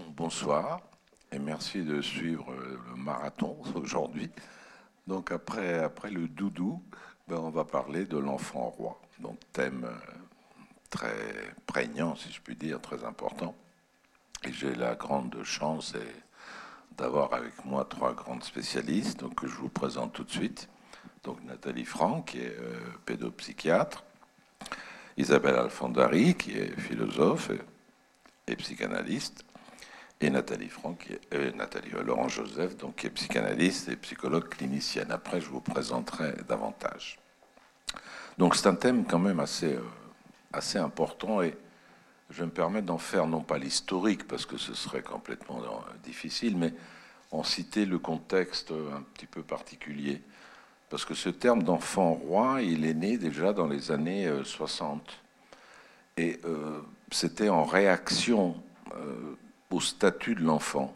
[0.00, 0.80] Bon, bonsoir
[1.30, 4.30] et merci de suivre le marathon aujourd'hui.
[5.06, 6.82] Donc après, après le doudou,
[7.28, 8.98] ben on va parler de l'enfant roi.
[9.18, 9.94] Donc thème euh,
[10.88, 13.54] très prégnant, si je puis dire, très important.
[14.44, 15.94] Et j'ai la grande chance
[16.96, 20.68] d'avoir avec moi trois grandes spécialistes que je vous présente tout de suite.
[21.24, 24.02] Donc Nathalie Franck, qui est euh, pédopsychiatre,
[25.18, 27.50] Isabelle Alfandari, qui est philosophe
[28.46, 29.44] et psychanalyste,
[30.20, 35.10] et Nathalie Franck, euh, Nathalie euh, Laurent Joseph, donc qui est psychanalyste et psychologue clinicienne.
[35.10, 37.18] Après, je vous présenterai davantage.
[38.36, 39.82] Donc c'est un thème quand même assez, euh,
[40.52, 41.56] assez important et
[42.28, 45.62] je me permettre d'en faire non pas l'historique parce que ce serait complètement
[46.04, 46.74] difficile, mais
[47.32, 50.22] en citer le contexte un petit peu particulier.
[50.90, 55.02] Parce que ce terme d'enfant roi, il est né déjà dans les années 60.
[56.18, 56.40] Et
[57.10, 58.54] c'était en réaction
[59.70, 60.94] au statut de l'enfant.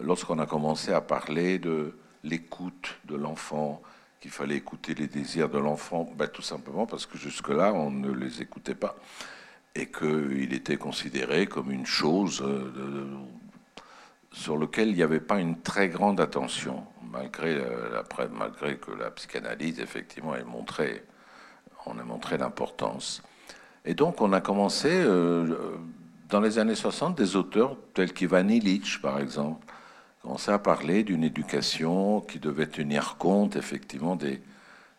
[0.00, 1.94] Lorsqu'on a commencé à parler de
[2.24, 3.82] l'écoute de l'enfant,
[4.20, 8.12] qu'il fallait écouter les désirs de l'enfant, ben, tout simplement parce que jusque-là, on ne
[8.12, 8.94] les écoutait pas.
[9.74, 13.06] Et qu'il était considéré comme une chose euh,
[14.30, 19.10] sur laquelle il n'y avait pas une très grande attention, malgré, la, malgré que la
[19.10, 21.04] psychanalyse, effectivement, ait montré,
[21.86, 23.22] on a montré l'importance.
[23.84, 25.76] Et donc, on a commencé, euh,
[26.32, 29.66] dans les années 60, des auteurs tels qu'Ivan Illich, par exemple,
[30.22, 34.40] commençaient à parler d'une éducation qui devait tenir compte effectivement des,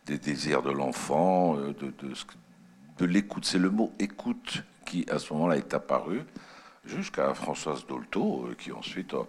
[0.06, 1.74] désirs de l'enfant, euh,
[3.00, 3.46] de, l'écoute.
[3.46, 6.22] C'est le mot écoute qui, à ce moment-là, est apparu,
[6.86, 9.24] jusqu'à Françoise Dolto, euh, qui ensuite euh,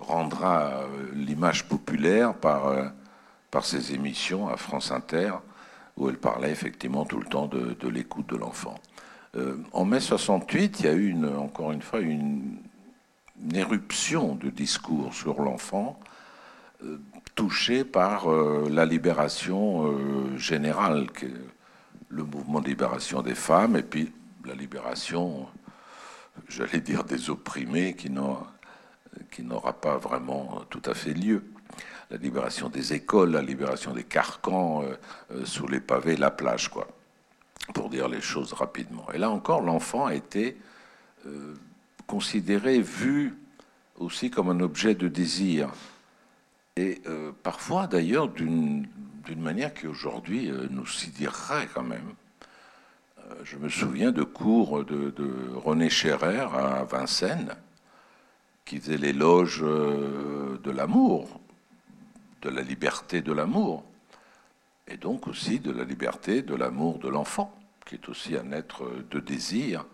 [0.00, 0.82] rendra
[1.12, 2.90] l'image populaire par,
[3.62, 5.34] ses émissions à France Inter,
[5.96, 8.74] où elle parlait effectivement tout le temps de l'écoute de l'enfant.
[9.36, 12.58] Euh, en mai 68, il y a eu encore une fois une,
[13.52, 15.98] éruption de discours sur l'enfant
[16.84, 16.98] euh,
[17.34, 21.08] touché par euh, la libération générale,
[22.08, 24.12] le mouvement de libération des femmes, et puis
[24.46, 25.48] la libération,
[26.48, 31.44] j'allais dire, des opprimés qui n'aura pas vraiment tout à fait lieu.
[32.10, 34.84] La libération des écoles, la libération des carcans
[35.44, 36.86] sous les pavés, la plage, quoi
[37.72, 39.06] pour dire les choses rapidement.
[39.12, 40.56] Et là encore, l'enfant a été
[41.26, 41.54] euh,
[42.06, 43.34] considéré, vu
[43.96, 45.72] aussi comme un objet de désir.
[46.76, 48.86] Et euh, parfois, d'ailleurs, d'une
[49.36, 52.14] manière qui aujourd'hui euh, nous sidérerait quand même.
[53.44, 57.54] je me souviens de cours de, de, René Scherrer à Vincennes,
[58.66, 61.40] qui faisait l'éloge de l'amour,
[62.42, 63.84] de la liberté de l'amour
[64.88, 67.54] et donc aussi de la liberté, de l'amour de l'enfant,
[67.86, 69.84] qui est aussi un être de désir,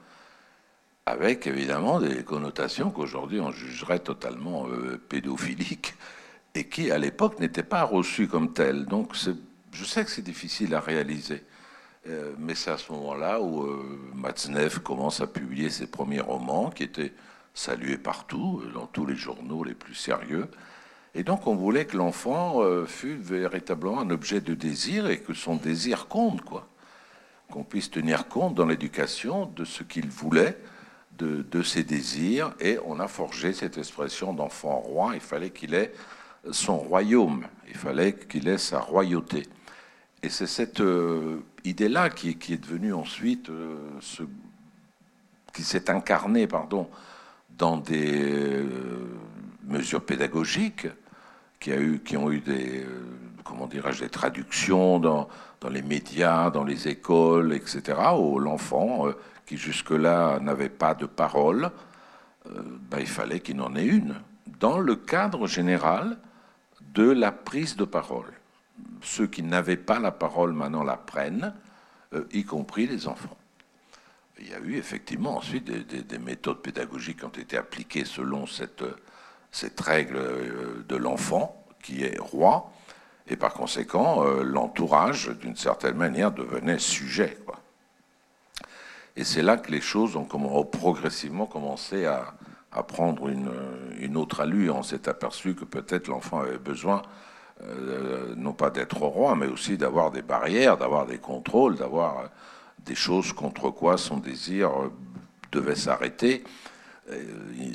[1.07, 5.95] avec évidemment des connotations qu'aujourd'hui on jugerait totalement euh, pédophiliques,
[6.55, 8.87] et qui à l'époque n'étaient pas reçues comme telles.
[8.87, 9.15] Donc
[9.73, 11.45] je sais que c'est difficile à réaliser,
[12.09, 16.71] euh, mais c'est à ce moment-là où euh, Matzneff commence à publier ses premiers romans,
[16.71, 17.13] qui étaient
[17.55, 20.49] salués partout, dans tous les journaux les plus sérieux,
[21.15, 25.35] et donc on voulait que l'enfant euh, fût véritablement un objet de désir et que
[25.35, 26.69] son désir compte, quoi.
[27.51, 30.57] Qu'on puisse tenir compte dans l'éducation de ce qu'il voulait,
[31.19, 32.55] de, ses désirs.
[32.61, 35.13] Et on a forgé cette expression d'enfant roi.
[35.15, 35.93] Il fallait qu'il ait
[36.53, 39.43] son royaume, il fallait qu'il ait sa royauté.
[40.23, 43.77] Et c'est cette euh, idée-là qui, est devenue ensuite, euh,
[45.53, 46.89] qui s'est incarnée, pardon,
[47.59, 48.63] dans des
[49.65, 50.87] mesures pédagogiques
[51.61, 53.03] qui, ont eu des, euh,
[53.45, 55.29] comment dirais-je, des traductions dans,
[55.71, 59.13] les médias, dans les écoles, etc., où l'enfant, euh,
[59.45, 61.71] qui jusque-là n'avait pas de parole,
[62.47, 64.15] euh, ben, il fallait qu'il en ait une,
[64.59, 66.19] dans le cadre général
[66.95, 68.33] de la prise de parole.
[69.03, 71.55] Ceux qui n'avaient pas la parole maintenant la prennent,
[72.33, 73.37] y compris les enfants.
[74.41, 78.47] Il y a eu effectivement ensuite des, des méthodes pédagogiques qui ont été appliquées selon
[78.47, 78.83] cette
[79.53, 82.71] cette règle euh, de l'enfant qui est roi,
[83.29, 87.39] et par conséquent, euh, l'entourage, d'une certaine manière, devenait sujet.
[89.17, 90.25] Et c'est là que les choses ont,
[90.65, 92.35] progressivement commencé à,
[92.85, 94.77] prendre une, autre allure.
[94.77, 97.03] On s'est aperçu que peut-être l'enfant avait besoin,
[97.63, 102.31] euh, non pas d'être roi, mais aussi d'avoir des barrières, d'avoir des contrôles, d'avoir
[102.79, 104.71] des choses contre quoi son désir
[105.53, 106.45] devait s'arrêter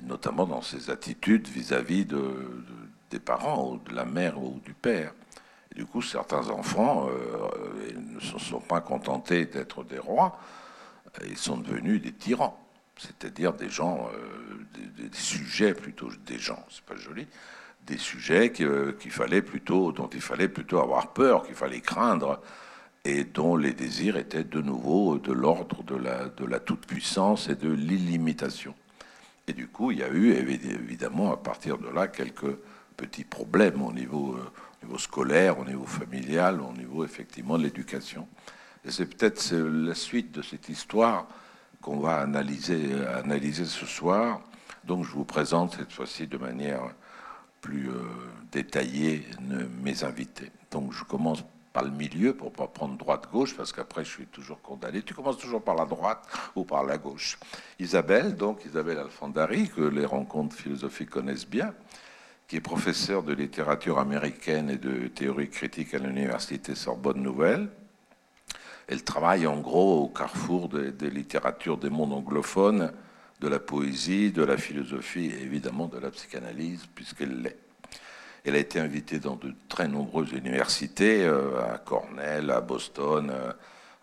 [0.06, 2.64] notamment dans ses attitudes vis-à-vis de,
[3.12, 5.14] des parents, ou de la mère ou du père.
[5.76, 10.40] Du coup, certains enfants euh, ne se sont pas contentés d'être des rois,
[11.28, 12.58] ils sont devenus des tyrans.
[12.98, 14.10] c'est-à-dire des gens,
[14.74, 17.28] des, sujets plutôt, des gens, c'est pas joli,
[17.86, 22.42] des sujets qu'il fallait plutôt, dont il fallait plutôt avoir peur, qu'il fallait craindre,
[23.06, 27.56] et dont les désirs étaient de nouveau de l'ordre de la, de la toute-puissance et
[27.56, 28.74] de l'illimitation.
[29.48, 32.58] Et du coup, il y a eu évidemment à partir de là quelques
[32.98, 34.52] petits problèmes au niveau, euh,
[34.82, 38.28] au niveau scolaire, au niveau familial, au niveau effectivement de l'éducation.
[38.86, 41.28] Et c'est peut-être la suite de cette histoire
[41.82, 44.42] qu'on va analyser, analyser ce soir.
[44.84, 46.82] Donc je vous présente cette fois-ci de manière
[47.62, 48.02] plus euh,
[48.52, 49.26] détaillée
[49.82, 50.52] mes invités.
[50.72, 51.44] Donc je commence
[51.76, 55.02] par le milieu pour pas prendre droite-gauche, parce qu'après je suis toujours condamné.
[55.02, 56.26] Tu commences toujours par la droite
[56.56, 57.38] ou par la gauche.
[57.80, 61.74] Isabelle, donc Isabelle Alfandari, que les rencontres philosophiques connaissent bien,
[62.48, 67.68] qui est professeure de littérature américaine et de théorie critique à l'université Sorbonne Nouvelle.
[68.88, 72.94] Elle travaille en gros au carrefour des, littératures des mondes anglophones,
[73.42, 77.65] de la poésie, de la philosophie et évidemment de la psychanalyse, puisqu'elle l'est.
[78.46, 83.52] Elle a été invitée dans de très nombreuses universités, euh, à Cornell, à Boston, euh,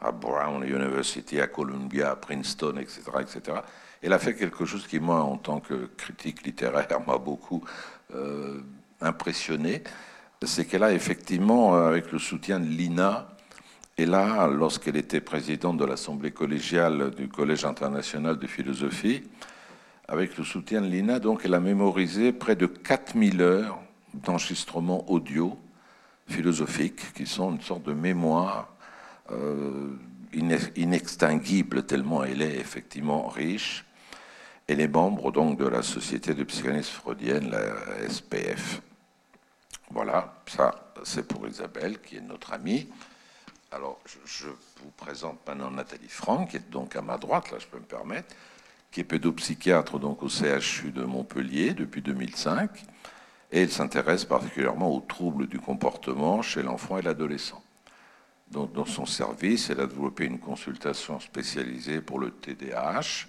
[0.00, 3.58] à Brown University, à Columbia, à Princeton, etc., etc.
[4.02, 7.62] Elle a fait quelque chose qui, moi, en tant que critique littéraire, m'a beaucoup
[8.16, 8.58] euh,
[9.00, 9.84] impressionné.
[10.44, 13.28] C'est qu'elle a effectivement, avec le soutien de l'INA,
[13.96, 19.22] et là, lorsqu'elle était présidente de l'Assemblée collégiale du Collège international de philosophie,
[20.08, 23.78] avec le soutien de l'INA, donc elle a mémorisé près de 4000 heures
[24.14, 25.58] d'enregistrements audio
[26.28, 28.68] philosophiques qui sont une sorte de mémoire
[29.30, 29.96] euh,
[30.76, 33.84] inextinguible tellement elle est effectivement riche.
[34.66, 38.80] Elle est membre donc de la Société de psychanalyse freudienne, la SPF.
[39.90, 42.88] Voilà, ça c'est pour Isabelle qui est notre amie.
[43.72, 47.66] Alors je, vous présente maintenant Nathalie Franck, qui est donc à ma droite, là je
[47.66, 48.34] peux me permettre,
[48.90, 52.84] qui est pédopsychiatre donc au CHU de Montpellier depuis 2005
[53.52, 57.62] et elle s'intéresse particulièrement aux troubles du comportement chez l'enfant et l'adolescent.
[58.50, 63.26] Dans son service, elle a développé une consultation spécialisée pour le TDAH,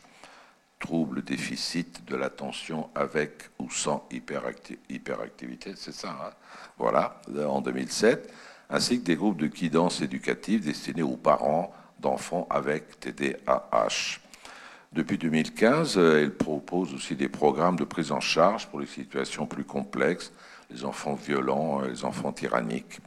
[0.79, 6.31] trouble déficit de l'attention avec ou sans hyperactivité, c'est ça, hein?
[6.77, 8.33] Voilà, en 2007,
[8.69, 14.19] ainsi que des groupes de guidance éducative destinés aux parents d'enfants avec TDAH.
[14.93, 19.47] Depuis 2015, euh, elle propose aussi des programmes de prise en charge pour les situations
[19.47, 20.31] plus complexes,
[20.69, 22.99] les enfants violents, euh, les enfants tyranniques.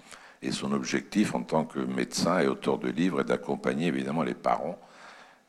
[0.43, 4.35] Et son objectif en tant que médecin et auteur de livres est d'accompagner évidemment les
[4.35, 4.77] parents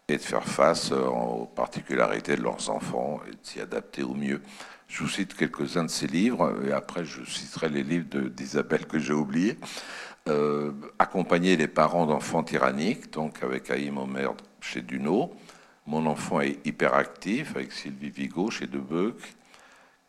[0.08, 4.14] et de faire face euh, aux particularités de leurs enfants et de s'y adapter au
[4.14, 4.44] mieux.
[4.88, 9.00] Je vous cite quelques-uns de ses livres et après je citerai les livres d'Isabelle que
[9.00, 9.58] j'ai oubliés.
[11.00, 15.34] accompagner les parents d'enfants tyranniques, donc avec Haïm Omer chez Duno.
[15.88, 19.16] Mon enfant est hyperactif avec Sylvie Vigo chez Debeuk.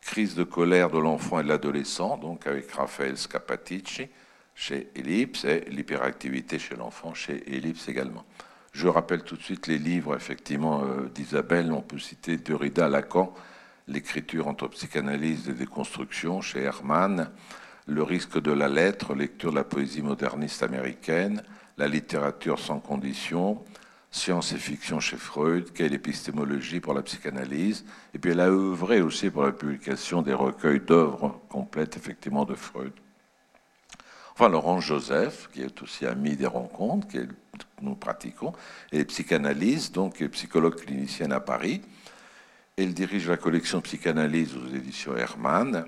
[0.01, 4.09] Crise de colère de l'enfant et de l'adolescent, donc avec Raphaël Scapatici
[4.55, 8.25] chez Ellipse et l'hyperactivité chez l'enfant chez Ellipse également.
[8.73, 11.71] Je rappelle tout de suite les livres effectivement euh, d'Isabelle.
[11.71, 13.33] On peut citer Derrida, Lacan,
[13.87, 17.31] l'écriture entre psychanalyse et déconstruction chez Hermann,
[17.87, 21.41] Le risque de la lettre, lecture de la poésie moderniste américaine,
[21.77, 23.63] la littérature sans condition,
[24.11, 29.01] science et fiction chez Freud, quelle épistémologie pour la psychanalyse, et puis elle a œuvré
[29.01, 32.93] aussi pour la publication des recueils d'œuvres complètes, effectivement, de Freud.
[34.33, 37.27] Enfin, Laurent Joseph, qui est aussi ami des rencontres, que
[37.81, 38.53] nous pratiquons,
[38.91, 41.81] et psychanalyse, donc psychologue clinicienne à Paris.
[42.77, 45.85] Elle dirige la collection Psychanalyse aux éditions Hermann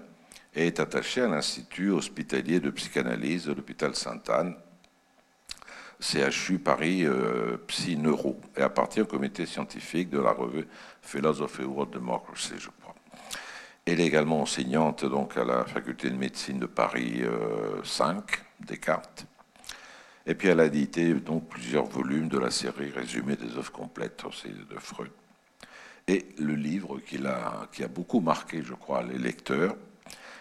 [0.54, 4.56] et est attachée à l'Institut hospitalier de psychanalyse de l'hôpital Sainte-Anne
[6.02, 10.68] CHU Paris euh, Psy Neuro et appartient au comité scientifique de la revue
[11.02, 12.96] Philosophy World Democracy, je crois.
[13.86, 17.22] Elle est également enseignante donc à la faculté de médecine de Paris
[17.84, 19.26] 5, euh, Descartes.
[20.26, 24.24] Et puis elle a édité donc plusieurs volumes de la série Résumé des œuvres complètes
[24.24, 25.12] de Freud.
[26.08, 29.76] Et le livre qui a, qui a beaucoup marqué, je crois, les lecteurs,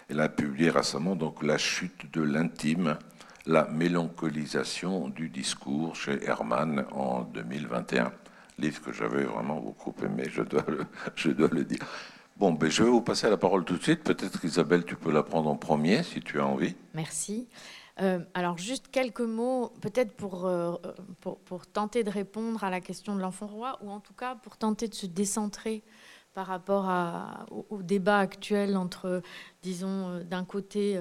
[0.08, 2.98] elle a publié récemment donc La chute de l'intime
[3.46, 8.12] la mélancolisation du discours chez Hermann en 2021.
[8.58, 10.64] Livre que j'avais vraiment beaucoup aimé, je dois
[11.52, 11.86] le, dire.
[12.36, 14.02] Bon, ben je vais vous passer la parole tout de suite.
[14.02, 16.74] Peut-être Isabelle, tu peux la prendre en premier si tu as envie.
[16.94, 17.48] Merci.
[18.00, 20.76] Euh, alors juste quelques mots, peut-être euh,
[21.20, 24.36] pour, pour, tenter de répondre à la question de l'enfant roi, ou en tout cas
[24.36, 25.82] pour tenter de se décentrer
[26.34, 26.88] par rapport
[27.70, 29.22] au, débat actuel entre,
[29.62, 31.00] disons, d'un côté,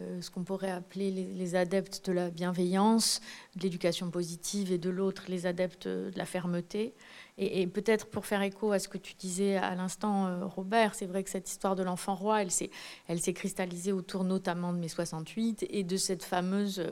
[0.00, 3.20] ce qu'on pourrait appeler les, adeptes de la bienveillance,
[3.56, 6.94] de l'éducation positive, et de l'autre, les adeptes de la fermeté.
[7.40, 11.06] Et, peut-être pour faire écho à ce que tu disais à l'instant, euh, Robert, c'est
[11.06, 15.64] vrai que cette histoire de l'enfant roi, elle s'est, cristallisée autour notamment de mai 68
[15.70, 16.82] et de cette fameuse,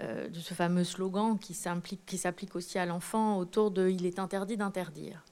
[0.00, 4.56] euh, de ce fameux slogan qui s'applique aussi à l'enfant autour de "Il est interdit
[4.56, 5.24] d'interdire".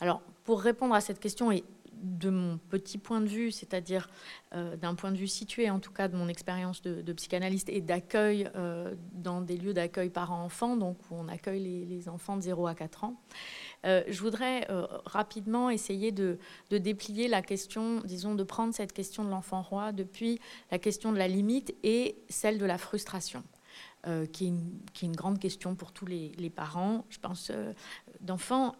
[0.00, 1.64] Alors, pour répondre à cette question et
[2.02, 4.10] de mon petit point de vue, c'est-à-dire
[4.54, 7.80] euh, d'un point de vue situé, en tout cas de mon expérience de, psychanalyste et
[7.80, 8.50] d'accueil
[9.14, 13.04] dans des lieux d'accueil parents-enfants, donc où on accueille les, enfants de 0 à 4
[13.04, 13.16] ans,
[13.86, 16.38] euh, je voudrais euh, rapidement essayer de,
[16.70, 21.18] déplier la question, disons, de prendre cette question de l'enfant roi depuis la question de
[21.18, 23.42] la limite et celle de la frustration.
[24.06, 27.50] Euh, qui, est une, grande question pour tous les, parents, je pense,
[28.20, 28.76] d'enfants.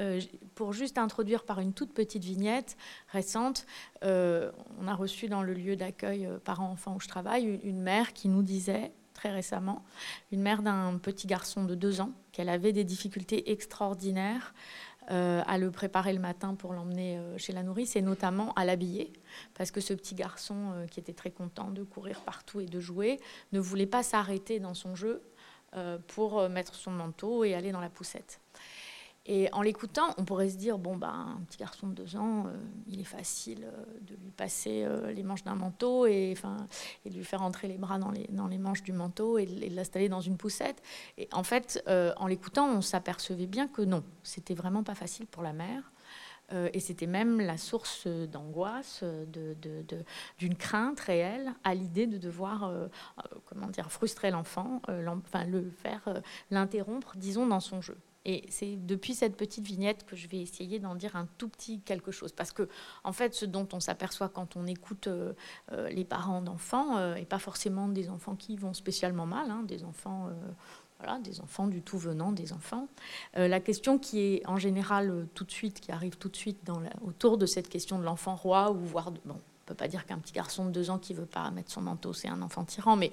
[0.54, 2.76] pour juste introduire par une toute petite vignette
[3.08, 3.66] récente,
[4.02, 8.42] on a reçu dans le lieu d'accueil parents-enfants où je travaille une mère qui nous
[8.42, 9.82] disait très récemment,
[10.30, 14.54] une mère d'un petit garçon de deux ans, qu'elle avait des difficultés extraordinaires
[15.10, 18.64] euh, à le préparer le matin pour l'emmener euh, chez la nourrice et notamment à
[18.64, 19.12] l'habiller.
[19.54, 22.80] Parce que ce petit garçon, euh, qui était très content de courir partout et de
[22.80, 23.20] jouer,
[23.52, 25.22] ne voulait pas s'arrêter dans son jeu
[26.06, 28.40] pour mettre son manteau et aller dans la poussette.
[29.28, 32.46] Et en l'écoutant, on pourrait se dire bon, ben, un petit garçon de deux ans,
[32.46, 32.56] euh,
[32.86, 36.34] il est facile euh, de lui passer euh, les manches d'un manteau et,
[37.04, 39.46] et de lui faire entrer les bras dans les, dans les manches du manteau et
[39.46, 40.80] de l'installer dans une poussette.
[41.18, 41.82] Et en fait,
[42.16, 45.92] en l'écoutant, on s'apercevait bien que non, c'était vraiment pas facile pour la mère.
[46.72, 49.02] et c'était même la source d'angoisse,
[49.32, 52.72] d'une de, crainte réelle à l'idée de devoir,
[53.46, 57.98] comment dire, frustrer l'enfant, enfin le faire, l'interrompre, disons, dans son jeu.
[58.28, 61.80] Et c'est depuis cette petite vignette que je vais essayer d'en dire un tout petit
[61.80, 62.32] quelque chose.
[62.32, 62.68] Parce que,
[63.04, 65.32] en fait, ce dont on s'aperçoit quand on écoute euh,
[65.70, 69.62] euh, les parents d'enfants, euh, et pas forcément des enfants qui vont spécialement mal, hein,
[69.62, 70.28] des enfants.
[70.98, 72.88] voilà, des enfants du tout venant, des enfants.
[73.34, 76.58] la question qui est en général tout de suite, qui arrive tout de suite
[77.04, 80.18] autour de cette question de l'enfant roi, ou voire, bon, on peut pas dire qu'un
[80.18, 82.96] petit garçon de deux ans qui veut pas mettre son manteau, c'est un enfant tyran,
[82.96, 83.12] mais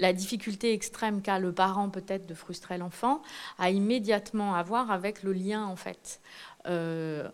[0.00, 3.22] la difficulté extrême qu'a le parent peut-être de frustrer l'enfant
[3.58, 6.20] a immédiatement à voir avec le lien en fait
[6.66, 7.28] euh,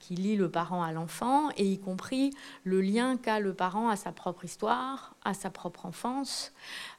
[0.00, 2.30] qui, lie le parent à l'enfant, et y compris
[2.64, 6.52] le lien qu'a le parent à sa propre histoire, à sa propre enfance.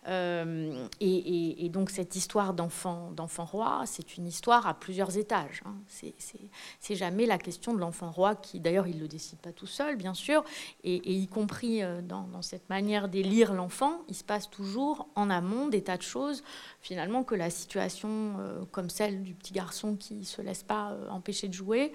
[0.08, 5.62] Euh, et, donc cette histoire d'enfant, d'enfant roi, c'est une histoire à plusieurs étages.
[5.66, 5.75] Hein.
[6.80, 9.96] C'est jamais la question de l'enfant roi qui, d'ailleurs, il le décide pas tout seul,
[9.96, 10.44] bien sûr,
[10.84, 15.68] et, y compris euh, dans, cette manière d'élire l'enfant, il se passe toujours en amont
[15.68, 16.44] des tas de choses,
[16.82, 18.10] finalement, que la situation
[18.40, 21.94] euh, comme celle du petit garçon qui se laisse pas empêcher de jouer,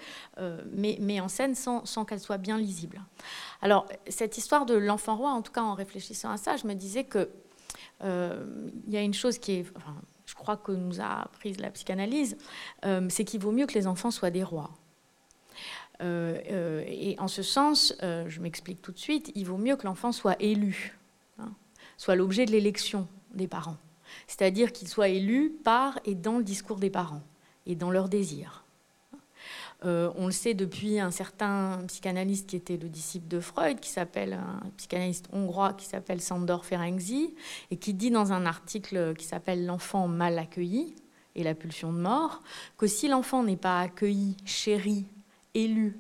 [0.73, 3.01] met, met, en scène sans, sans qu'elle soit bien lisible.
[3.63, 6.75] Alors, cette histoire de l'enfant roi, en tout cas en réfléchissant à ça, je me
[6.75, 7.29] disais que
[8.03, 8.45] euh,
[8.87, 9.67] il y a une chose qui est,
[10.27, 12.37] je crois que nous a appris la psychanalyse,
[12.85, 14.71] euh, c'est qu'il vaut mieux que les enfants soient des rois.
[16.03, 20.13] Euh, et en ce sens, je m'explique tout de suite, il vaut mieux que l'enfant
[20.13, 20.97] soit élu,
[21.39, 21.53] hein,
[21.97, 23.79] soit l'objet de l'élection des parents.
[24.27, 27.23] C'est-à-dire qu'il soit élu par et dans le discours des parents
[27.65, 28.66] et dans leurs désirs.
[29.85, 33.91] Euh, on le sait depuis un certain psychanalyste qui était le disciple de Freud, qui
[33.91, 37.35] s'appelle un psychanalyste hongrois qui s'appelle Sandor Ferenczi,
[37.71, 40.95] et qui dit dans un article qui s'appelle L'enfant mal accueilli
[41.35, 42.43] et la pulsion de mort,
[42.79, 45.07] que si l'enfant n'est pas accueilli, chéri,
[45.55, 45.99] élu,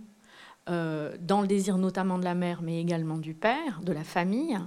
[0.68, 4.59] euh, dans le désir notamment de la mère, mais également du père, de la famille,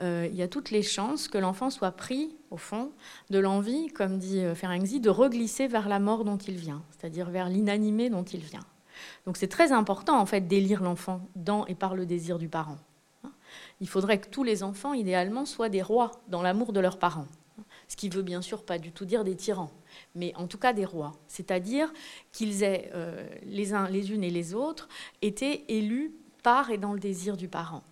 [0.00, 2.92] euh, il y a toutes les chances que l'enfant soit pris, au fond,
[3.30, 7.30] de l'envie, comme dit euh, Ferenczi, de reglisser vers la mort dont il vient, c'est-à-dire
[7.30, 8.64] vers l'inanimé dont il vient.
[9.26, 12.78] Donc c'est très important, en fait, d'élire l'enfant dans et par le désir du parent.
[13.80, 17.26] Il faudrait que tous les enfants, idéalement, soient des rois dans l'amour de leurs parents.
[17.88, 19.70] Ce qui veut bien sûr pas du tout dire des tyrans,
[20.14, 21.12] mais en tout cas des rois.
[21.28, 21.92] C'est-à-dire
[22.32, 24.88] qu'ils aient, euh, les uns, les unes et les autres,
[25.20, 27.82] été élus par et dans le désir du parent.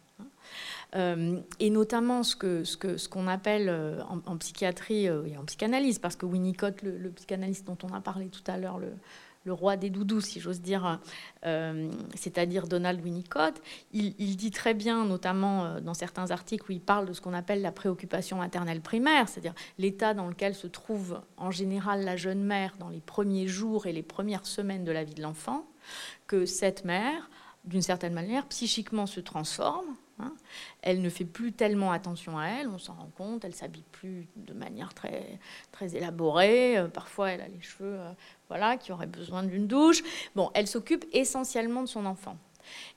[0.97, 5.45] Euh, et notamment ce qu'on que, ce qu'on appelle euh, en, psychiatrie euh, et en
[5.45, 8.93] psychanalyse, parce que Winnicott, le, le, psychanalyste dont on a parlé tout à l'heure, le,
[9.53, 11.01] roi des doudous, si j'ose dire,
[12.15, 13.61] c'est-à-dire Donald Winnicott,
[13.93, 17.61] il, dit très bien, notamment dans certains articles où il parle de ce qu'on appelle
[17.61, 22.77] la préoccupation maternelle primaire, c'est-à-dire l'état dans lequel se trouve en général la jeune mère
[22.79, 25.67] dans les premiers jours et les premières semaines de la vie de l'enfant,
[26.29, 27.29] que cette mère,
[27.65, 30.35] d'une certaine manière, psychiquement se transforme Hein.
[30.83, 34.29] Elle ne fait plus tellement attention à elle, on s'en rend compte, elle s'habille plus
[34.37, 35.39] de manière très,
[35.73, 38.13] très élaborée, euh, parfois elle a les cheveux euh,
[38.49, 40.03] voilà, qui auraient besoin d'une douche.
[40.35, 42.37] Bon, elle s'occupe essentiellement de son enfant.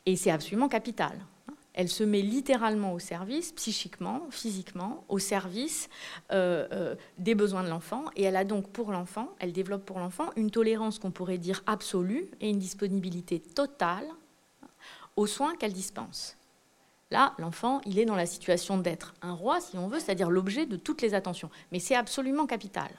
[0.06, 1.18] Et c'est absolument capital.
[1.50, 1.54] Hein.
[1.74, 5.90] Elle se met littéralement au service, psychiquement, physiquement, au service
[6.32, 8.06] euh, des besoins de l'enfant.
[8.16, 11.64] Et elle a donc pour l'enfant, elle développe pour l'enfant une tolérance qu'on pourrait dire
[11.66, 14.06] absolue et une disponibilité totale
[15.16, 16.38] aux soins qu'elle dispense.
[17.14, 20.66] Là, l'enfant, il est dans la situation d'être un roi, si on veut, c'est-à-dire l'objet
[20.66, 21.52] de toutes les attentions.
[21.72, 22.90] Mais c'est absolument capital.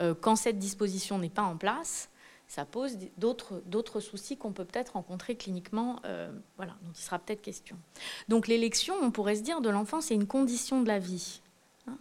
[0.00, 2.10] Euh, quand cette disposition n'est pas en place,
[2.46, 7.40] ça pose d'autres soucis qu'on peut peut-être rencontrer cliniquement, euh, voilà, dont il sera peut-être
[7.40, 7.78] question.
[8.28, 11.40] Donc l'élection, on pourrait se dire, de l'enfant, c'est une condition de la vie.
[11.88, 11.96] Hein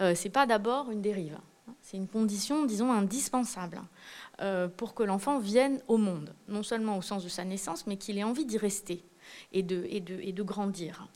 [0.00, 1.34] euh, c'est pas d'abord une dérive.
[1.68, 1.74] Hein.
[1.82, 3.82] C'est une condition, disons, indispensable
[4.40, 7.96] euh, pour que l'enfant vienne au monde, non seulement au sens de sa naissance, mais
[7.96, 9.04] qu'il ait envie d'y rester
[9.52, 11.08] et de, grandir.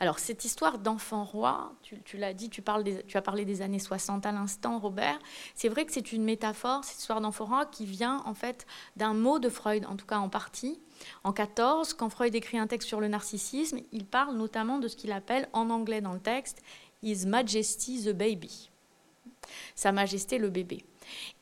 [0.00, 4.32] Alors, cette histoire d'enfant roi, tu, l'as dit, tu, as parlé des années 60 à
[4.32, 5.18] l'instant, Robert.
[5.54, 8.66] C'est vrai que c'est une métaphore, cette histoire d'enfant roi, qui vient en fait
[8.96, 10.80] d'un mot de Freud, en tout cas en partie.
[11.24, 14.96] En 14, quand Freud écrit un texte sur le narcissisme, il parle notamment de ce
[14.96, 16.62] qu'il appelle en anglais dans le texte
[17.02, 18.70] His Majesty the Baby.
[19.74, 20.84] Sa Majesté le bébé.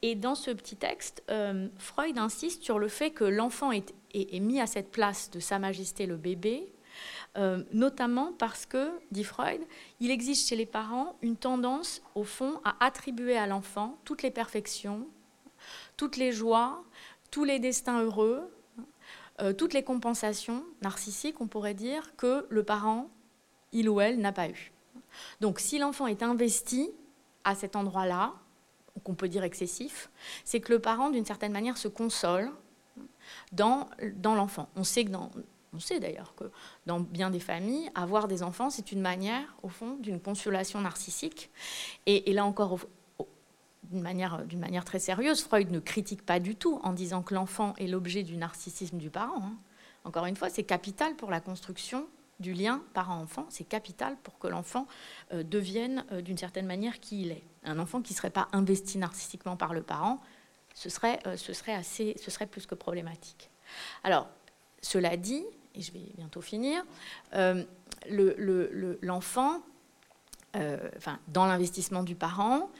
[0.02, 3.94] Et dans ce petit texte, euh, Freud insiste sur le fait que l'enfant est,
[4.40, 6.72] mis à cette place de Sa Majesté le bébé,
[7.38, 9.60] euh, notamment parce que, dit Freud,
[10.00, 14.30] il existe chez les parents une tendance, au fond, à attribuer à l'enfant toutes les
[14.30, 15.06] perfections,
[15.96, 16.82] toutes les joies,
[17.30, 18.50] tous les destins heureux,
[19.40, 23.08] euh, toutes les compensations narcissiques, on pourrait dire, que le parent,
[23.72, 24.72] il ou elle, n'a pas eu.
[25.40, 26.90] Donc si l'enfant est investi
[27.44, 28.34] à cet endroit-là,
[29.04, 30.10] qu'on peut dire excessif,
[30.44, 32.50] c'est que le parent, d'une certaine manière, se console
[33.52, 33.88] dans,
[34.24, 34.68] l'enfant.
[34.76, 35.30] On sait que dans,
[35.72, 36.44] on sait d'ailleurs que
[36.86, 41.50] dans bien des familles, avoir des enfants, c'est une manière, au fond, d'une consolation narcissique.
[42.06, 42.78] Et, là encore,
[43.84, 47.34] d'une manière, d'une manière très sérieuse, Freud ne critique pas du tout en disant que
[47.34, 49.42] l'enfant est l'objet du narcissisme du parent.
[49.42, 49.56] Hein.
[50.04, 52.06] Encore une fois, c'est capital pour la construction
[52.40, 54.86] du lien parent-enfant, c'est capital pour que l'enfant
[55.32, 57.44] euh, devienne euh, d'une certaine manière qui il est.
[57.64, 60.20] Un enfant qui ne serait pas investi narcissiquement par le parent,
[60.80, 63.50] ce serait, euh, ce serait, assez, ce serait plus que problématique.
[64.02, 64.28] Alors,
[64.80, 66.82] cela dit, et je vais bientôt finir,
[69.02, 69.60] l'enfant,
[70.54, 72.70] enfin, dans l'investissement du parent,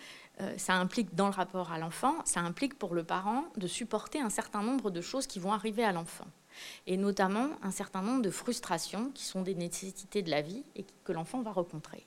[0.57, 4.31] ça implique dans le rapport à l'enfant, ça implique pour le parent de supporter un
[4.31, 6.27] certain nombre de choses qui vont arriver à l'enfant
[6.87, 10.85] et notamment un certain nombre de frustrations qui sont des nécessités de la vie et
[11.05, 12.07] que l'enfant va rencontrer.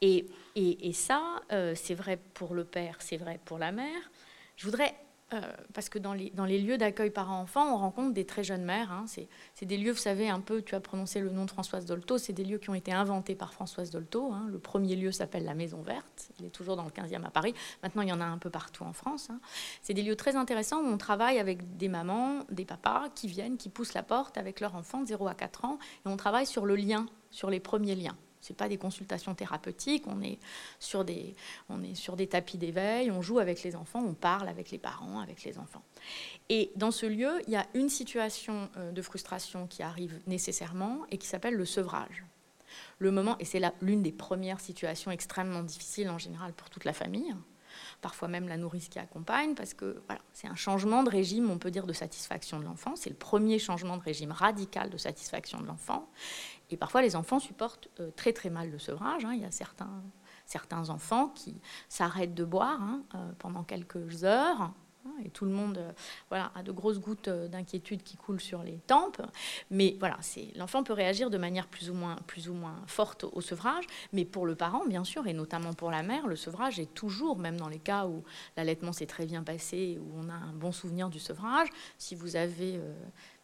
[0.00, 4.10] Et, et, ça, euh, c'est vrai pour le père, c'est vrai pour la mère.
[4.56, 4.94] Je voudrais
[5.34, 5.40] euh,
[5.74, 8.92] parce que dans les, lieux d'accueil parents-enfants, on rencontre des très jeunes mères.
[8.92, 9.06] Hein.
[9.06, 12.18] C'est des lieux, vous savez, un peu, tu as prononcé le nom de Françoise Dolto,
[12.18, 14.32] c'est des lieux qui ont été inventés par Françoise Dolto.
[14.32, 14.46] Hein.
[14.50, 17.54] Le premier lieu s'appelle la Maison Verte, il est toujours dans le 15e à Paris.
[17.82, 19.28] Maintenant, il y en a un peu partout en France.
[19.30, 19.40] Hein.
[19.80, 23.56] C'est des lieux très intéressants où on travaille avec des mamans, des papas qui viennent,
[23.56, 26.46] qui poussent la porte avec leur enfant de 0 à 4 ans, et on travaille
[26.46, 28.16] sur le lien, sur les premiers liens.
[28.42, 30.38] Ce pas des consultations thérapeutiques, on est,
[30.80, 31.34] sur des,
[31.68, 34.78] on est sur des tapis d'éveil, on joue avec les enfants, on parle avec les
[34.78, 35.82] parents, avec les enfants.
[36.48, 41.02] Et dans ce lieu, il y a une situation euh, de frustration qui arrive nécessairement
[41.10, 42.24] et qui s'appelle le sevrage.
[42.98, 46.92] Le moment, et c'est l'une des premières situations extrêmement difficiles en général pour toute la
[46.92, 47.34] famille,
[48.00, 51.58] parfois même la nourrice qui accompagne, parce que voilà, c'est un changement de régime, on
[51.58, 52.96] peut dire, de satisfaction de l'enfant.
[52.96, 56.08] C'est le premier changement de régime radical de satisfaction de l'enfant.
[56.72, 59.24] Et parfois, les enfants supportent euh, très très mal le sevrage.
[59.24, 59.34] Hein.
[59.34, 64.72] Il y a certains, enfants qui s'arrêtent de boire hein, euh, pendant quelques heures.
[65.04, 65.92] Hein, et tout le monde euh,
[66.28, 69.20] voilà, a de grosses gouttes d'inquiétude qui coulent sur les tempes.
[69.70, 70.18] Mais voilà,
[70.56, 73.84] l'enfant peut réagir de manière plus ou, moins, plus ou moins forte au sevrage.
[74.12, 77.38] Mais pour le parent, bien sûr, et notamment pour la mère, le sevrage est toujours,
[77.38, 78.22] même dans les cas où
[78.56, 82.36] l'allaitement s'est très bien passé, où on a un bon souvenir du sevrage, si vous
[82.36, 82.80] avez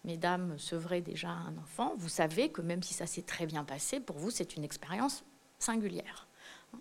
[0.04, 4.00] mesdames sevraient déjà un enfant, vous savez que même si ça s'est très bien passé,
[4.00, 5.24] pour vous, c'est une expérience
[5.58, 6.27] singulière.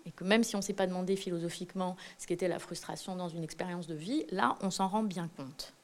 [0.04, 3.28] Et que même si on ne s'est pas demandé philosophiquement ce qu'était la frustration dans
[3.28, 5.74] une expérience de vie, là, on s'en rend bien compte.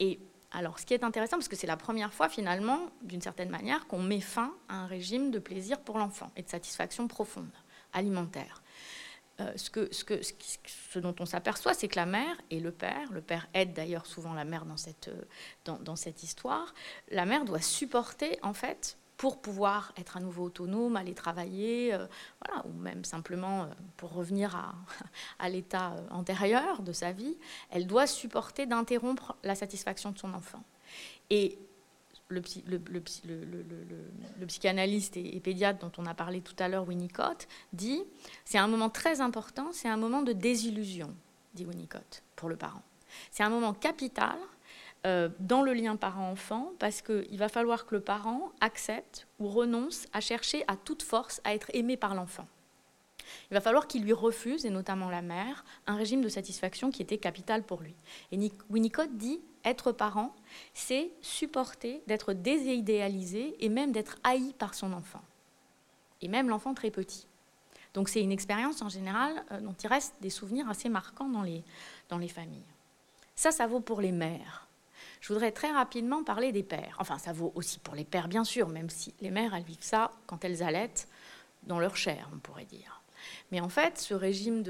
[0.00, 0.20] Et
[0.52, 3.86] alors, ce qui est intéressant, parce que c'est la première fois finalement, d'une certaine manière,
[3.86, 7.50] qu'on met fin à un régime de plaisir pour l'enfant et de satisfaction profonde,
[7.92, 8.62] alimentaire.
[9.40, 12.72] Euh, ce, que, ce, que, ce, dont on s'aperçoit, c'est que la mère et le
[12.72, 15.24] père, le père aide d'ailleurs souvent la mère dans cette, euh,
[15.66, 16.74] dans, dans cette histoire,
[17.10, 22.06] la mère doit supporter en fait pour pouvoir être à nouveau autonome, aller travailler, euh,
[22.44, 24.74] voilà, ou même simplement pour revenir à,
[25.38, 27.36] à l'état antérieur de sa vie,
[27.70, 30.62] elle doit supporter d'interrompre la satisfaction de son enfant.
[31.30, 31.58] Et
[32.28, 32.40] le,
[34.46, 38.02] psychanalyste et, pédiatre dont on a parlé tout à l'heure, Winnicott, dit
[38.44, 41.14] c'est un moment très important, c'est un moment de désillusion,
[41.54, 42.82] dit Winnicott, pour le parent.
[43.30, 44.36] C'est un moment capital
[45.06, 50.06] euh, dans le lien parent-enfant parce qu'il va falloir que le parent accepte ou renonce
[50.12, 52.46] à chercher à toute force à être aimé par l'enfant.
[53.50, 57.02] Il va falloir qu'il lui refuse, et notamment la mère, un régime de satisfaction qui
[57.02, 57.94] était capital pour lui.
[58.32, 58.38] Et
[58.70, 60.34] Winnicott dit être parent,
[60.74, 65.22] c'est supporter d'être désidéalisé et même d'être haï par son enfant.
[66.22, 67.26] Et même l'enfant très petit.
[67.94, 71.42] Donc c'est une expérience en général euh, dont il reste des souvenirs assez marquants dans
[71.42, 71.64] les,
[72.08, 72.62] dans les familles.
[73.34, 74.65] Ça, ça vaut pour les mères.
[75.20, 76.96] Je voudrais très rapidement parler des pères.
[76.98, 79.78] Enfin, ça vaut aussi pour les pères, bien sûr, même si les mères, elles vivent
[79.80, 81.08] ça quand elles allaitent
[81.64, 83.02] dans leur chair, on pourrait dire.
[83.50, 84.62] Mais en fait, ce régime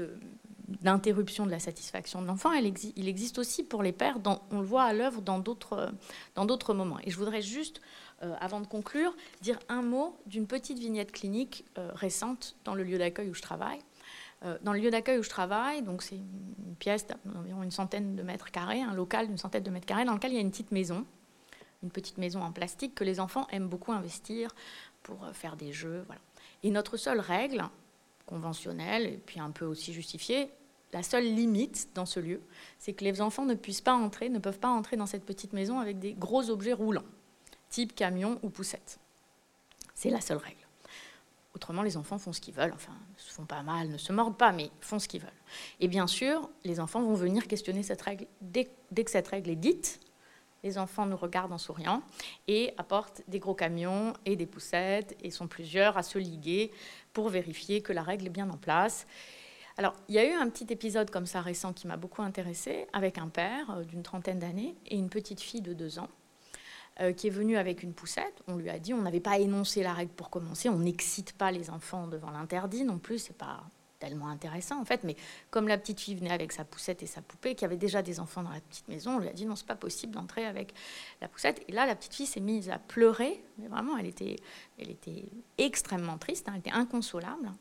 [0.67, 4.17] d'interruption de, la satisfaction de l'enfant, il existe aussi pour les pères,
[4.51, 6.97] on le voit à l'œuvre dans d'autres moments.
[7.03, 7.81] Et je voudrais juste,
[8.23, 12.83] euh, avant de conclure, dire un mot d'une petite vignette clinique euh, récente dans le
[12.83, 13.79] lieu d'accueil où je travaille.
[14.43, 18.15] Euh, dans le lieu d'accueil où je travaille, donc c'est une pièce d'environ une centaine
[18.15, 20.41] de mètres carrés, un local d'une centaine de mètres carrés, dans lequel il y a
[20.41, 21.05] une petite maison,
[21.83, 24.53] une petite maison en plastique que les enfants aiment beaucoup investir
[25.01, 26.03] pour faire des jeux.
[26.05, 26.21] Voilà.
[26.63, 27.63] Et notre seule règle,
[28.27, 30.51] conventionnelle et puis un peu aussi justifiée,
[30.93, 32.41] la seule limite dans ce lieu,
[32.77, 35.53] c'est que les enfants ne puissent pas entrer, ne peuvent pas entrer dans cette petite
[35.53, 37.05] maison avec des gros objets roulants,
[37.69, 38.99] type camion ou poussette.
[39.95, 40.66] C'est la seule règle.
[41.57, 44.37] Autrement, les enfants font ce qu'ils veulent, enfin, se font pas mal, ne se mordent
[44.37, 45.31] pas, mais font ce qu'ils veulent.
[45.79, 49.49] Et bien sûr, les enfants vont venir questionner cette règle dès, dès que cette règle
[49.49, 49.99] est dite,
[50.63, 52.03] les enfants nous regardent en souriant
[52.47, 56.69] et apportent des gros camions et des poussettes et sont plusieurs à se liguer
[57.11, 59.07] pour vérifier que la règle est bien en place.
[59.77, 62.85] Alors, il y a eu un petit épisode comme ça récent qui m'a beaucoup intéressée
[62.93, 66.09] avec un père euh, d'une trentaine d'années et une petite fille de deux ans
[66.99, 68.41] euh, qui est venue avec une poussette.
[68.47, 71.51] On lui a dit, on n'avait pas énoncé la règle pour commencer, on n'excite pas
[71.51, 73.63] les enfants devant l'interdit non plus, c'est pas
[73.99, 75.15] tellement intéressant en fait, mais
[75.49, 78.01] comme la petite fille venait avec sa poussette et sa poupée, qu'il y avait déjà
[78.01, 80.45] des enfants dans la petite maison, on lui a dit non, c'est pas possible d'entrer
[80.45, 80.73] avec
[81.21, 81.63] la poussette.
[81.67, 84.35] Et là, la petite fille s'est mise à pleurer, mais vraiment, elle était,
[84.79, 87.51] elle était extrêmement triste, hein, elle était inconsolable.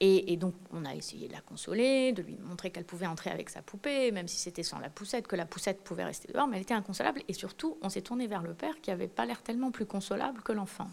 [0.00, 3.50] Et, donc, on a essayé de la consoler, de lui montrer qu'elle pouvait entrer avec
[3.50, 6.56] sa poupée, même si c'était sans la poussette, que la poussette pouvait rester dehors, mais
[6.56, 7.20] elle était inconsolable.
[7.26, 10.42] Et surtout, on s'est tourné vers le père qui avait pas l'air tellement plus consolable
[10.42, 10.88] que l'enfant.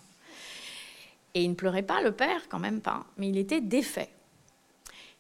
[1.35, 4.09] Et il ne pleurait pas, le père, quand même pas, mais il était défait.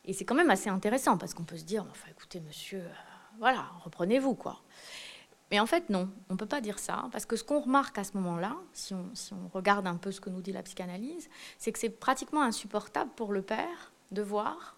[0.05, 2.93] Et c'est quand même assez intéressant parce qu'on peut se dire, enfin écoutez monsieur, euh,
[3.39, 4.61] voilà, reprenez-vous quoi.
[5.51, 7.97] Mais en fait non, on ne peut pas dire ça parce que ce qu'on remarque
[7.97, 11.71] à ce moment-là, si on, regarde un peu ce que nous dit la psychanalyse, c'est
[11.71, 14.77] que c'est pratiquement insupportable pour le père de voir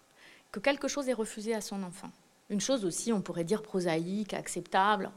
[0.52, 2.10] que quelque chose est refusé à son enfant.
[2.50, 5.10] Une chose aussi, on pourrait dire prosaïque, acceptable,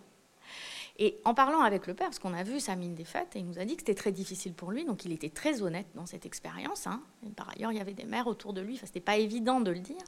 [1.03, 3.47] et en parlant avec le père, parce qu'on a vu sa mine défaite, et il
[3.47, 6.05] nous a dit que c'était très difficile pour lui, donc il était très honnête dans
[6.05, 6.85] cette expérience.
[6.85, 7.01] Hein.
[7.35, 9.71] par ailleurs, il y avait des mères autour de lui, enfin, c'était pas évident de
[9.71, 10.03] le dire.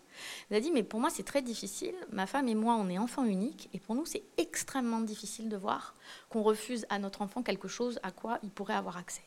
[0.51, 1.95] Il a dit Mais pour moi, c'est très difficile.
[2.11, 5.57] Ma femme et moi, on est enfants uniques, et pour nous, c'est extrêmement difficile de
[5.57, 5.95] voir
[6.29, 9.23] qu'on refuse à notre enfant quelque chose à quoi il pourrait avoir accès.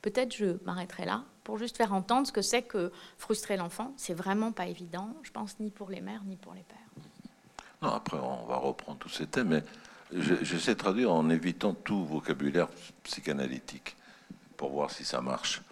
[0.00, 3.92] Peut-être je m'arrêterai là pour juste faire entendre ce que c'est que frustrer l'enfant.
[3.98, 6.78] C'est vraiment pas évident, je pense, ni pour les mères, ni pour les pères.
[7.82, 9.62] Non, après, on va reprendre tous ces thèmes, mais
[10.12, 12.68] J'essaie de traduire en évitant tout vocabulaire
[13.02, 13.96] psychanalytique
[14.56, 15.62] pour voir si ça marche.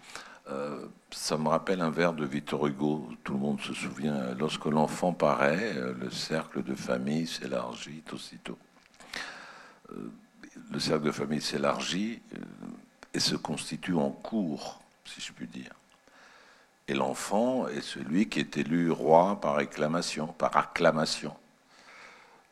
[0.49, 4.65] Euh, ça me rappelle un vers de Victor Hugo, tout le monde se souvient, lorsque
[4.65, 8.57] l'enfant paraît, euh, le cercle de famille s'élargit aussitôt.
[9.91, 10.11] Euh,
[10.71, 12.21] le cercle de famille s'élargit
[13.13, 15.71] et se constitue en cour, si je puis dire.
[16.87, 21.33] Et l'enfant est celui qui est élu roi par acclamation, par acclamation.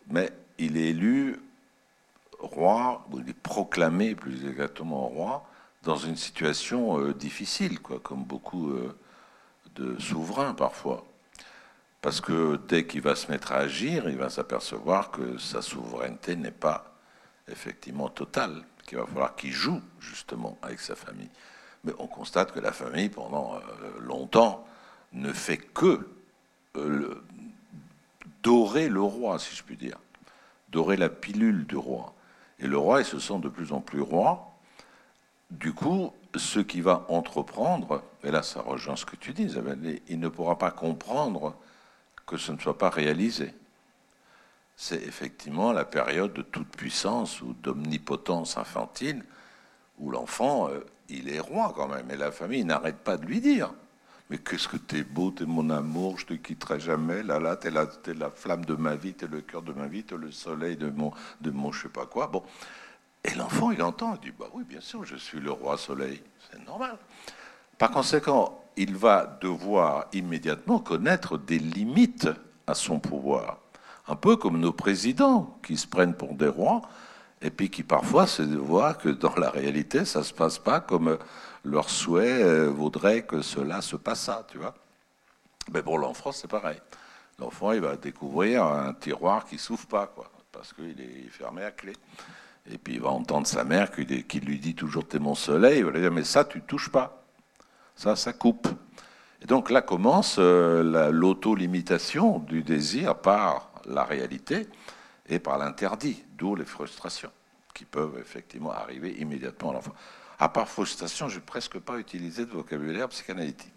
[0.08, 1.40] Mais il est élu
[2.42, 5.46] roi, ou il est proclamé plus exactement roi,
[5.84, 8.96] dans une situation euh, difficile, quoi, comme beaucoup euh,
[9.76, 11.06] de souverains parfois.
[12.02, 16.36] Parce que dès qu'il va se mettre à agir, il va s'apercevoir que sa souveraineté
[16.36, 16.96] n'est pas
[17.48, 21.30] effectivement totale, qu'il va falloir qu'il joue justement avec sa famille.
[21.84, 23.60] Mais on constate que la famille, pendant euh,
[24.00, 24.66] longtemps,
[25.14, 26.08] ne fait que
[28.44, 29.98] dorer le roi, si je puis dire,
[30.70, 32.14] dorer la pilule du roi.
[32.62, 34.54] Et le roi, il se sent de plus en plus roi.
[35.50, 39.54] Du coup, ce qui va entreprendre, et là ça rejoint ce que tu dis,
[40.08, 41.56] il ne pourra pas comprendre
[42.26, 43.54] que ce ne soit pas réalisé.
[44.78, 49.26] C'est effectivement la période de toute puissance ou d'omnipotence infantile
[50.00, 53.42] où l'enfant, euh, il est roi quand même, et la famille n'arrête pas de lui
[53.42, 53.74] dire
[54.32, 57.22] mais qu'est-ce que t'es beau, t'es mon amour, je te quitterai jamais.
[57.22, 57.86] Là, là, t'es la,
[58.18, 60.90] la flamme de ma vie, t'es le cœur de ma vie, t'es le soleil de
[60.90, 62.28] mon, de mon je sais pas quoi.
[62.28, 62.42] Bon,
[63.26, 66.24] Et l'enfant, il entend, il dit, bah oui, bien sûr, je suis le roi soleil,
[66.50, 66.98] c'est normal.
[67.78, 72.30] Par conséquent, il va devoir immédiatement connaître des limites
[72.68, 73.58] à son pouvoir.
[74.08, 76.84] Un peu comme nos présidents qui se prennent pour des rois
[77.42, 80.80] et puis qui parfois se voient que dans la réalité, ça ne se passe pas
[80.80, 81.18] comme
[81.64, 84.76] leur souhait euh, voudrait que cela se passât, tu vois.
[85.74, 86.80] Mais pour l'enfant, c'est pareil.
[87.40, 91.72] L'enfant, il va découvrir un tiroir qui s'ouvre pas, quoi, parce qu'il est fermé à
[91.72, 91.94] clé.
[92.70, 95.80] Et puis il va entendre sa mère qui, lui dit toujours T'es mon soleil.
[95.80, 97.24] Il va lui dire Mais ça, tu touches pas.
[97.96, 98.68] Ça, ça coupe.
[99.42, 104.68] Et donc là commence euh, l'auto-limitation du désir par la réalité
[105.28, 107.30] et par l'interdit, d'où les frustrations
[107.76, 109.94] qui peuvent effectivement arriver immédiatement à l'enfant.
[110.40, 113.72] À part frustration, je n'ai presque pas utilisé de vocabulaire psychanalytique.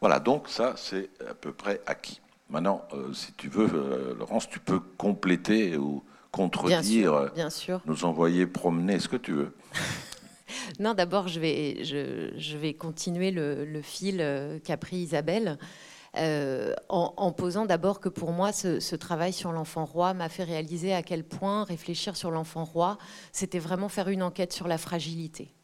[0.00, 2.22] Voilà, donc ça, c'est à peu près acquis.
[2.48, 8.06] Maintenant, euh, si tu veux, euh, Laurence, tu peux compléter ou contredire, bien sûr, nous
[8.06, 9.54] envoyer promener, ce que tu veux.
[10.80, 15.58] non, d'abord, je vais, je, vais continuer le, fil euh, qu'a pris Isabelle.
[16.14, 21.02] En, posant d'abord que pour moi, ce, travail sur l'enfant roi m'a fait réaliser à
[21.02, 22.98] quel point réfléchir sur l'enfant roi,
[23.32, 25.54] c'était vraiment faire une enquête sur la fragilité.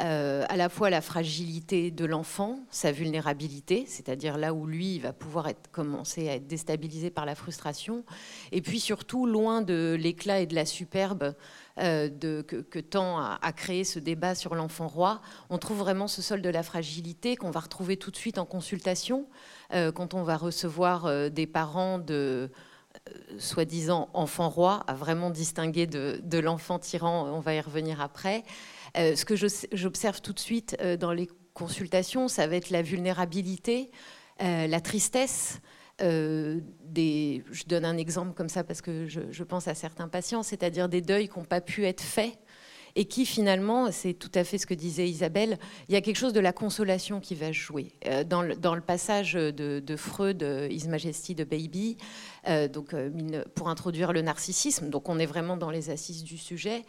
[0.00, 5.00] Euh, à la fois la fragilité de l'enfant, sa vulnérabilité, c'est-à-dire là où lui il
[5.00, 8.04] va pouvoir être, commencer à être déstabilisé par la frustration,
[8.50, 11.36] et puis surtout loin de l'éclat et de la superbe
[11.78, 12.08] euh,
[12.42, 16.48] que, tend à, créer ce débat sur l'enfant roi, on trouve vraiment ce sol de
[16.48, 19.28] la fragilité qu'on va retrouver tout de suite en consultation,
[19.74, 22.50] euh, quand on va recevoir des parents de
[23.38, 28.44] soi-disant enfant roi, à vraiment distinguer de, l'enfant tyran, on va y revenir après.
[28.96, 32.82] Euh, ce que j'observe tout de suite euh, dans les consultations, ça va être la
[32.82, 33.90] vulnérabilité,
[34.42, 35.60] euh, la tristesse.
[36.00, 36.60] je
[37.66, 41.28] donne un exemple comme ça parce que je pense à certains patients, c'est-à-dire des deuils
[41.28, 42.38] qui n'ont pas pu être faits
[42.96, 46.16] et qui finalement, c'est tout à fait ce que disait Isabelle, il y a quelque
[46.16, 47.92] chose de la consolation qui va jouer.
[48.06, 51.96] Euh, dans, le, passage de, Freud, euh, His Majesty de Baby,
[52.48, 52.94] euh, donc,
[53.54, 56.84] pour introduire le narcissisme, donc on est vraiment dans les assises du sujet,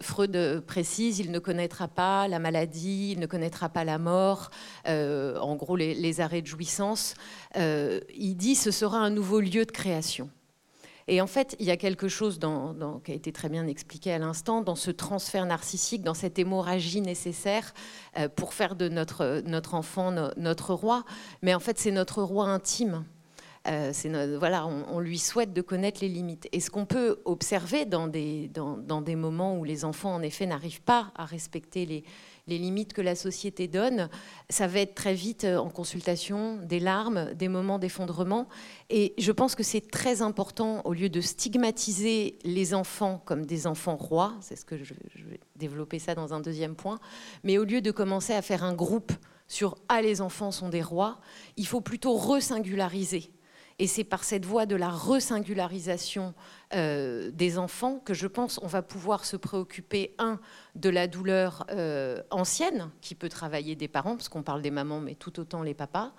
[0.00, 4.50] Freud précise, il ne connaîtra pas la maladie, il ne connaîtra pas la mort,
[4.86, 7.14] en gros les, arrêts de jouissance.
[7.56, 10.28] il dit ce sera un nouveau lieu de création.
[11.06, 14.12] Et en fait, il y a quelque chose dans, qui a été très bien expliqué
[14.12, 17.74] à l'instant, dans ce transfert narcissique, dans cette hémorragie nécessaire
[18.18, 21.04] euh, pour faire de notre, notre enfant notre roi.
[21.42, 23.04] Mais en fait, c'est notre roi intime.
[23.66, 23.92] Euh,
[24.38, 26.48] voilà, on, lui souhaite de connaître les limites.
[26.52, 30.22] Et ce qu'on peut observer dans des, dans, dans des moments où les enfants, en
[30.22, 32.04] effet, n'arrivent pas à respecter les,
[32.46, 34.08] les limites que la société donne,
[34.50, 38.48] ça va être très vite euh, en consultation des larmes, des moments d'effondrement.
[38.90, 43.66] Et je pense que c'est très important, au lieu de stigmatiser les enfants comme des
[43.66, 46.98] enfants rois, c'est ce que je, vais développer ça dans un deuxième point,
[47.44, 49.12] mais au lieu de commencer à faire un groupe
[49.48, 51.20] sur Ah, les enfants sont des rois,
[51.56, 53.30] il faut plutôt resingulariser
[53.78, 56.34] et c'est par cette voie de la resingularisation
[56.74, 60.38] euh, des enfants que je pense on va pouvoir se préoccuper, un,
[60.74, 65.00] de la douleur euh, ancienne qui peut travailler des parents, parce qu'on parle des mamans,
[65.00, 66.12] mais tout autant les papas,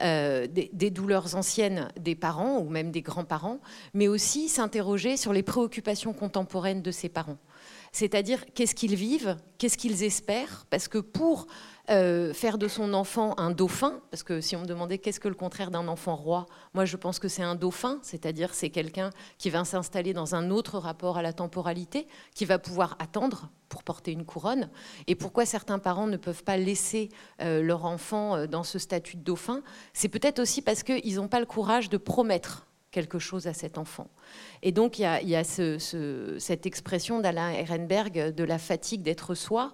[0.00, 3.60] euh, des, des, douleurs anciennes des parents ou même des grands-parents,
[3.94, 7.38] mais aussi s'interroger sur les préoccupations contemporaines de ces parents.
[7.92, 11.46] C'est-à-dire qu'est-ce qu'ils vivent, qu'est-ce qu'ils espèrent, parce que pour
[11.90, 15.28] euh, faire de son enfant un dauphin, parce que si on me demandait qu'est-ce que
[15.28, 19.10] le contraire d'un enfant roi, moi je pense que c'est un dauphin, c'est-à-dire c'est quelqu'un
[19.36, 23.82] qui va s'installer dans un autre rapport à la temporalité, qui va pouvoir attendre pour
[23.82, 24.70] porter une couronne.
[25.06, 27.10] Et pourquoi certains parents ne peuvent pas laisser
[27.42, 29.62] euh, leur enfant euh, dans ce statut de dauphin?
[29.92, 33.78] C'est peut-être aussi parce qu'ils n'ont pas le courage de promettre quelque chose à cet
[33.78, 34.08] enfant.
[34.62, 39.72] Et donc il y a, cette expression d'Alain Ehrenberg de la fatigue d'être soi,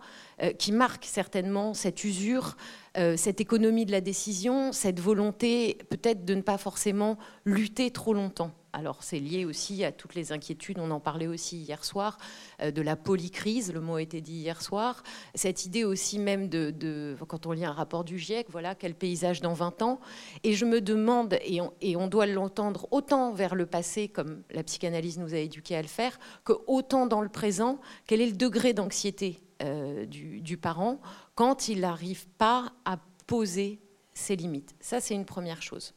[0.59, 2.57] qui marque certainement cette usure,
[2.98, 8.12] euh, cette économie de la décision, cette volonté peut-être de ne pas forcément lutter trop
[8.12, 8.51] longtemps.
[8.72, 12.18] Alors c'est lié aussi à toutes les inquiétudes, on en parlait aussi hier soir,
[12.61, 16.48] euh, de la polycrise, le mot a été dit hier soir, cette idée aussi même
[16.48, 20.01] de, quand on lit un rapport du GIEC, voilà, quel paysage dans 20 ans.
[20.42, 24.42] Et je me demande, et on, et on doit l'entendre autant vers le passé, comme
[24.51, 28.27] la psychanalyse nous a éduqués à le faire, que autant dans le présent, quel est
[28.27, 31.01] le degré d'anxiété euh, du, parent
[31.35, 33.81] quand il n'arrive pas à poser
[34.14, 34.75] ses limites.
[34.81, 35.94] Ça, c'est une première chose.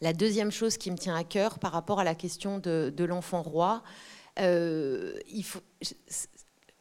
[0.00, 3.42] La deuxième chose qui me tient à cœur par rapport à la question de, l'enfant
[3.42, 3.82] roi,
[4.38, 5.60] euh, il faut,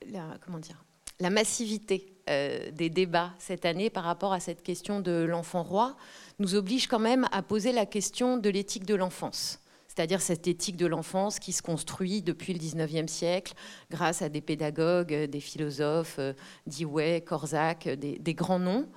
[0.08, 0.84] la, comment dire,
[1.20, 5.98] la massivité euh, des débats cette année par rapport à cette question de l'enfant roi
[6.38, 9.60] nous oblige quand même à poser la question de l'éthique de l'enfance.
[9.90, 13.54] C'est-à-dire cette éthique de l'enfance qui se construit depuis le 19e siècle
[13.92, 16.20] grâce à des pédagogues, des philosophes,
[16.68, 18.88] Dewey, Korczak, des, grands noms.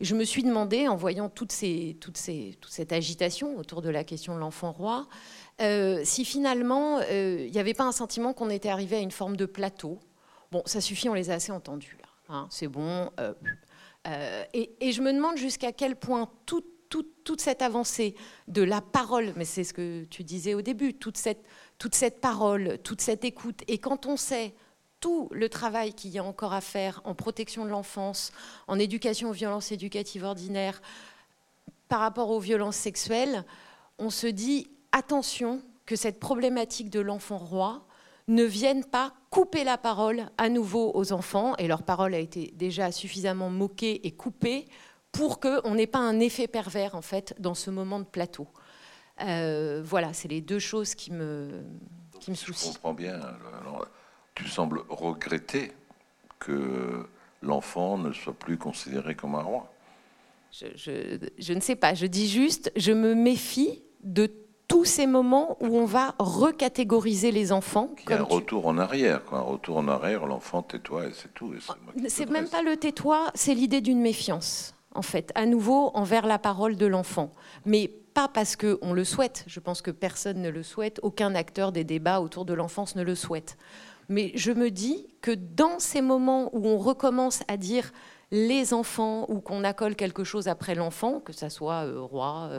[0.00, 4.72] Je me suis demandé, en voyant toute cette agitation autour de la question de l'enfant
[4.72, 5.06] roi,
[5.60, 9.10] euh, si finalement euh, il n'y avait pas un sentiment qu'on était arrivé à une
[9.10, 9.98] forme de plateau.
[10.50, 12.08] Bon, ça suffit, on les a assez entendus là.
[12.34, 13.10] Hein, c'est bon.
[14.08, 16.66] Euh, et, je me demande jusqu'à quel point toute
[17.40, 18.14] cette avancée
[18.46, 21.18] de la parole, mais c'est ce que tu disais au début, toute
[21.78, 24.54] toute cette parole, toute cette écoute, et quand on sait
[25.00, 28.32] tout le travail qu'il y a encore à faire en protection de l'enfance,
[28.66, 30.82] en éducation aux violences éducatives ordinaires,
[31.88, 33.44] par rapport aux violences sexuelles,
[33.98, 37.86] on se dit attention que cette problématique de l'enfant roi
[38.26, 42.52] ne vienne pas couper la parole à nouveau aux enfants, et leur parole a été
[42.56, 44.66] déjà suffisamment moquée et coupée
[45.12, 48.46] pour qu'on n'ait pas un effet pervers en fait dans ce moment de plateau.
[49.20, 51.62] Euh, voilà, c'est les deux choses qui me,
[52.20, 52.70] qui me soucient.
[52.70, 53.20] Je comprends bien.
[53.60, 53.86] Alors,
[54.34, 55.72] tu sembles regretter
[56.38, 57.06] que
[57.42, 59.72] l'enfant ne soit plus considéré comme un roi.
[60.52, 61.94] Je, je, ne sais pas.
[61.94, 64.30] Je dis juste, je me méfie de
[64.68, 67.90] tous ces moments où on va recatégoriser les enfants.
[68.04, 69.22] Il y a un retour en arrière.
[69.32, 71.54] Un retour en arrière, l'enfant tais-toi et c'est tout.
[72.06, 76.40] C'est même pas le tais-toi, c'est l'idée d'une méfiance, en fait, à nouveau envers la
[76.40, 77.32] parole de l'enfant.
[77.64, 79.44] Mais pas parce qu'on le souhaite.
[79.46, 80.98] Je pense que personne ne le souhaite.
[81.04, 83.56] Aucun acteur des débats autour de l'enfance ne le souhaite.
[84.08, 87.92] Mais je me dis que dans ces moments où on recommence à dire
[88.32, 92.58] les enfants ou qu'on accole quelque chose après l'enfant, que ça soit euh, roi, euh,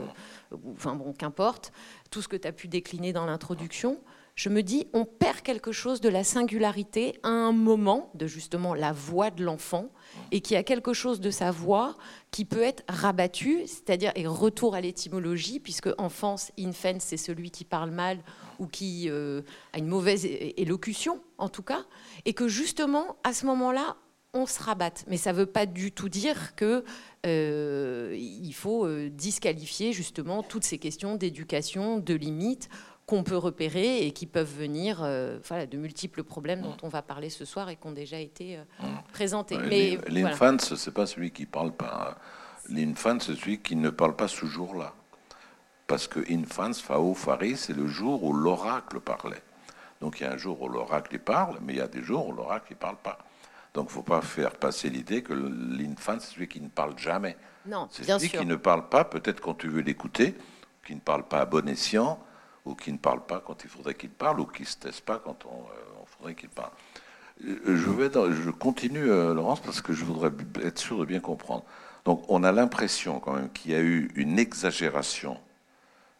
[0.72, 1.72] enfin bon, qu'importe,
[2.10, 3.98] tout ce que tu as pu décliner dans l'introduction,
[4.34, 8.74] je me dis, on perd quelque chose de la singularité à un moment de justement
[8.74, 9.90] la voix de l'enfant
[10.32, 11.96] et qui a quelque chose de sa voix
[12.30, 17.64] qui peut être rabattu, c'est-à-dire et retour à l'étymologie, puisque enfance, infant, c'est celui qui
[17.64, 18.18] parle mal
[18.58, 21.84] ou qui euh, a une mauvaise élocution en tout cas,
[22.24, 23.96] et que justement à ce moment-là,
[24.32, 25.04] on se rabatte.
[25.08, 26.82] Mais ça ne veut pas du tout dire qu'il
[27.26, 32.68] euh, faut euh, disqualifier justement toutes ces questions d'éducation, de limites
[33.10, 37.02] qu'on peut repérer et qui peuvent venir euh, voilà, de multiples problèmes dont on va
[37.02, 38.60] parler ce soir et qui ont déjà été
[39.12, 39.58] présentés.
[39.58, 42.16] Mais L'infant, ce n'est pas celui qui ne parle pas.
[42.68, 44.94] L'infant, c'est celui qui ne parle pas ce jour-là.
[45.88, 49.42] Parce que infans, fao, fari, c'est le jour où l'oracle parlait.
[50.00, 52.28] Donc il y a un jour où l'oracle parle, mais il y a des jours
[52.28, 53.18] où l'oracle ne parle pas.
[53.74, 56.96] Donc il ne faut pas faire passer l'idée que l'infant, c'est celui qui ne parle
[56.96, 57.36] jamais.
[57.66, 60.36] Non, c'est celui qui ne parle pas, peut-être quand tu veux l'écouter,
[60.86, 62.20] qui ne parle pas à bon escient,
[62.64, 65.02] ou qui ne parle pas quand il faudrait qu'il parle, ou qui ne se teste
[65.02, 66.70] pas quand on, euh, faudrait qu'il parle.
[67.44, 70.30] Euh, je, vais je continue, euh, Laurence, parce que je voudrais
[70.62, 71.64] être sûr de bien comprendre.
[72.04, 75.38] Donc on a l'impression quand même qu'il y a eu une exagération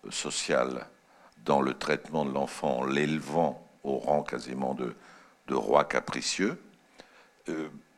[0.08, 0.86] sociale
[1.44, 4.94] dans le traitement de l'enfant, l'élevant au rang quasiment de,
[5.50, 6.62] roi capricieux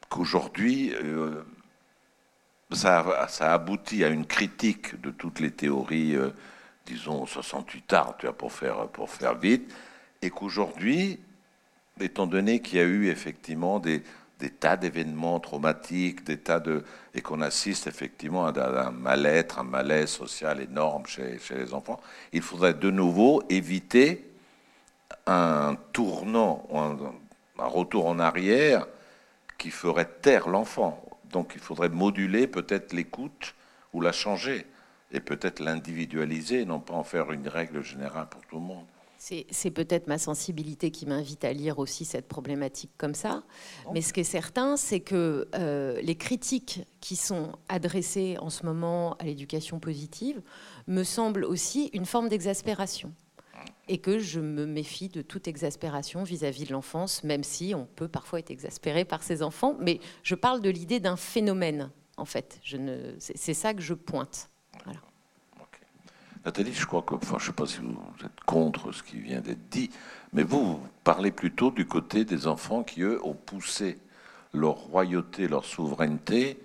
[0.09, 0.95] qu'aujourd'hui,
[2.71, 6.17] ça, ça, aboutit à une critique de toutes les théories,
[6.87, 9.73] disons 68 arts, tu vois, pour faire, pour faire vite,
[10.21, 11.19] et qu'aujourd'hui,
[12.01, 14.03] étant donné qu'il y a eu effectivement des,
[14.59, 20.09] tas d'événements traumatiques, des tas de, et qu'on assiste effectivement à un mal-être, un malaise
[20.09, 22.01] social énorme chez, les enfants,
[22.33, 24.29] il faudrait de nouveau éviter
[25.27, 26.67] un tournant,
[27.59, 28.87] un retour en arrière
[29.59, 31.05] qui ferait taire l'enfant.
[31.31, 33.55] Donc il faudrait moduler peut-être l'écoute
[33.93, 34.67] ou la changer
[35.13, 38.87] et peut-être l'individualiser, non pas en faire une règle générale pour tout le monde.
[39.19, 43.45] C'est peut-être ma sensibilité qui m'invite à lire aussi cette problématique comme ça.
[43.95, 48.67] Mais ce qui est certain, c'est que euh, les critiques qui sont adressées en ce
[48.67, 50.43] moment à l'éducation positive
[50.89, 53.13] me semblent aussi une forme d'exaspération
[53.87, 58.09] et que je me méfie de toute exaspération vis-à-vis de l'enfance, même si on peut
[58.09, 59.77] parfois être exaspéré par ses enfants.
[59.79, 62.61] Mais je parle de l'idée d'un phénomène, en fait.
[63.19, 64.51] C'est ça que je pointe.
[66.45, 69.19] Nathalie, je crois que, enfin, je ne sais pas si vous êtes contre ce qui
[69.21, 69.91] vient d'être dit,
[70.33, 73.99] mais vous, vous parlez plutôt du côté des enfants qui, eux, ont poussé
[74.53, 76.59] leur royauté, leur souveraineté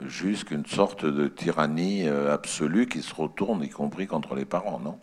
[0.00, 4.78] jusqu'à une sorte de tyrannie euh, absolue qui se retourne, y compris contre les parents,
[4.78, 4.98] non?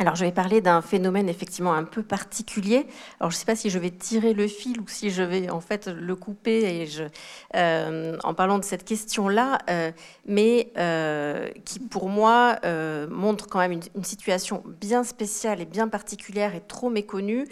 [0.00, 2.86] Alors, je vais parler d'un phénomène effectivement un peu particulier.
[3.20, 5.50] Alors, je ne sais pas si je vais tirer le fil ou si je vais
[5.50, 6.88] en fait le couper et
[7.54, 9.92] euh, en parlant de cette question-là, euh,
[10.24, 12.58] mais euh, qui pour moi
[13.10, 17.46] montre quand même une, situation bien spéciale et bien particulière et trop méconnue.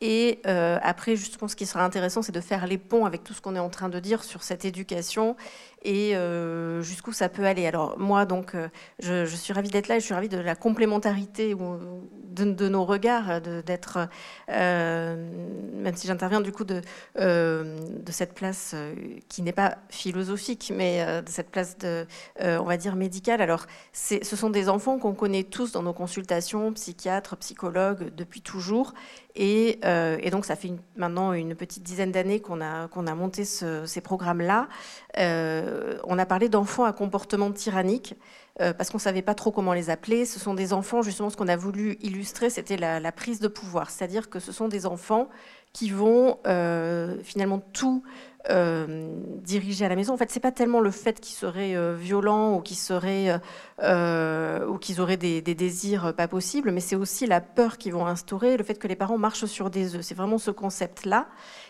[0.00, 3.40] Et après, justement, ce qui sera intéressant, c'est de faire les ponts avec tout ce
[3.40, 5.34] qu'on est en train de dire sur cette éducation
[5.82, 6.14] et
[6.80, 7.66] jusqu'où ça peut aller.
[7.66, 8.54] Alors moi, donc,
[9.00, 12.84] je, suis ravie d'être là et je suis ravie de la complémentarité de, de nos
[12.84, 14.08] regards, d'être,
[14.48, 16.82] même si j'interviens du coup de,
[18.10, 18.74] cette place
[19.28, 21.76] qui n'est pas philosophique, mais de cette place
[22.40, 23.40] on va dire, médicale.
[23.40, 28.94] Alors, ce sont des enfants qu'on connaît tous dans nos consultations, psychiatres, psychologues, depuis toujours.
[29.40, 33.44] Et, et donc, ça fait maintenant une petite dizaine d'années qu'on a, qu'on a monté
[33.44, 34.68] ces programmes-là.
[35.18, 38.14] Euh, on a parlé d'enfants à comportement tyrannique.
[38.60, 40.24] Euh, parce qu'on ne savait pas trop comment les appeler.
[40.26, 43.88] Ce sont des enfants, justement, ce qu'on a voulu illustrer, c'était la, prise de pouvoir.
[43.88, 45.28] C'est-à-dire que ce sont des enfants
[45.78, 48.02] qui vont euh, finalement tout
[49.44, 50.14] diriger à la maison.
[50.14, 53.38] En fait, c'est pas tellement le fait qu'ils seraient violents ou qu'ils seraient
[53.82, 58.06] ou qu'ils auraient des, des, désirs pas possibles, mais c'est aussi la peur qu'ils vont
[58.06, 60.00] instaurer, le fait que les parents marchent sur des œufs.
[60.00, 61.26] C'est vraiment ce concept-là.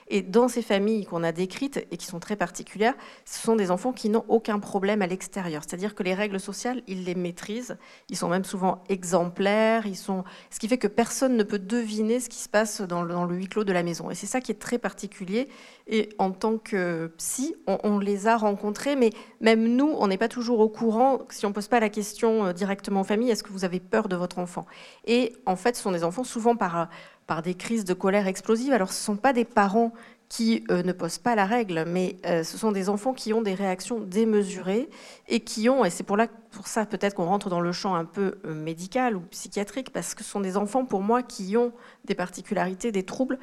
[0.08, 2.94] Et dans ces familles qu'on a décrites et qui sont très particulières,
[3.24, 5.62] ce sont des enfants qui n'ont aucun problème à l'extérieur.
[5.66, 7.76] C'est-à-dire que les règles sociales, ils les maîtrisent.
[8.08, 9.86] Ils sont même souvent exemplaires.
[9.86, 10.24] Ils sont...
[10.50, 13.48] Ce qui fait que personne ne peut deviner ce qui se passe dans le, huis
[13.48, 14.10] clos de la maison.
[14.10, 15.48] Et c'est ça qui est très particulier.
[15.86, 20.28] Et en tant que psy, on, les a rencontrés, mais même nous, on n'est pas
[20.28, 23.42] toujours au courant, si on ne pose pas la question euh, directement aux familles, est-ce
[23.42, 24.66] que vous avez peur de votre enfant?
[25.06, 26.88] Et en fait, ce sont des enfants souvent par
[27.28, 28.72] par des crises de colère explosives.
[28.72, 29.92] Alors ce ne sont pas des parents
[30.28, 33.42] qui euh, ne posent pas la règle, mais euh, ce sont des enfants qui ont
[33.42, 34.88] des réactions démesurées
[35.28, 36.18] et qui ont, et c'est pour,
[36.50, 40.14] pour ça peut-être qu'on rentre dans le champ un peu euh, médical ou psychiatrique, parce
[40.14, 41.72] que ce sont des enfants pour moi qui ont
[42.04, 43.38] des particularités, des troubles.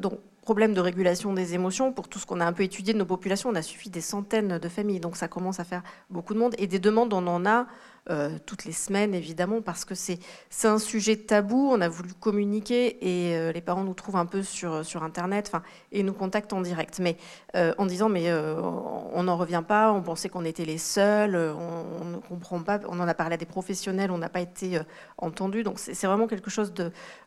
[0.00, 2.98] donc problème de régulation des émotions, pour tout ce qu'on a un peu étudié de
[2.98, 6.34] nos populations, on a suffi des centaines de familles, donc ça commence à faire beaucoup
[6.34, 7.66] de monde, et des demandes, on en a
[8.08, 10.18] euh, toutes les semaines, évidemment, parce que c'est
[10.64, 11.68] un sujet tabou.
[11.70, 15.52] On a voulu communiquer et euh, les parents nous trouvent un peu sur, sur Internet
[15.92, 16.98] et nous contactent en direct.
[16.98, 17.16] Mais
[17.56, 22.04] euh, en disant, mais on n'en revient pas, on pensait qu'on était les seuls, on,
[22.04, 24.80] ne comprend pas, on en a parlé à des professionnels, on n'a pas été
[25.18, 25.62] entendu.
[25.62, 26.72] Donc c'est vraiment quelque chose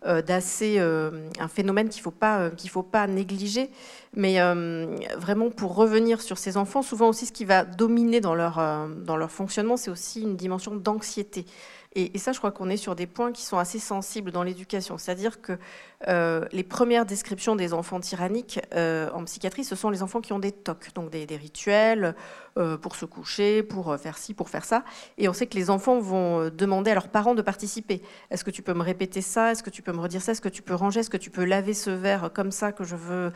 [0.03, 0.79] d'assez.
[0.79, 3.69] un phénomène qu'il ne faut, faut pas négliger.
[4.15, 4.37] Mais
[5.17, 8.61] vraiment, pour revenir sur ces enfants, souvent aussi ce qui va dominer dans leur,
[9.03, 11.45] dans leur fonctionnement, c'est aussi une dimension d'anxiété.
[11.95, 14.97] Et, ça, je crois qu'on est sur des points qui sont assez sensibles dans l'éducation.
[14.97, 15.59] C'est-à-dire que
[16.07, 20.33] euh, les premières descriptions des enfants tyranniques euh, en psychiatrie, ce sont les enfants qui
[20.33, 22.15] ont des tocs, donc des, rituels
[22.57, 24.83] euh, pour se coucher, pour faire ci, pour faire ça.
[25.17, 28.01] Et on sait que les enfants vont demander à leurs parents de participer.
[28.29, 29.51] Est-ce que tu peux me répéter ça?
[29.51, 30.33] Est-ce que tu peux me redire ça?
[30.33, 30.99] Est-ce que tu peux ranger?
[30.99, 33.31] Est-ce que tu peux laver ce verre comme ça que je veux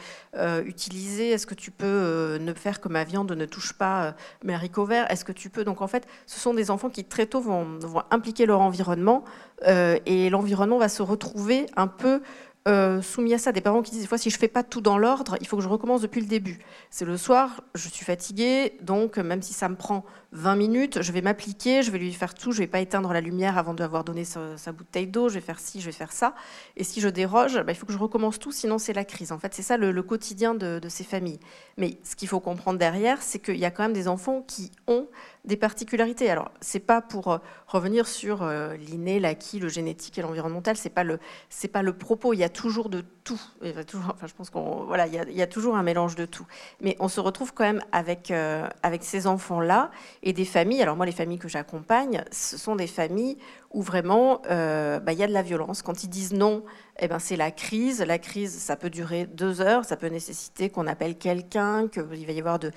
[0.65, 1.31] utiliser?
[1.31, 5.09] Est-ce que tu peux ne faire que ma viande ne touche pas mes haricots verts?
[5.11, 5.63] Est-ce que tu peux?
[5.63, 9.23] Donc en fait, ce sont des enfants qui très tôt vont, vont impliquer leur environnement
[9.65, 12.21] et l'environnement va se retrouver un peu
[12.67, 14.81] euh, soumis à ça, des parents qui disent des fois si je fais pas tout
[14.81, 16.59] dans l'ordre, il faut que je recommence depuis le début.
[16.89, 20.03] C'est le soir, je suis fatiguée, donc même si ça me prend
[20.33, 23.21] 20 minutes, je vais m'appliquer, je vais lui faire tout, je vais pas éteindre la
[23.21, 26.35] lumière avant d'avoir donné sa, bouteille d'eau, je vais faire ci, je vais faire ça.
[26.75, 29.31] Et si je déroge, bah, il faut que je recommence tout, sinon c'est la crise.
[29.31, 31.39] En fait, c'est ça le, quotidien de, ces familles.
[31.77, 34.71] Mais ce qu'il faut comprendre derrière, c'est qu'il y a quand même des enfants qui
[34.87, 35.07] ont
[35.45, 36.29] des particularités.
[36.29, 37.37] Alors, c'est pas pour euh,
[37.67, 41.93] revenir sur euh, l'inné, l'acquis, le génétique et l'environnemental, c'est pas le c'est pas le
[41.93, 42.33] propos.
[42.33, 43.39] Il y a toujours de tout.
[43.61, 46.15] Il y a toujours, enfin, je pense qu'on voilà, il y, a, toujours un mélange
[46.15, 46.47] de tout.
[46.81, 49.91] Mais on se retrouve quand même avec euh, avec ces enfants là
[50.23, 50.81] et des familles.
[50.81, 53.37] Alors moi, les familles que j'accompagne, ce sont des familles
[53.71, 55.83] où vraiment bah, il y a de la violence.
[55.83, 56.63] Quand ils disent non
[56.99, 58.01] eh ben, c'est la crise.
[58.01, 62.15] La crise, ça peut durer deux heures, ça peut nécessiter qu'on appelle quelqu'un, qu'il va
[62.15, 62.71] y avoir de,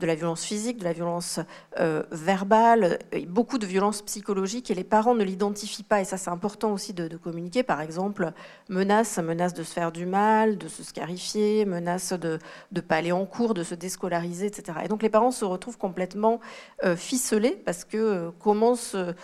[0.00, 1.40] la violence physique, de la violence
[1.78, 6.00] euh, verbale, beaucoup de violence psychologique, et les parents ne l'identifient pas.
[6.00, 7.62] Et ça, c'est important aussi de, communiquer.
[7.62, 8.32] Par exemple,
[8.68, 12.38] menace, menace de se faire du mal, de se scarifier, menace de
[12.72, 14.78] ne pas aller en cours, de se déscolariser, etc.
[14.84, 16.40] Et donc les parents se retrouvent complètement
[16.84, 19.14] euh, ficelés parce que euh, comment se,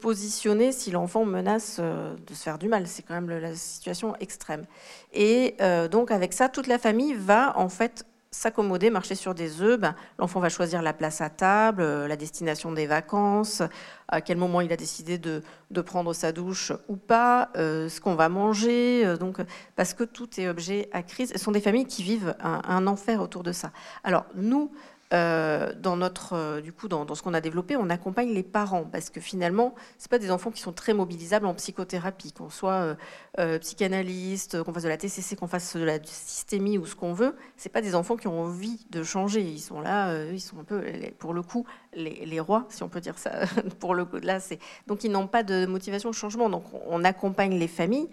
[0.00, 2.86] positionner si l'enfant menace de se faire du mal?
[2.86, 3.28] C'est quand même
[3.58, 4.66] situation extrême.
[5.12, 9.62] Et euh, donc avec ça, toute la famille va en fait s'accommoder, marcher sur des
[9.62, 9.80] œufs.
[9.80, 13.62] Ben, L'enfant va choisir la place à table, euh, la destination des vacances,
[14.08, 18.00] à quel moment il a décidé de, de prendre sa douche ou pas, euh, ce
[18.00, 19.16] qu'on va manger.
[19.18, 19.38] donc,
[19.76, 21.32] parce que tout est objet à crise.
[21.32, 23.72] Ce sont des familles qui vivent un, un enfer autour de ça.
[24.04, 24.70] Alors nous,
[25.14, 28.84] euh, dans notre, euh, du coup, dans, ce qu'on a développé, on accompagne les parents
[28.84, 32.96] parce que finalement, c'est pas des enfants qui sont très mobilisables en psychothérapie, qu'on soit
[33.38, 37.14] euh, psychanalyste, qu'on fasse de la TCC, qu'on fasse de la systémie ou ce qu'on
[37.14, 37.34] veut.
[37.56, 39.40] C'est pas des enfants qui ont envie de changer.
[39.40, 40.82] Ils sont là, ils sont un peu,
[41.18, 43.30] pour le coup, les, rois, si on peut dire ça.
[43.80, 46.50] pour le coup, là, c'est donc ils n'ont pas de motivation au changement.
[46.50, 48.10] Donc on accompagne les familles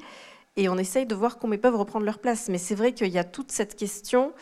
[0.58, 2.48] et on essaye de voir comment ils peuvent reprendre leur place.
[2.48, 4.34] Mais c'est vrai qu'il y a toute cette question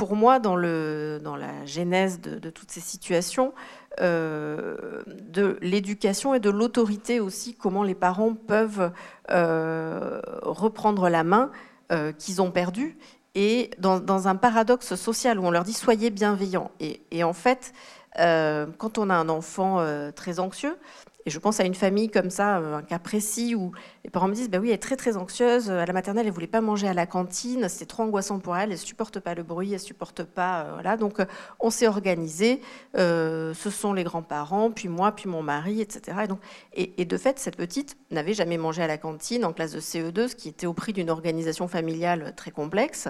[0.00, 3.52] pour moi, dans, le, dans la genèse de, toutes ces situations,
[4.00, 8.92] euh, de l'éducation et de l'autorité aussi, comment les parents peuvent
[9.30, 11.50] euh, reprendre la main
[11.92, 12.96] euh, qu'ils ont perdue,
[13.34, 16.70] et dans, un paradoxe social où on leur dit soyez bienveillants.
[16.80, 17.74] Et, et en fait,
[18.16, 19.84] quand on a un enfant
[20.16, 20.78] très anxieux,
[21.26, 23.72] et je pense à une famille comme ça, un cas précis où
[24.04, 25.70] les parents me disent bah oui, elle est très très anxieuse.
[25.70, 27.68] À la maternelle, elle voulait pas manger à la cantine.
[27.68, 28.72] C'était trop angoissant pour elle.
[28.72, 29.74] Elle supporte pas le bruit.
[29.74, 30.64] Elle supporte pas.
[30.84, 30.96] Euh.
[30.96, 31.26] Donc, euh,
[31.60, 32.62] on s'est organisé.
[32.94, 36.18] ce sont les grands-parents, puis moi, puis mon mari, etc.
[36.24, 36.40] Et, donc,
[36.74, 40.28] et, de fait, cette petite n'avait jamais mangé à la cantine en classe de CE2,
[40.28, 43.08] ce qui était au prix d'une organisation familiale très complexe.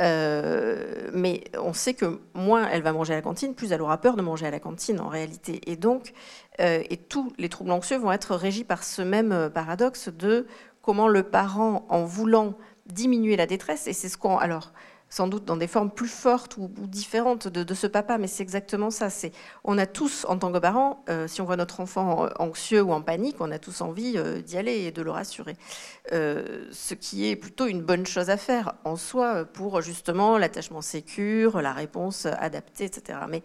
[0.00, 4.16] mais on sait que moins elle va manger à la cantine, plus elle aura peur
[4.16, 5.60] de manger à la cantine en réalité.
[5.70, 6.12] Et donc,
[6.58, 10.08] et tous les troubles anxieux vont être régis par ce même paradoxe
[10.82, 12.54] comment le parent, en voulant
[12.86, 14.38] diminuer la détresse, et c'est ce qu'on.
[14.38, 14.72] Alors,
[15.14, 18.90] sans doute dans des formes plus fortes ou, différentes de, ce papa, mais c'est exactement
[18.90, 19.10] ça.
[19.10, 19.30] C'est,
[19.62, 22.92] on a tous, en tant que parents, euh, si on voit notre enfant anxieux ou
[22.92, 25.56] en panique, on a tous envie euh, d'y aller et de le rassurer.
[26.12, 30.82] Euh, ce qui est plutôt une bonne chose à faire en soi pour justement l'attachement
[30.82, 33.20] sécure, la réponse adaptée, etc.
[33.28, 33.44] Mais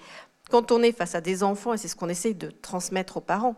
[0.49, 3.21] quand on est face à des enfants, et c'est ce qu'on essaye de transmettre aux
[3.21, 3.55] parents,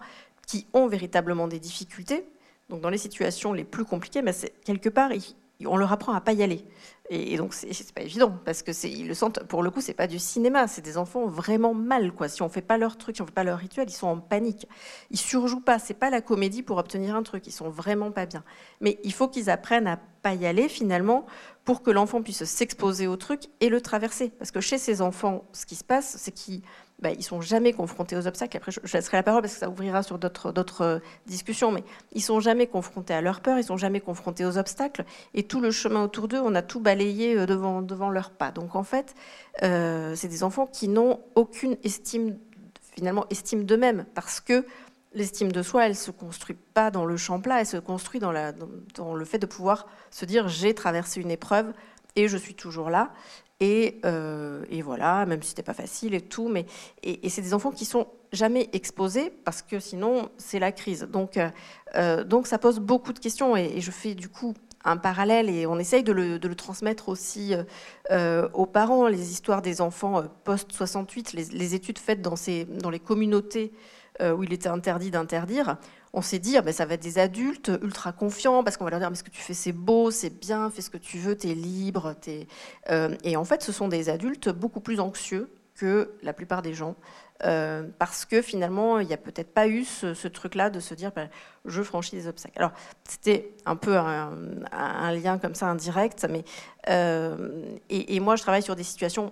[0.48, 2.26] qui ont véritablement des difficultés,
[2.72, 4.32] donc dans les situations les plus compliquées, mais
[4.64, 5.12] quelque part,
[5.68, 6.66] on leur apprend à pas y aller.
[7.10, 9.44] Et, donc c'est pas évident parce que ils le sentent.
[9.44, 12.30] Pour le coup, c'est pas du cinéma, c'est des enfants vraiment mal quoi.
[12.30, 14.18] Si on fait pas leur truc, si on fait pas leur rituel, ils sont en
[14.20, 14.66] panique.
[15.10, 15.78] Ils surjouent pas.
[15.78, 17.46] C'est pas la comédie pour obtenir un truc.
[17.48, 18.46] Ils sont vraiment pas bien.
[18.80, 21.26] Mais il faut qu'ils apprennent à pas y aller finalement
[21.66, 24.30] pour que l'enfant puisse s'exposer au truc et le traverser.
[24.30, 26.62] Parce que chez ces enfants, ce qui se passe, c'est qu'ils
[27.02, 28.58] bah, ils sont jamais confrontés aux obstacles.
[28.58, 31.84] Après, je, laisserai la parole parce que ça ouvrira sur d'autres euh, discussions, mais
[32.14, 35.62] ils sont jamais confrontés à leur peur, ils sont jamais confrontés aux obstacles, et tout
[35.62, 38.52] le chemin autour d'eux, on a tout balayé euh, devant, devant leurs pas.
[38.52, 39.16] Donc en fait,
[39.64, 42.38] euh, c'est des enfants qui n'ont aucune estime,
[42.96, 44.66] finalement, estime d'eux-mêmes, parce que
[45.14, 48.32] l'estime de soi, elle se construit pas dans le champ plat, elle se construit dans
[48.32, 51.74] le fait de pouvoir se dire j'ai traversé une épreuve
[52.16, 53.12] et je suis toujours là.
[53.62, 56.66] Euh, et, voilà, même si c'était pas facile et tout, mais
[57.04, 61.08] et, c'est des enfants qui sont jamais exposés parce que sinon c'est la crise.
[61.12, 61.50] Donc, euh,
[61.96, 64.54] euh, donc ça pose beaucoup de questions et, je fais du coup
[64.84, 67.54] un parallèle et on essaye de le, transmettre aussi
[68.10, 73.00] aux parents, les histoires des enfants post-68, les, les, études faites dans, ces, dans les
[73.00, 73.72] communautés
[74.20, 75.78] où il était interdit d'interdire
[76.14, 78.92] on s'est dit, ah ben, ça va être des adultes ultra confiants, parce qu'on va
[78.92, 81.18] leur dire, mais ce que tu fais, c'est beau, c'est bien, fais ce que tu
[81.18, 82.16] veux, tu es libre.
[82.90, 86.74] Euh, et en fait, ce sont des adultes beaucoup plus anxieux que la plupart des
[86.74, 86.96] gens,
[87.46, 91.12] euh, parce que finalement, il n'y a peut-être pas eu ce, truc-là de se dire,
[91.16, 91.30] ben,
[91.66, 92.60] je franchis des obstacles.
[92.60, 92.74] Alors,
[93.08, 96.44] c'était un peu un, lien comme ça indirect, mais
[96.90, 99.32] euh, et, moi, je travaille sur des situations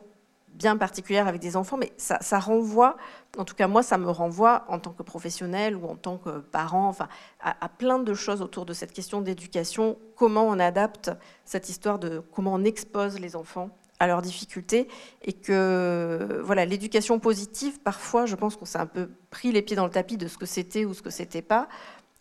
[0.54, 2.97] bien particulière avec des enfants, mais ça, renvoie,
[3.38, 6.39] en tout cas moi, ça me renvoie en tant que professionnel ou en tant que
[6.39, 7.08] parent, enfin,
[7.39, 11.12] à, plein de choses autour de cette question d'éducation, comment on adapte
[11.45, 13.70] cette histoire de comment on expose les enfants
[14.00, 14.88] à leurs difficultés
[15.24, 19.76] et que voilà l'éducation positive parfois je pense qu'on s'est un peu pris les pieds
[19.76, 21.68] dans le tapis de ce que c'était ou ce que c'était pas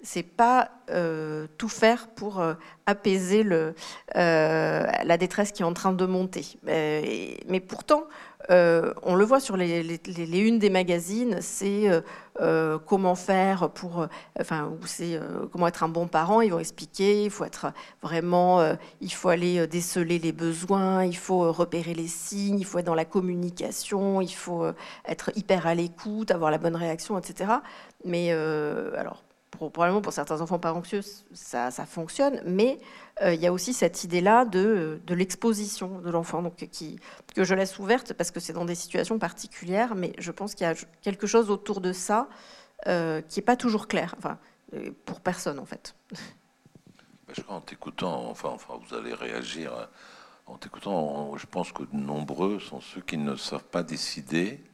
[0.00, 2.54] c'est pas euh, tout faire pour euh,
[2.86, 3.72] apaiser euh,
[4.14, 6.58] la détresse qui est en train de monter.
[6.64, 8.04] mais pourtant,
[8.48, 11.90] on le voit sur les, les, unes des magazines, c'est
[12.86, 14.06] comment faire pour,
[14.40, 15.20] enfin, c'est
[15.52, 16.40] comment être un bon parent.
[16.40, 18.64] Ils vont expliquer, il faut être vraiment,
[19.02, 22.94] il faut aller déceler les besoins, il faut repérer les signes, il faut être dans
[22.94, 24.64] la communication, il faut
[25.06, 27.50] être hyper à l'écoute, avoir la bonne réaction, etc.
[28.04, 31.00] Mais alors probablement pour certains enfants pas anxieux,
[31.32, 32.78] ça, fonctionne, mais
[33.22, 36.42] euh, il y a aussi cette idée-là de, de l'exposition de l'enfant,
[37.34, 40.66] que je laisse ouverte parce que c'est dans des situations particulières, mais je pense qu'il
[40.66, 42.28] y a quelque chose autour de ça
[42.86, 44.38] euh, qui n'est pas toujours clair, enfin,
[44.74, 45.94] euh, pour personne en fait.
[47.26, 49.88] Parce qu'en t'écoutant, enfin, enfin, vous allez réagir.
[50.46, 54.64] En t'écoutant, je pense que nombreux sont ceux qui ne savent pas décider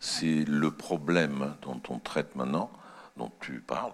[0.00, 2.70] si le problème dont on traite maintenant,
[3.18, 3.92] dont tu parles,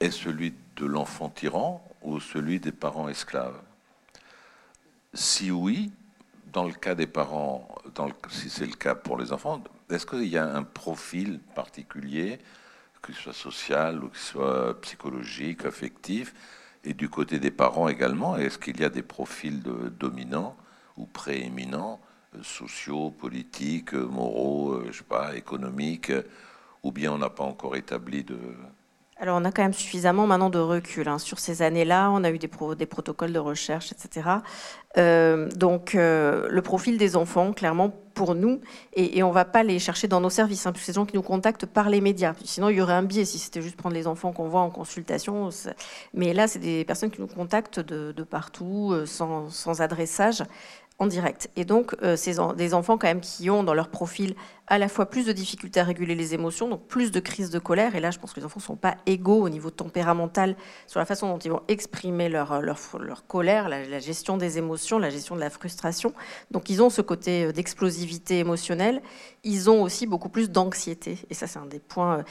[0.00, 3.60] est celui de l'enfant tyran ou celui des parents esclaves?
[5.14, 5.92] Si oui,
[6.52, 7.68] dans le cas des parents,
[8.30, 12.38] si c'est le cas pour les enfants, est-ce qu'il y a un profil particulier,
[13.06, 16.34] ce soit social ou ce soit psychologique, affectif,
[16.84, 19.62] et du côté des parents également, est-ce qu'il y a des profils
[19.98, 20.56] dominants
[20.96, 22.00] ou prééminents,
[22.36, 26.12] euh, sociaux, politiques, moraux, euh, je sais pas, économiques,
[26.82, 28.38] ou bien on n'a pas encore établi de,
[29.20, 31.06] alors, on a quand même suffisamment maintenant de recul.
[31.06, 31.18] Hein.
[31.18, 34.30] Sur ces années-là, on a eu des, des, protocoles de recherche, etc.
[34.96, 38.62] Euh, donc, euh, le profil des enfants, clairement, pour nous,
[38.94, 41.22] et, on ne va pas les chercher dans nos services, hein, ces gens qui nous
[41.22, 42.32] contactent par les médias.
[42.44, 44.70] Sinon, il y aurait un biais si c'était juste prendre les enfants qu'on voit en
[44.70, 45.50] consultation.
[46.14, 50.42] Mais là, c'est des personnes qui nous contactent de, partout, euh, sans adressage
[51.00, 51.50] en direct.
[51.56, 54.34] Et donc, c'est des enfants quand même qui ont dans leur profil
[54.70, 57.58] à la fois plus de difficultés à réguler les émotions, donc plus de crises de
[57.58, 57.96] colère.
[57.96, 60.54] Et là, je pense que les enfants ne sont pas égaux au niveau tempéramental
[60.86, 65.00] sur la façon dont ils vont exprimer leur, leur, leur colère, la, gestion des émotions,
[65.00, 66.14] la gestion de la frustration.
[66.52, 69.02] Donc, ils ont ce côté euh, d'explosivité émotionnelle.
[69.42, 71.18] Ils ont aussi beaucoup plus d'anxiété.
[71.30, 72.22] Et ça, c'est un des points euh,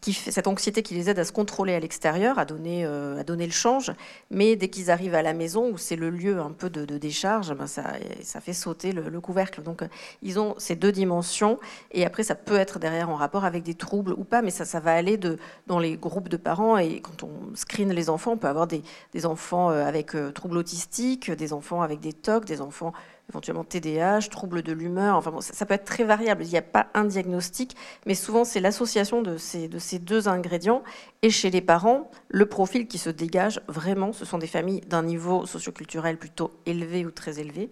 [0.00, 3.20] qui, fait cette anxiété qui les aide à se contrôler à l'extérieur, à donner, euh,
[3.20, 3.92] à donner le change.
[4.30, 7.52] Mais dès qu'ils arrivent à la maison, où c'est le lieu un peu de, décharge,
[7.52, 7.82] ben ça,
[8.22, 9.62] ça fait sauter le, le couvercle.
[9.62, 9.82] Donc,
[10.22, 11.58] ils ont ces deux dimensions.
[11.90, 14.64] Et après, ça peut être derrière en rapport avec des troubles ou pas, mais ça,
[14.64, 15.18] ça va aller
[15.66, 16.78] dans les groupes de parents.
[16.78, 18.82] Et quand on screen les enfants, on peut avoir des,
[19.12, 22.92] des enfants euh, avec euh, troubles autistiques, des enfants avec des TOC, des enfants
[23.28, 25.16] éventuellement TDAH, troubles de l'humeur.
[25.16, 26.44] Enfin, bon, ça, peut être très variable.
[26.44, 30.28] Il n'y a pas un diagnostic, mais souvent c'est l'association de ces, de ces deux
[30.28, 30.82] ingrédients.
[31.22, 35.02] Et chez les parents, le profil qui se dégage vraiment, ce sont des familles d'un
[35.02, 37.70] niveau socioculturel plutôt élevé ou très élevé,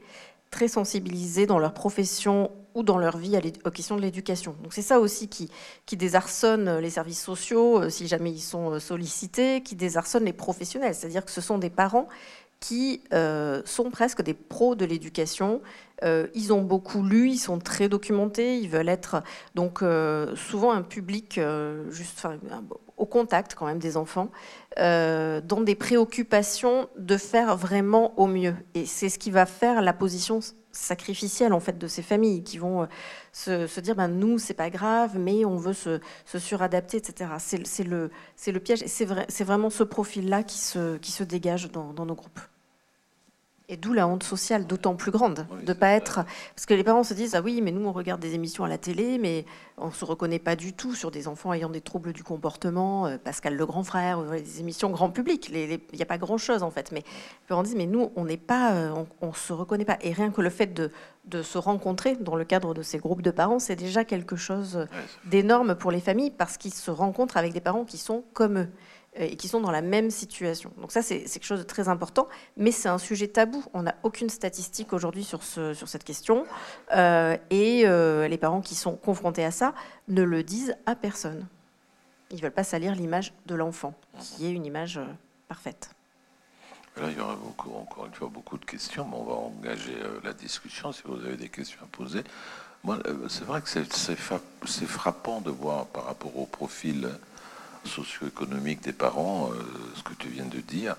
[0.51, 4.55] très sensibilisés dans leur profession ou dans leur vie aux questions de l'éducation.
[4.63, 5.51] Donc c'est ça aussi qui,
[5.97, 10.95] désarçonne les services sociaux, euh, si jamais ils sont euh, sollicités, qui désarçonne les professionnels.
[10.95, 12.09] C'est-à-dire que ce sont des parents
[12.61, 15.63] qui euh, sont presque des pros de l'éducation.
[16.03, 19.23] ils ont beaucoup lu, ils sont très documentés, ils veulent être
[19.55, 19.85] donc
[20.35, 21.39] souvent un public
[21.91, 22.19] juste
[23.01, 24.31] au contact quand même des enfants,
[24.77, 28.55] dans des préoccupations de faire vraiment au mieux.
[28.75, 30.41] Et c'est ce qui va faire la position
[30.73, 34.71] sacrificielle en fait de ces familles qui vont euh, se, dire ben nous c'est pas
[34.71, 36.01] grave mais on veut se,
[36.39, 38.83] suradapter etc c'est le piège.
[38.83, 42.41] Et c'est vrai c'est vraiment ce profil là qui se dégage dans nos groupes
[43.71, 46.25] et d'où la honte sociale d'autant plus grande de de pas être
[46.57, 48.69] parce que les parents se disent ah oui mais nous on regarde des émissions à
[48.69, 49.47] la télé mais
[49.79, 53.17] on se reconnaît pas du tout sur des enfants ayant des troubles du comportement euh,
[53.19, 56.71] Pascal le grand frère des émissions grand public il n'y a pas grand chose en
[56.71, 56.91] fait.
[56.93, 59.99] Mais les parents disent mais nous on n'est pas euh, on, on, se reconnaît pas.
[60.03, 60.91] Et rien que le fait de,
[61.27, 64.87] de se rencontrer dans le cadre de ces groupes de parents c'est déjà quelque chose
[65.27, 68.69] d'énorme pour les familles parce qu'ils se rencontrent avec des parents qui sont comme eux.
[68.69, 70.73] euh, et qui sont dans la même situation.
[70.79, 73.65] Donc ça, c'est quelque chose de très important, mais c'est un sujet tabou.
[73.75, 76.47] On n'a aucune statistique aujourd'hui sur, sur cette question,
[76.93, 79.75] euh, et euh, les parents qui sont confrontés à ça
[80.09, 81.47] ne le disent à personne.
[82.31, 85.01] Ils ne veulent pas salir l'image de l'enfant, qui est une image
[85.49, 85.91] parfaite.
[86.97, 90.33] Là, il y aura encore une fois beaucoup de questions, mais on va engager la
[90.33, 92.23] discussion si vous avez des questions à poser.
[92.85, 92.99] Moi,
[93.29, 97.11] c'est vrai que c'est frappant de voir par rapport au profil
[97.85, 99.63] socio-économique des parents, euh,
[99.95, 100.97] ce que tu viens de dire,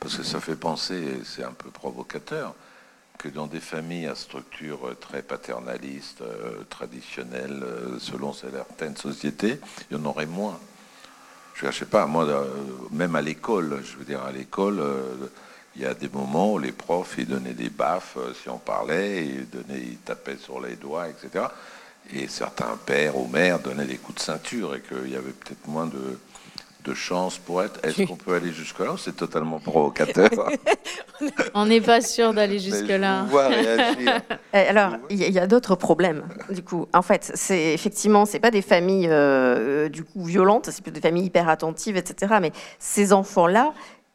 [0.00, 2.54] parce que ça fait penser, c'est un peu provocateur,
[3.18, 9.60] que dans des familles à structure très paternaliste, euh, traditionnelle, euh, selon certaines sociétés,
[9.90, 10.58] il y en aurait moins.
[11.54, 12.26] Je ne sais pas, moi,
[12.90, 14.82] même à l'école, je veux dire, à l'école,
[15.76, 19.26] il y a des moments où les profs, ils donnaient des baffes si on parlait,
[19.26, 21.44] ils, donnaient, ils tapaient sur les doigts, etc
[22.14, 25.66] et certains pères ou mères donnaient des coups de ceinture et qu'il y avait peut-être
[25.66, 26.18] moins de,
[26.84, 27.80] de chance pour être.
[27.84, 28.94] Est-ce qu'on peut aller jusque-là?
[28.98, 30.30] C'est totalement provocateur.
[31.54, 33.26] On n'est pas sûr d'aller jusque-là.
[34.54, 36.24] Eh, alors, il y a, d'autres problèmes.
[36.50, 40.82] Du coup, en fait, c'est effectivement, c'est pas des familles euh, du coup violentes, c'est
[40.82, 42.34] plutôt des familles hyper attentives, etc.
[42.40, 43.72] Mais ces enfants-là,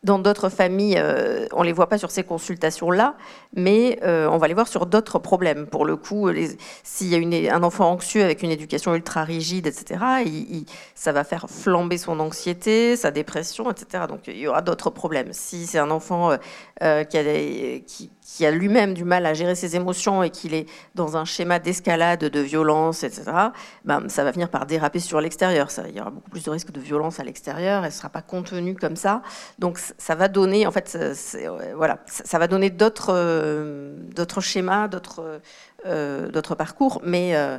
[0.08, 3.16] dans d'autres familles, euh, on ne les voit pas sur ces consultations-là,
[3.54, 5.68] mais euh, on va les voir sur d'autres problèmes.
[5.68, 6.30] Pour le coup,
[6.84, 10.00] s'il y a une, un enfant anxieux avec une éducation ultra rigide, etc.,
[10.96, 14.06] ça va faire flamber son anxiété, sa dépression, etc.
[14.08, 15.34] Donc il y aura d'autres problèmes.
[15.34, 16.38] Si c'est un enfant
[16.82, 17.24] euh, qui a,
[17.86, 20.66] qui, qui a lui-même du mal à gérer ses émotions et qu'il est
[20.96, 23.24] dans un schéma d'escalade, de violence, etc.,
[23.86, 25.70] ben, ça va venir par déraper sur l'extérieur.
[25.88, 28.22] Il y aura beaucoup plus de risques de violence à l'extérieur, elle ne sera pas
[28.22, 29.22] contenue comme ça.
[29.60, 30.98] Donc ça va donner, en fait,
[31.76, 35.40] voilà, ça va donner d'autres euh, schémas, d'autres
[35.86, 37.58] euh, parcours, mais euh,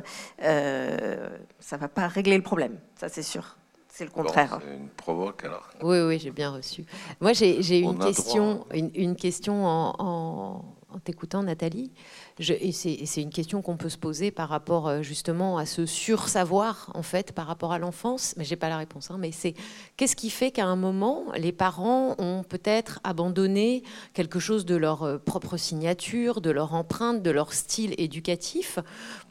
[1.60, 3.57] ça ne va pas régler le problème, ça c'est sûr.
[3.98, 4.60] C'est le contraire.
[4.62, 5.68] C'est une provoque alors.
[5.82, 6.84] Oui, oui, j'ai bien reçu.
[7.20, 10.64] Moi, j'ai une question, une, question en,
[11.02, 11.90] t'écoutant, Nathalie.
[12.38, 16.92] et c'est une question qu'on peut se poser par rapport euh, justement à ce sursavoir
[16.94, 18.34] en fait par rapport à l'enfance.
[18.36, 19.10] Mais j'ai pas la réponse.
[19.10, 19.54] Hein, mais c'est
[19.96, 23.82] qu'est-ce qui fait qu'à un moment les parents ont peut-être abandonné
[24.14, 28.78] quelque chose de leur euh, propre signature, de leur empreinte, de leur style éducatif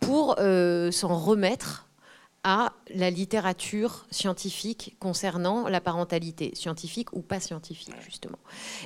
[0.01, 1.86] pour euh, s'en remettre
[2.49, 8.39] à la littérature scientifique concernant la parentalité, scientifique ou pas scientifique, justement.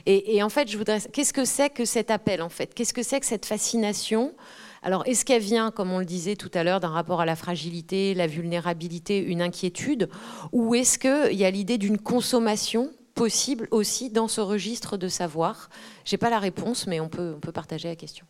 [0.08, 1.00] Et, en fait, je voudrais.
[1.00, 2.74] Qu'est-ce que c'est que cet appel, en fait?
[2.74, 4.34] Qu'est-ce que c'est que cette fascination?
[4.82, 7.36] Alors, est-ce qu'elle vient, comme on le disait tout à l'heure, d'un rapport à la
[7.36, 10.10] fragilité, la vulnérabilité, une inquiétude?
[10.52, 15.70] Ou est-ce qu'il y a l'idée d'une consommation possible aussi dans ce registre de savoir?
[16.04, 18.26] Je n'ai pas la réponse, mais on peut, on peut partager la question.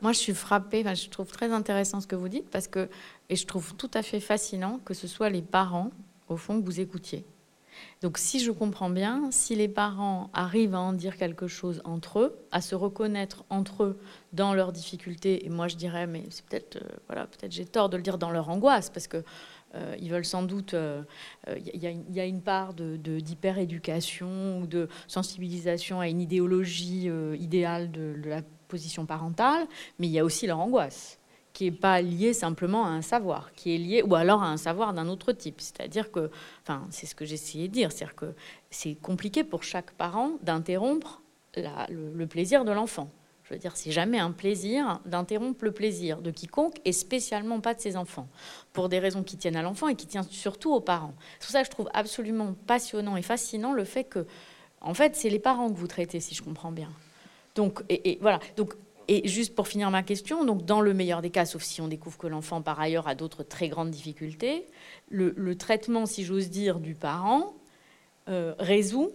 [0.00, 2.88] Moi, je suis frappée, je trouve très intéressant ce que vous dites, parce que,
[3.28, 5.90] et je trouve tout à fait fascinant que ce soit les parents,
[6.28, 7.24] au fond, que vous écoutiez.
[8.02, 12.20] Donc, si je comprends bien, si les parents arrivent à en dire quelque chose entre
[12.20, 14.00] eux, à se reconnaître entre eux
[14.32, 17.88] dans leurs difficultés, et moi je dirais, mais c'est peut-être, euh, voilà, peut-être j'ai tort
[17.88, 19.22] de le dire dans leur angoisse, parce que
[19.74, 20.72] euh, ils veulent sans doute.
[20.72, 27.08] Il euh, y, a une part de, d'hyper-éducation ou de sensibilisation à une idéologie
[27.38, 29.66] idéale de la position parentale,
[29.98, 31.18] mais il y a aussi leur angoisse,
[31.52, 34.56] qui n'est pas liée simplement à un savoir, qui est liée, ou alors à un
[34.56, 35.60] savoir d'un autre type.
[35.60, 36.30] C'est-à-dire que,
[36.62, 38.34] enfin, c'est ce que j'essayais de dire, c'est-à-dire que
[38.70, 41.20] c'est compliqué pour chaque parent d'interrompre
[41.56, 43.10] le, plaisir de l'enfant.
[43.44, 47.74] Je veux dire, c'est jamais un plaisir d'interrompre le plaisir de quiconque et spécialement pas
[47.74, 48.28] de ses enfants,
[48.72, 51.14] pour des raisons qui tiennent à l'enfant et qui tiennent surtout aux parents.
[51.40, 54.24] C'est pour ça que je trouve absolument passionnant et fascinant le fait que,
[54.80, 56.90] en fait, c'est les parents que vous traitez, si je comprends bien.
[57.60, 58.40] Donc, et, voilà.
[58.56, 58.72] Donc,
[59.06, 61.88] et juste pour finir ma question, donc dans le meilleur des cas, sauf si on
[61.88, 64.66] découvre que l'enfant par ailleurs a d'autres très grandes difficultés,
[65.10, 67.52] le, traitement, si j'ose dire, du parent
[68.30, 69.12] euh, résout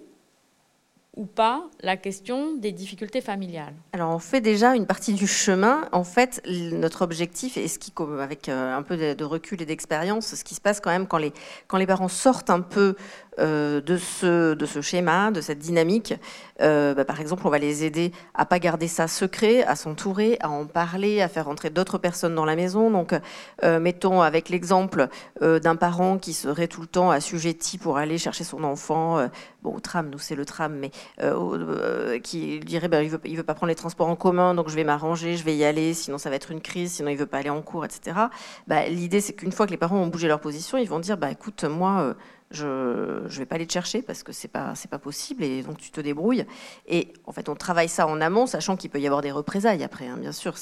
[1.15, 3.73] ou pas la question des difficultés familiales?
[3.93, 5.87] Alors on fait déjà une partie du chemin.
[5.91, 10.35] En fait, notre objectif, et ce qui, avec euh, un peu de recul et d'expérience,
[10.35, 11.33] ce qui se passe quand même quand les,
[11.67, 12.95] quand les parents sortent un peu
[13.37, 16.13] euh, de, ce, de ce schéma, de cette dynamique.
[16.61, 20.37] Euh, bah, par exemple, on va les aider à pas garder ça secret, à s'entourer,
[20.39, 22.89] à en parler, à faire entrer d'autres personnes dans la maison.
[22.89, 23.13] Donc,
[23.63, 25.09] euh, mettons avec l'exemple
[25.41, 29.27] d'un parent qui serait tout le temps assujetti pour aller chercher son enfant,
[29.63, 30.91] bon, au tram, nous c'est le tram, mais
[32.21, 34.75] qui dirait bah, il veut, il veut pas prendre les transports en commun, donc je
[34.75, 37.25] vais m'arranger, je vais y aller, sinon ça va être une crise, sinon il veut
[37.25, 38.17] pas aller en cours, etc.
[38.67, 41.17] Bah, L'idée, c'est qu'une fois que les parents ont bougé leur position, ils vont dire
[41.17, 42.15] bah, écoute, moi,
[42.51, 42.65] je
[43.23, 45.89] ne vais pas aller te chercher parce que c'est pas pas possible et donc tu
[45.89, 46.45] te débrouilles.
[46.87, 49.83] Et en fait on travaille ça en amont sachant qu'il peut y avoir des représailles
[49.83, 50.55] après hein, bien sûr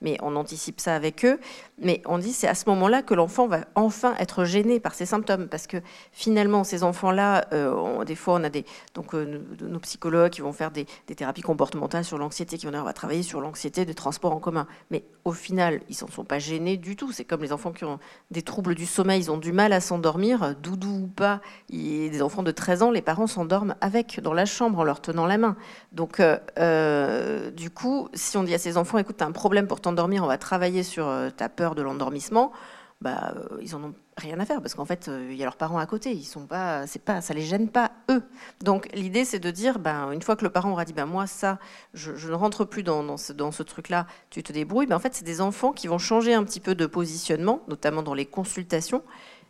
[0.00, 1.38] mais on anticipe ça avec eux.
[1.80, 5.06] Mais on dit c'est à ce moment-là que l'enfant va enfin être gêné par ses
[5.06, 5.76] symptômes parce que
[6.10, 8.64] finalement ces enfants là euh, des fois on a des
[8.94, 10.86] donc euh, nos psychologues qui vont faire des,
[11.16, 14.40] thérapies comportementales sur l'anxiété qui vont dire on va travailler sur l'anxiété des transports en
[14.40, 14.66] commun.
[14.90, 17.12] Mais au final ils s'en sont pas gênés du tout.
[17.12, 18.00] C'est comme les enfants qui ont
[18.32, 21.27] des troubles du sommeil ils ont du mal à s'endormir doudou ou pas
[21.68, 25.00] il des enfants de 13 ans, les parents s'endorment avec, dans la chambre, en leur
[25.00, 25.56] tenant la main.
[25.92, 29.32] Donc, euh, euh, du coup, si on dit à ces enfants, écoute, tu as un
[29.32, 32.52] problème pour t'endormir, on va travailler sur euh, ta peur de l'endormissement,
[33.00, 35.78] bah, ils en ont rien à faire parce qu'en fait, il y a leurs parents
[35.78, 36.10] à côté.
[36.10, 38.24] Ils sont pas, c'est pas, ça les gêne pas eux.
[38.64, 41.28] Donc l'idée, c'est de dire, ben, une fois que le parent aura dit, ben moi
[41.28, 41.60] ça,
[41.94, 44.88] je, ne rentre plus dans, dans ce, dans ce truc-là, tu te débrouilles.
[44.88, 48.02] Ben, en fait, c'est des enfants qui vont changer un petit peu de positionnement, notamment
[48.02, 49.04] dans les consultations,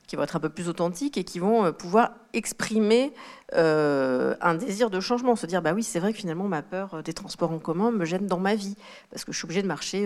[0.09, 3.13] qui vont être un peu plus authentiques et qui vont euh, pouvoir exprimer
[3.55, 6.93] euh, un désir de changement, se dire bah oui c'est vrai que finalement ma peur
[6.93, 8.77] euh, des transports en commun me gêne dans ma vie
[9.11, 10.05] parce que je suis obligée de marcher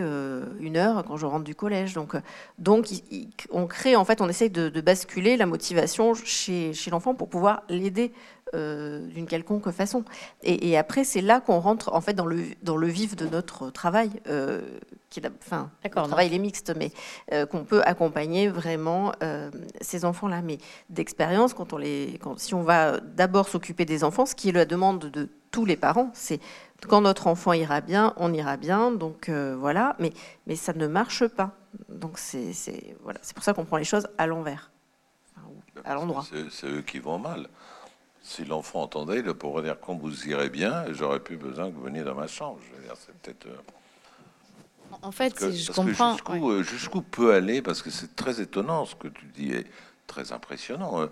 [0.61, 1.95] une heure quand je rentre du collège.
[1.95, 2.14] Donc
[2.59, 2.87] donc
[3.51, 7.62] on crée en fait on essaye de, basculer la motivation chez, chez l'enfant pour pouvoir
[7.68, 8.12] l'aider
[8.55, 10.05] d'une quelconque façon.
[10.43, 13.70] Et, après c'est là qu'on rentre en fait dans le dans le vif de notre
[13.70, 14.11] travail
[15.09, 16.93] qui est enfin le travail il est mixte mais
[17.47, 19.12] qu'on peut accompagner vraiment
[19.81, 20.59] ces enfants là mais
[20.91, 24.64] d'expérience quand on les si on va d'abord s'occuper des enfants, ce qui est la
[24.64, 26.41] demande de tous les parents, c'est
[26.89, 30.12] quand notre enfant ira bien, on ira bien, donc euh, voilà, mais,
[30.47, 31.53] mais ça ne marche pas.
[31.89, 32.53] Donc c'est
[33.03, 34.70] voilà, pour ça qu'on prend les choses à l'envers,
[35.85, 36.25] à l'endroit.
[36.51, 37.49] C'est eux qui vont mal.
[38.23, 41.83] Si l'enfant entendait, il pourrait dire quand vous irez bien, j'aurais plus besoin que vous
[41.83, 42.59] veniez dans ma chambre.
[42.97, 43.47] c'est peut-être.
[43.47, 46.16] Euh, en fait, si je comprends.
[46.31, 49.66] Euh, jusqu'où peut aller, parce que c'est très étonnant ce que tu dis, et
[50.07, 51.09] très impressionnant.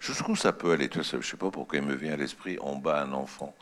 [0.00, 2.76] Jusqu'où ça peut aller Je ne sais pas pourquoi il me vient à l'esprit, on
[2.76, 3.54] bat un enfant.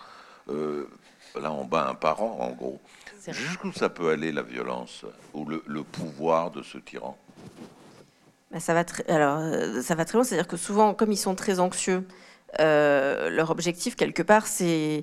[0.48, 0.88] Euh,
[1.34, 2.80] là, on bat un parent, en gros.
[3.28, 7.16] Jusqu'où ça peut aller, la violence ou le, pouvoir de ce tyran?
[8.52, 10.24] Bah, ça va Alors, euh, ça va très loin.
[10.24, 12.06] C'est-à-dire que souvent, comme ils sont très anxieux,
[12.60, 15.02] euh, leur objectif quelque part, c'est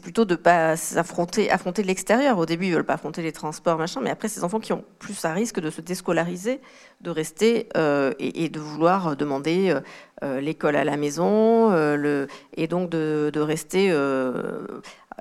[0.00, 2.38] plutôt de pas s'affronter, affronter l'extérieur.
[2.38, 4.84] Au début, ils veulent pas affronter les transports, machin, mais après, ces enfants qui ont
[4.98, 6.60] plus à risque de se déscolariser,
[7.00, 7.68] de rester
[8.18, 9.76] et, de vouloir demander
[10.22, 11.72] l'école à la maison,
[12.56, 13.92] et donc de, rester.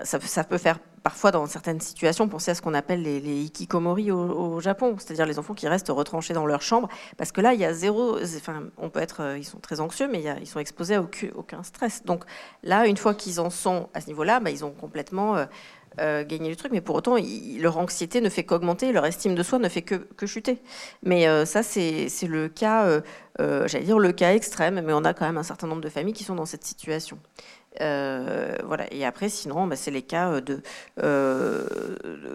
[0.03, 4.59] Ça, peut faire parfois dans certaines situations penser à ce qu'on appelle les, hikikomori au,
[4.59, 6.87] Japon, c'est-à-dire les enfants qui restent retranchés dans leur chambre,
[7.17, 9.79] parce que là il y a zéro, enfin on peut être, euh, ils sont très
[9.79, 12.03] anxieux, mais ils sont exposés à aucun, stress.
[12.05, 12.23] Donc
[12.63, 15.45] là, une fois qu'ils en sont à ce niveau-là, bah, ils ont complètement euh,
[15.99, 17.15] euh, gagné le truc, mais pour autant
[17.59, 20.61] leur anxiété ne fait qu'augmenter, leur estime de soi ne fait que, chuter.
[21.03, 23.01] Mais ça c'est le cas,
[23.39, 26.13] j'allais dire le cas extrême, mais on a quand même un certain nombre de familles
[26.13, 27.19] qui sont dans cette situation.
[27.79, 28.91] Euh, voilà.
[28.93, 30.41] Et après, sinon, bah, c'est les cas euh,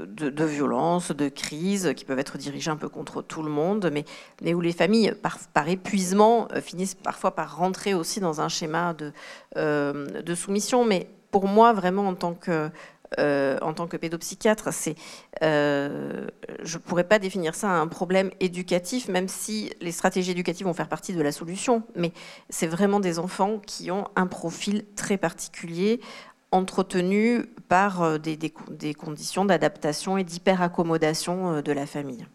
[0.06, 3.92] de, de, violence, de crise, qui peuvent être dirigés un peu contre tout le monde,
[3.92, 5.14] mais, où les familles,
[5.52, 9.12] par, épuisement, euh, finissent parfois par rentrer aussi dans un schéma de,
[9.54, 10.84] de soumission.
[10.84, 12.70] Mais pour moi, vraiment, en tant que
[13.18, 14.96] euh, en tant que pédopsychiatre, c'est,
[15.42, 16.26] euh,
[16.62, 20.74] je ne pourrais pas définir ça un problème éducatif, même si les stratégies éducatives vont
[20.74, 21.82] faire partie de la solution.
[21.94, 22.12] Mais
[22.50, 26.00] c'est vraiment des enfants qui ont un profil très particulier,
[26.50, 32.26] entretenu par euh, des, des, conditions d'adaptation et d'hyper-accommodation de la famille.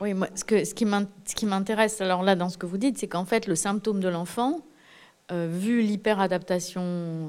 [0.00, 3.06] Oui, moi, ce, que, ce qui m'intéresse alors là dans ce que vous dites, c'est
[3.06, 4.60] qu'en fait le symptôme de l'enfant,
[5.32, 7.28] euh, vu l'hyperadaptation euh,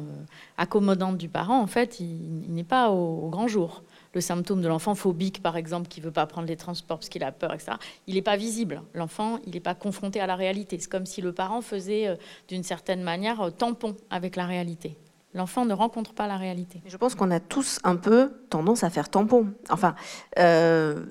[0.57, 3.83] accommodante du parent, en fait, il, n'est pas au, grand jour.
[4.13, 7.07] Le symptôme de l'enfant phobique, par exemple, qui ne veut pas prendre les transports parce
[7.07, 7.73] qu'il a peur, etc.,
[8.07, 8.81] il n'est pas visible.
[8.93, 10.77] L'enfant, il n'est pas confronté à la réalité.
[10.77, 12.15] C'est comme si le parent faisait, euh,
[12.49, 14.97] d'une certaine manière, tampon avec la réalité.
[15.35, 16.81] L'enfant ne rencontre pas la réalité.
[16.85, 19.47] Je pense qu'on a tous un peu tendance à faire tampon.
[19.69, 19.93] Enfin,
[20.39, 21.03] euh,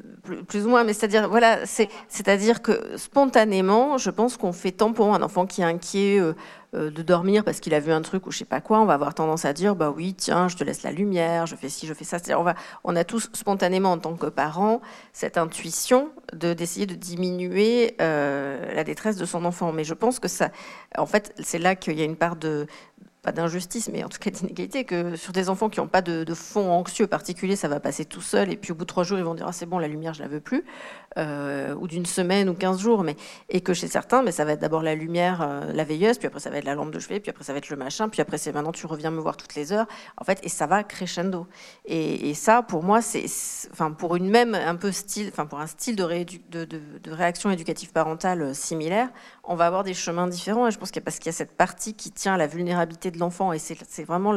[0.49, 5.13] plus ou moins, mais c'est-à-dire, voilà, c'est-à-dire que spontanément, je pense qu'on fait tampon.
[5.13, 6.33] Un enfant qui est inquiet euh,
[6.75, 8.87] euh, de dormir parce qu'il a vu un truc ou je sais pas quoi, on
[8.87, 11.69] va avoir tendance à dire, bah oui, tiens, je te laisse la lumière, je fais
[11.69, 12.17] ci, je fais ça.
[12.39, 14.81] On, va, on a tous spontanément, en tant que parents,
[15.13, 19.71] cette intuition de d'essayer de diminuer la détresse de son enfant.
[19.71, 20.49] Mais je pense que ça,
[20.97, 22.67] en fait, c'est là qu'il y a une part de
[23.25, 26.35] pas d'injustice, mais en tout cas d'inégalité, que sur des enfants qui n'ont pas de,
[26.35, 29.19] fond anxieux particulier, ça va passer tout seul, et puis au bout de trois jours,
[29.19, 30.65] ils vont dire ah, c'est bon, la lumière, je la veux plus,
[31.19, 33.17] euh, ou d'une semaine ou quinze jours, mais
[33.49, 36.27] et que chez certains, mais ça va être d'abord la lumière, euh, la veilleuse, puis
[36.27, 38.09] après ça va être la lampe de chevet, puis après ça va être le machin,
[38.09, 39.87] puis après c'est maintenant tu reviens me voir toutes les heures,
[40.17, 41.47] en fait, et ça va crescendo.
[41.87, 43.27] Et, ça, pour moi, c'est,
[43.71, 47.93] enfin pour une même un peu style, enfin pour un style de, de, réaction éducative
[47.93, 49.09] parentale euh, similaire,
[49.45, 50.67] on va avoir des chemins différents.
[50.67, 52.37] Et je pense qu'il y a parce qu'il y a cette partie qui tient à
[52.37, 54.33] la vulnérabilité de l'enfant, et c'est vraiment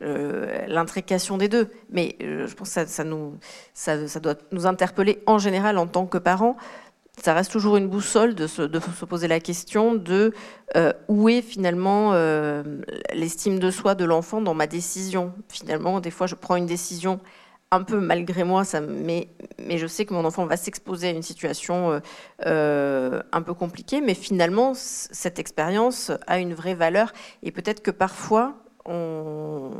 [0.00, 1.70] l'intrication des deux.
[1.90, 3.38] Mais euh, je pense que ça, nous,
[4.22, 6.56] doit nous interpeller en général en tant que parents.
[7.20, 8.62] Ça reste toujours une boussole de se,
[9.04, 10.32] poser la question de
[10.76, 12.62] euh, où est finalement euh,
[13.12, 15.32] l'estime de soi de l'enfant dans ma décision.
[15.48, 17.18] Finalement, des fois, je prends une décision
[17.70, 19.28] un peu malgré moi, mais,
[19.76, 22.00] je sais que mon enfant va s'exposer à une situation euh,
[22.46, 27.12] euh, un peu compliquée, mais finalement, cette expérience a une vraie valeur
[27.42, 29.70] et peut-être que parfois, on,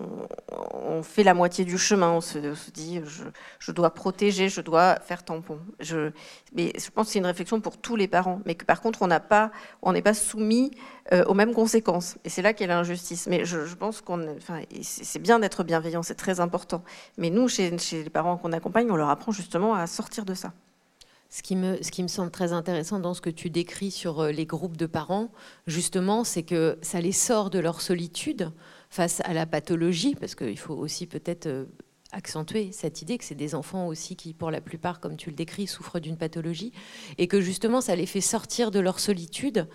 [1.03, 2.11] fait la moitié du chemin.
[2.11, 2.39] On se,
[2.71, 3.01] dit,
[3.59, 5.59] je, dois protéger, je dois faire tampon.
[6.55, 9.03] Mais je pense que c'est une réflexion pour tous les parents, mais que par contre,
[9.03, 10.71] on n'est pas soumis
[11.13, 12.19] euh, aux mêmes conséquences.
[12.25, 13.27] Et c'est là qu'est l'injustice.
[13.29, 16.83] Mais je, pense qu'on, enfin, c'est bien d'être bienveillant, c'est très important.
[17.17, 20.35] Mais nous, chez, chez les parents qu'on accompagne, on leur apprend justement à sortir de
[20.35, 20.53] ça.
[21.31, 24.21] Ce qui, me, ce qui me semble très intéressant dans ce que tu décris sur
[24.21, 25.29] euh, les groupes de parents,
[25.67, 28.51] justement, c'est que ça les sort de leur solitude
[28.91, 31.67] face à la pathologie, parce qu'il faut aussi peut-être euh,
[32.13, 35.37] accentuer cette idée que c'est des enfants aussi qui, pour la plupart, comme tu le
[35.37, 36.73] décris, souffrent d'une pathologie,
[37.19, 39.69] et que justement ça les fait sortir de leur solitude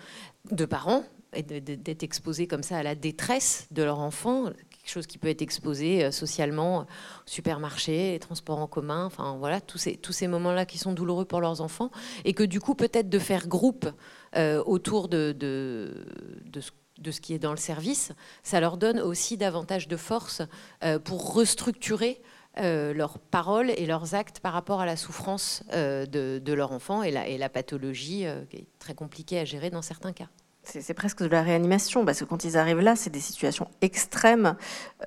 [0.50, 1.04] de parents,
[1.36, 5.28] et d'être exposés comme ça à la détresse de leur enfant, quelque chose qui peut
[5.28, 6.86] être exposé euh, socialement au
[7.26, 11.60] supermarché, les transports en commun, enfin voilà, tous ces, moments-là qui sont douloureux pour leurs
[11.60, 11.90] enfants,
[12.24, 13.88] et que du coup peut-être de faire groupe
[14.36, 19.00] euh, autour de, de ce de ce qui est dans le service, ça leur donne
[19.00, 20.42] aussi davantage de force
[20.82, 22.22] euh, pour restructurer
[22.58, 27.02] euh, leurs paroles et leurs actes par rapport à la souffrance euh, de, leur enfant
[27.02, 30.28] et la, et la pathologie qui est très compliquée à gérer dans certains cas
[30.64, 34.56] c'est presque de la réanimation, parce que quand ils arrivent là, c'est des situations extrêmes,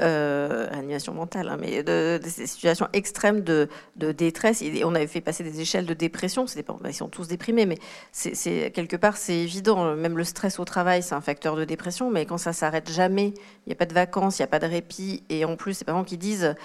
[0.01, 4.63] euh, réanimation mentale, hein, mais de, des situations extrêmes de, détresse.
[4.83, 7.77] On avait fait passer des échelles de dépression, pas, ils sont tous déprimés, mais
[8.71, 9.95] quelque part, c'est évident.
[9.95, 13.27] Même le stress au travail, c'est un facteur de dépression, mais quand ça s'arrête jamais,
[13.65, 15.73] il n'y a pas de vacances, il n'y a pas de répit, et en plus,
[15.73, 16.55] c'est parents qui disent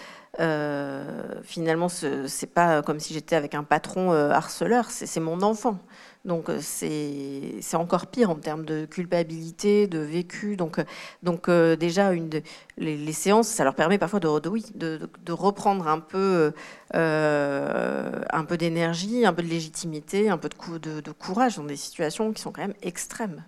[1.43, 5.79] finalement, ce c'est pas comme si j'étais avec un patron harceleur, c'est mon enfant.
[6.25, 10.57] Donc euh, c'est encore pire en termes de culpabilité, de vécu.
[10.57, 10.85] Donc, euh,
[11.23, 12.31] donc euh, déjà, une
[12.79, 14.29] les, séances, ça leur permet parfois de,
[14.75, 16.53] de, de, reprendre un peu,
[16.93, 20.49] peu d'énergie, un peu de légitimité, un peu
[20.79, 23.45] de, de, courage dans des situations qui sont quand même extrêmes.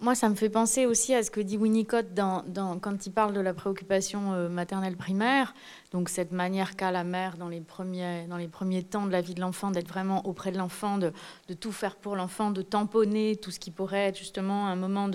[0.00, 2.06] Moi, ça me fait penser aussi à ce que dit Winnicott
[2.80, 5.54] quand il parle de la préoccupation maternelle primaire.
[5.94, 9.20] Donc cette manière qu'a la mère dans les, premiers, dans les premiers temps de la
[9.20, 11.12] vie de l'enfant, d'être vraiment auprès de l'enfant, de,
[11.60, 15.08] tout faire pour l'enfant, de tamponner tout ce qui pourrait être justement un moment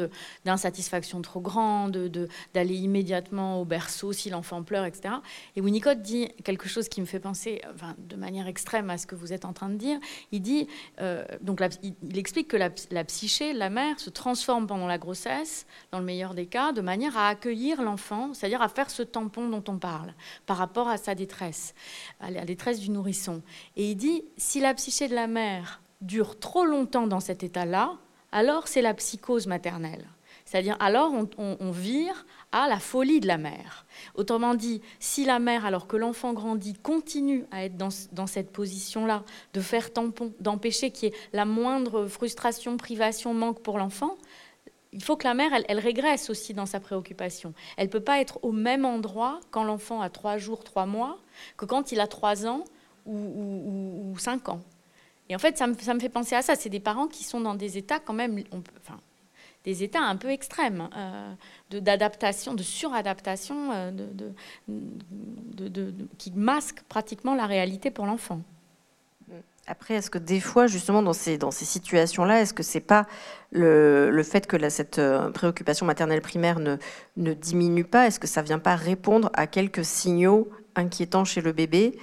[0.45, 2.09] d'insatisfaction trop grande,
[2.53, 5.15] d'aller immédiatement au berceau si l'enfant pleure, etc.
[5.57, 9.05] Et Winnicott dit quelque chose qui me fait penser enfin, de manière extrême à ce
[9.05, 9.99] que vous êtes en train de dire.
[10.31, 10.65] Il dit,
[11.01, 15.67] euh, donc il, explique que la, la psyché, la mère, se transforme pendant la grossesse,
[15.91, 19.49] dans le meilleur des cas, de manière à accueillir l'enfant, c'est-à-dire à faire ce tampon
[19.49, 20.13] dont on parle,
[20.45, 21.73] par rapport rapport à sa détresse,
[22.19, 23.41] à la détresse du nourrisson.
[23.75, 27.97] Et il dit, si la psyché de la mère dure trop longtemps dans cet état-là,
[28.31, 30.05] alors c'est la psychose maternelle.
[30.45, 33.85] C'est-à-dire, alors on, vire à la folie de la mère.
[34.15, 38.51] Autrement dit, si la mère, alors que l'enfant grandit, continue à être dans, dans cette
[38.51, 44.17] position-là, de faire tampon, d'empêcher qu'il y ait la moindre frustration, privation, manque pour l'enfant,
[44.91, 47.53] il faut que la mère, elle, régresse aussi dans sa préoccupation.
[47.77, 51.19] Elle ne peut pas être au même endroit quand l'enfant a trois jours, trois mois,
[51.57, 52.63] que quand il a trois ans
[53.05, 54.61] ou, cinq ans.
[55.29, 56.55] Et en fait, ça me, fait penser à ça.
[56.55, 58.43] C'est des parents qui sont dans des états quand même,
[58.79, 58.99] enfin,
[59.63, 61.33] des états un peu extrêmes euh,
[61.71, 63.91] d'adaptation, de, suradaptation, euh,
[66.17, 68.41] qui masquent pratiquement la réalité pour l'enfant.
[69.69, 73.05] Après, est-ce que des fois, justement, dans ces, dans ces situations-là, est-ce que c'est pas
[73.51, 76.77] le, le, fait que cette euh, préoccupation maternelle primaire ne,
[77.17, 78.07] ne diminue pas?
[78.07, 81.99] Est-ce que ça vient pas répondre à quelques signaux inquiétants chez le bébé?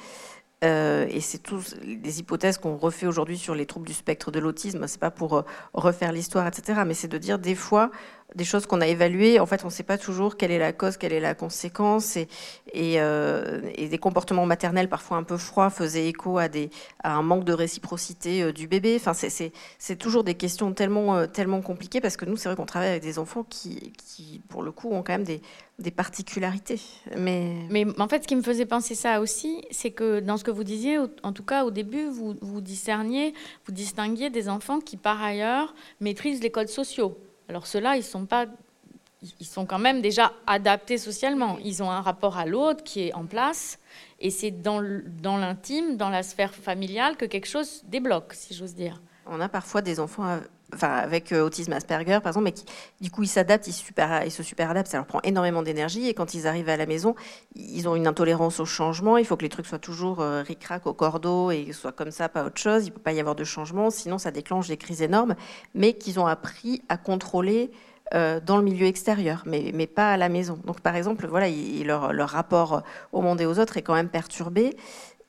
[0.65, 4.39] Euh, et c'est tous les hypothèses qu'on refait aujourd'hui sur les troubles du spectre de
[4.39, 4.87] l'autisme.
[4.87, 5.43] C'est pas pour euh,
[5.75, 6.83] refaire l'histoire, etc.
[6.87, 7.91] Mais c'est de dire des fois
[8.35, 9.41] des choses qu'on a évaluées.
[9.41, 12.17] En fait, on ne sait pas toujours quelle est la cause, quelle est la conséquence.
[12.17, 12.27] Et,
[12.75, 16.49] euh, des comportements maternels parfois un peu froids faisaient écho à,
[17.05, 18.97] un manque de réciprocité du bébé.
[18.97, 22.91] Enfin, c'est toujours des questions tellement, tellement compliquées parce que nous, c'est vrai qu'on travaille
[22.91, 23.93] avec des enfants qui,
[24.49, 25.41] pour le coup, ont quand même des,
[25.79, 26.81] des particularités.
[27.17, 27.55] Mais...
[27.71, 30.51] mais en fait, ce qui me faisait penser ça aussi, c'est que dans ce que
[30.51, 33.35] vous disiez, en tout cas au début, vous, vous discerniez,
[33.67, 37.19] vous distinguiez des enfants qui, par ailleurs, maîtrisent les codes sociaux.
[37.49, 38.47] Alors ceux-là, ils sont pas
[39.41, 41.59] ils sont quand même déjà adaptés socialement.
[41.65, 43.79] Ils ont un rapport à l'autre qui est en place.
[44.21, 49.01] Et c'est dans l'intime, dans la sphère familiale, que quelque chose débloque, si j'ose dire.
[49.27, 50.41] On a parfois des enfants
[50.75, 52.65] enfin, avec euh, autisme Asperger, par exemple, mais qui,
[53.01, 56.15] du coup, ils s'adaptent, ils, super, se super adaptent, ça leur prend énormément d'énergie, et
[56.15, 57.15] quand ils arrivent à la maison,
[57.55, 60.87] ils ont une intolérance au changement, il faut que les trucs soient toujours euh, ric-rac
[60.87, 63.35] au cordeau, et soient comme ça, pas autre chose, il ne peut pas y avoir
[63.35, 65.35] de changement, sinon ça déclenche des crises énormes,
[65.75, 67.71] mais qu'ils ont appris à contrôler
[68.15, 70.61] euh, dans le milieu extérieur, mais, pas à la maison.
[70.65, 71.49] Donc, par exemple, voilà,
[71.85, 74.77] leur, rapport au monde et aux autres est quand même perturbé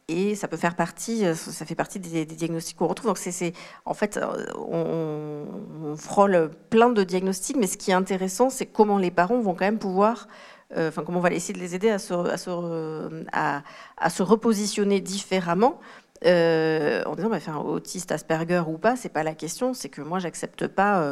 [0.09, 3.09] et ça peut faire partie, euh, ça fait partie des, diagnostics qu'on retrouve.
[3.09, 3.53] Donc c'est,
[3.85, 8.97] en fait, euh, on, frôle plein de diagnostics, mais ce qui est intéressant, c'est comment
[8.97, 10.27] les parents vont quand même pouvoir,
[10.77, 14.23] euh, enfin comment on va essayer de les aider à se, à se, à, se
[14.23, 15.79] repositionner différemment.
[16.23, 19.73] en disant, bah, faire autiste Asperger ou pas, c'est pas la question.
[19.73, 21.03] C'est que moi, j'accepte pas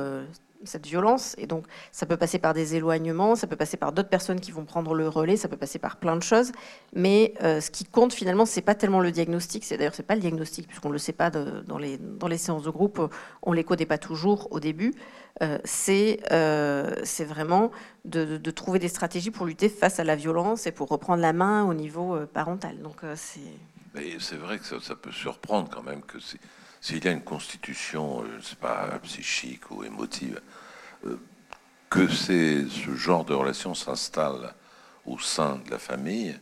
[0.66, 1.36] cette violence.
[1.38, 4.52] Et donc, ça peut passer par des éloignements, ça peut passer par d'autres personnes qui
[4.52, 6.52] vont prendre le relais, ça peut passer par plein de choses.
[6.94, 9.64] Mais euh, ce qui compte finalement, c'est pas tellement le diagnostic.
[9.64, 12.64] C'est d'ailleurs c'est pas le diagnostic puisqu'on le sait pas dans les dans les séances
[12.64, 13.02] de groupe,
[13.42, 14.94] on les connaît pas toujours au début.
[15.42, 17.72] Euh, c'est euh, c'est vraiment
[18.06, 21.66] de, trouver des stratégies pour lutter face à la violence et pour reprendre la main
[21.66, 22.80] au niveau parental.
[22.82, 23.42] Donc c'est.
[24.20, 26.18] C'est vrai que ça, peut surprendre quand même que
[26.82, 30.42] s'il y a une constitution, je sais pas, psychique ou émotive,
[31.90, 34.54] que ce genre de relation s'installe
[35.06, 36.38] au sein de la famille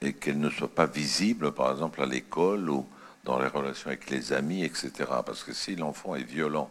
[0.00, 2.86] et qu'elle ne soit pas visible, par exemple, à l'école ou
[3.24, 4.92] dans les relations avec les amis, etc.
[5.24, 6.70] Parce que si l'enfant est violent,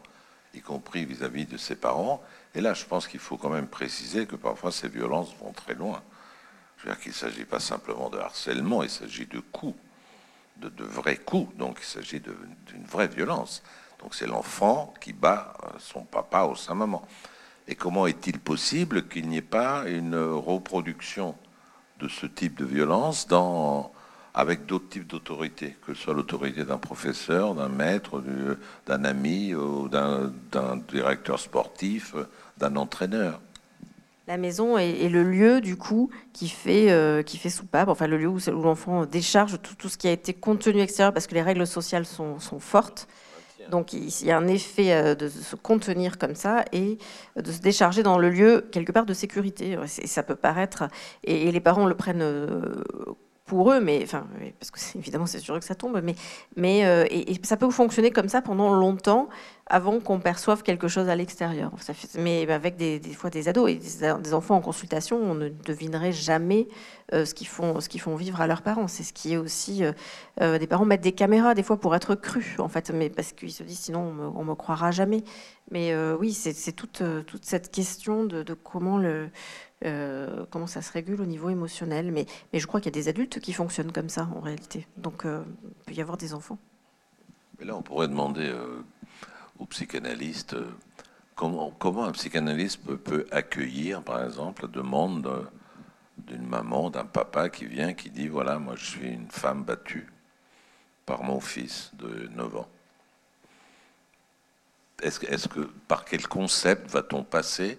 [0.53, 2.21] y compris vis-à-vis de ses parents,
[2.53, 5.73] et là, je pense qu'il faut quand même préciser que parfois ces violences vont très
[5.73, 6.01] loin.
[6.77, 9.77] Je veux dire qu'il ne s'agit pas simplement de harcèlement, il s'agit de coups
[10.57, 13.63] de, vrais coups, donc il s'agit d'une vraie violence.
[13.99, 17.05] Donc c'est l'enfant qui bat euh, son papa ou sa maman.
[17.67, 21.35] Et comment est-il possible qu'il n'y ait pas une reproduction
[21.99, 23.27] de ce type de violence
[24.33, 28.21] avec d'autres types d'autorités, que ce soit l'autorité d'un professeur, d'un maître,
[28.87, 29.53] d'un ami,
[29.91, 32.15] d'un directeur sportif,
[32.57, 33.39] d'un entraîneur?
[34.27, 38.17] La maison est, le lieu, du coup, qui fait, euh, qui fait soupape, enfin le
[38.17, 41.67] lieu où, l'enfant décharge tout, ce qui a été contenu extérieur, parce que les règles
[41.67, 43.07] sociales sont fortes.
[43.69, 46.97] Donc il y a un effet euh, de se contenir comme ça et
[47.35, 49.77] de se décharger dans le lieu quelque part de sécurité.
[50.01, 50.83] Et ça peut paraître,
[51.23, 52.23] et les parents le prennent
[53.45, 54.05] pour eux, mais
[54.59, 56.01] parce que évidemment c'est sûr que ça tombe,
[56.55, 57.05] mais, euh,
[57.43, 59.27] ça peut fonctionner comme ça pendant longtemps
[59.67, 61.71] avant qu'on perçoive quelque chose à l'extérieur.
[62.17, 66.67] Mais avec des, fois des ados et des, enfants en consultation, on ne devinerait jamais
[67.13, 68.87] euh, ce qu'ils font, ce qu'ils font vivre à leurs parents.
[68.87, 69.83] C'est ce qui est aussi
[70.41, 73.51] euh, des parents mettent des caméras des fois pour être crus en fait, parce qu'ils
[73.51, 75.23] se disent sinon on me, me croira jamais.
[75.71, 77.03] Mais oui, c'est toute,
[77.41, 79.29] cette question de comment le
[79.83, 82.11] euh, comment ça se régule au niveau émotionnel.
[82.11, 84.87] Mais, je crois qu'il y a des adultes qui fonctionnent comme ça en réalité.
[84.97, 86.57] Donc euh, il peut y avoir des enfants.
[87.59, 88.81] Mais là, on pourrait demander euh,
[89.59, 90.55] aux psychanalystes
[91.35, 95.49] comment, comment un psychanalyste peut, accueillir, par exemple, la demande
[96.17, 100.07] d'une maman, d'un papa qui vient, qui dit, voilà, moi je suis une femme battue
[101.05, 102.67] par mon fils de 9 ans.
[105.01, 107.77] Est-ce que, est que, par quel concept va-t-on passer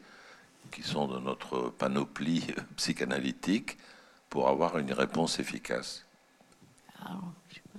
[0.74, 2.44] qui sont de notre panoplie
[2.76, 3.78] psychanalytique
[4.28, 6.04] pour avoir une réponse efficace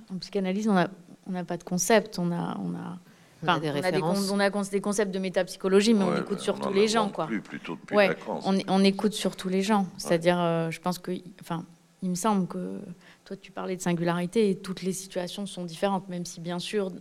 [0.10, 2.98] En psychanalyse, on n'a pas de concept, on a, on a,
[3.44, 4.32] on des références.
[4.32, 7.10] On a, des, concepts de métapsychologie, mais on écoute surtout les gens.
[7.10, 7.28] Quoi.
[7.28, 9.88] Plus, plutôt depuis ouais, on, on, écoute surtout les gens.
[9.98, 11.66] C'est-à-dire, euh, je pense que, enfin,
[12.02, 12.80] il me semble que
[13.26, 16.92] toi, tu parlais de singularité et toutes les situations sont différentes, même si bien sûr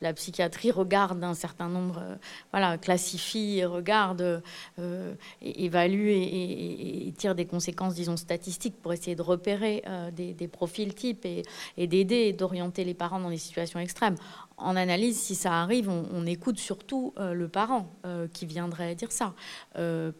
[0.00, 2.16] la psychiatrie regarde un certain nombre, euh,
[2.52, 4.42] voilà, classifie, regarde,
[4.78, 10.94] euh, évalue et, tire des conséquences, disons, statistiques pour essayer de repérer euh, des, profils
[10.94, 11.42] types et,
[11.86, 14.16] d'aider et d'orienter les parents dans des situations extrêmes.
[14.56, 17.92] En analyse, si ça arrive, on, écoute surtout le parent
[18.32, 19.34] qui viendrait dire ça,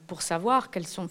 [0.07, 1.09] pour savoir quels sont,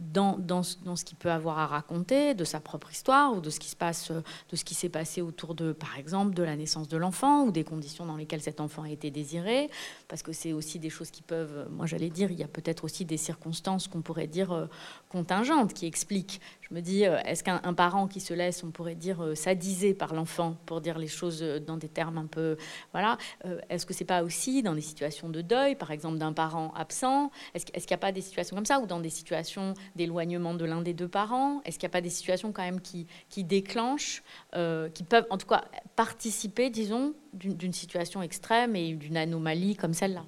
[0.00, 3.50] dans, dans, dans ce qu'il peut avoir à raconter de sa propre histoire ou de
[3.50, 6.56] ce qui se passe, de ce qui s'est passé autour de, par exemple, de la
[6.56, 9.70] naissance de l'enfant ou des conditions dans lesquelles cet enfant a été désiré,
[10.08, 12.84] parce que c'est aussi des choses qui peuvent, moi j'allais dire, il y a peut-être
[12.84, 14.68] aussi des circonstances qu'on pourrait dire
[15.08, 16.40] contingentes qui expliquent.
[16.62, 20.56] Je me dis, est-ce qu'un parent qui se laisse, on pourrait dire, sadiser par l'enfant,
[20.66, 22.56] pour dire les choses dans des termes un peu
[22.92, 23.18] voilà.
[23.44, 26.72] Euh, est-ce que c'est pas aussi dans des situations de deuil, par exemple d'un parent
[26.74, 27.30] absent?
[27.54, 30.64] Est-ce qu'il n'y a pas des situations comme ça ou dans des situations d'éloignement de
[30.64, 31.60] l'un des deux parents?
[31.64, 33.06] Est-ce qu'il n'y a pas des situations quand même qui,
[33.44, 34.22] déclenchent,
[34.54, 35.64] euh, qui peuvent en tout cas
[35.96, 40.24] participer, disons, d'une situation extrême et d'une anomalie comme celle-là?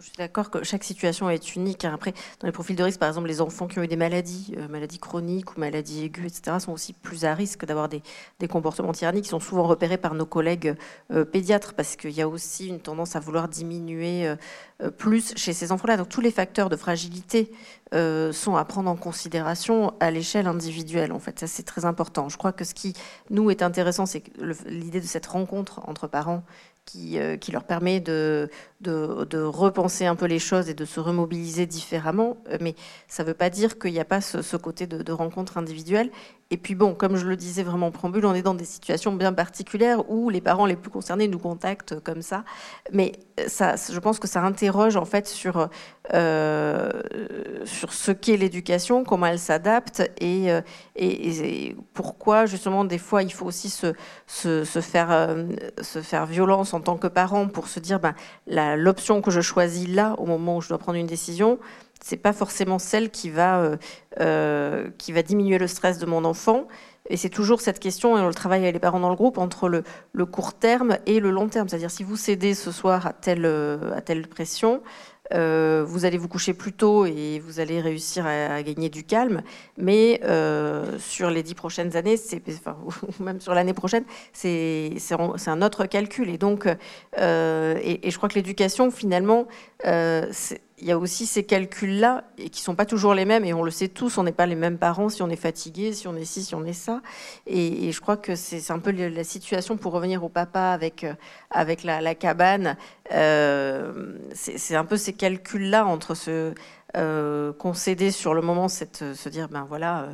[0.00, 1.84] Je suis d'accord que chaque situation est unique.
[1.84, 4.54] Après, dans les profils de risque, par exemple, les enfants qui ont eu des maladies,
[4.58, 8.02] euh, maladies chroniques ou maladies aiguës, etc., sont aussi plus à risque d'avoir des,
[8.48, 10.76] comportements tyranniques qui sont souvent repérés par nos collègues
[11.12, 15.52] euh, pédiatres parce qu'il y a aussi une tendance à vouloir diminuer euh, plus chez
[15.52, 15.96] ces enfants-là.
[15.96, 17.50] Donc tous les facteurs de fragilité
[18.32, 21.12] sont à prendre en considération à l'échelle individuelle.
[21.12, 22.28] En fait, ça c'est très important.
[22.28, 22.94] Je crois que ce qui
[23.30, 24.24] nous est intéressant, c'est
[24.66, 26.42] l'idée de cette rencontre entre parents
[26.86, 28.48] qui, euh, qui, leur permet de,
[28.80, 32.38] de, repenser un peu les choses et de se remobiliser différemment.
[32.48, 32.74] Euh, mais
[33.08, 36.10] ça ne veut pas dire qu'il n'y a pas ce, côté de, de, rencontre individuelle.
[36.52, 39.12] Et puis bon, comme je le disais vraiment en préambule, on est dans des situations
[39.12, 42.44] bien particulières où les parents les plus concernés nous contactent comme ça.
[42.92, 43.12] Mais
[43.48, 45.68] ça, je pense que ça interroge en fait sur,
[46.14, 46.90] euh,
[47.64, 50.60] sur ce qu'est l'éducation, comment elle s'adapte et, euh,
[50.94, 53.94] et, pourquoi justement des fois il faut aussi se,
[54.28, 55.48] se, faire, euh,
[55.80, 58.14] se faire violence en tant que parent pour se dire ben,
[58.76, 61.58] l'option que je choisis là au moment où je dois prendre une décision,
[62.02, 63.76] c'est pas forcément celle qui va, euh,
[64.20, 66.68] euh, qui va diminuer le stress de mon enfant.
[67.08, 69.38] Et c'est toujours cette question, et on le travaille avec les parents dans le groupe,
[69.38, 71.68] entre le, le court terme et le long terme.
[71.68, 73.46] C'est-à-dire si vous cédez ce soir à telle,
[73.94, 74.82] à telle pression,
[75.34, 79.42] euh, vous allez vous coucher plus tôt et vous allez réussir à, gagner du calme.
[79.76, 82.76] Mais euh, sur les dix prochaines années, c'est, enfin,
[83.18, 86.28] ou même sur l'année prochaine, c'est, c'est, un autre calcul.
[86.28, 86.68] Et donc,
[87.18, 89.46] euh, et, je crois que l'éducation, finalement,
[90.78, 93.44] il y a aussi ces calculs-là et qui sont pas toujours les mêmes.
[93.44, 95.92] Et on le sait tous, on n'est pas les mêmes parents si on est fatigué,
[95.92, 97.00] si on est ci, si on est ça.
[97.46, 101.06] Et, je crois que c'est, un peu la situation pour revenir au papa avec
[101.50, 102.76] avec la, la cabane.
[103.10, 106.52] c'est un peu ces calculs-là entre ce
[106.96, 110.08] euh, concéder sur le moment, c'est se dire ben voilà,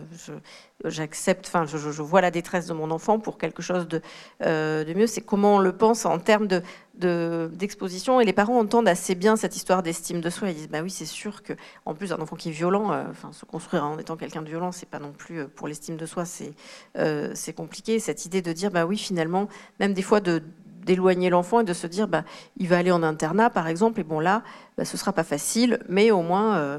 [0.85, 4.01] j'accepte, enfin je, vois la détresse de mon enfant pour quelque chose de,
[4.43, 5.07] euh, de mieux.
[5.07, 6.63] C'est comment on le pense en termes de
[6.95, 10.51] d'exposition et les parents entendent assez bien cette histoire d'estime de soi.
[10.51, 11.55] Ils disent bah oui c'est sûr que
[11.87, 14.49] en plus un enfant qui est violent, euh, enfin se construire en étant quelqu'un de
[14.49, 17.99] violent, c'est pas non plus pour l'estime de soi, c'est compliqué.
[17.99, 19.49] Cette idée de dire bah oui finalement
[19.81, 20.43] même des fois de
[20.85, 22.25] d'éloigner l'enfant et de se dire bah,
[22.57, 24.43] il va aller en internat par exemple et bon là
[24.77, 26.79] bah, ce sera pas facile mais au moins euh,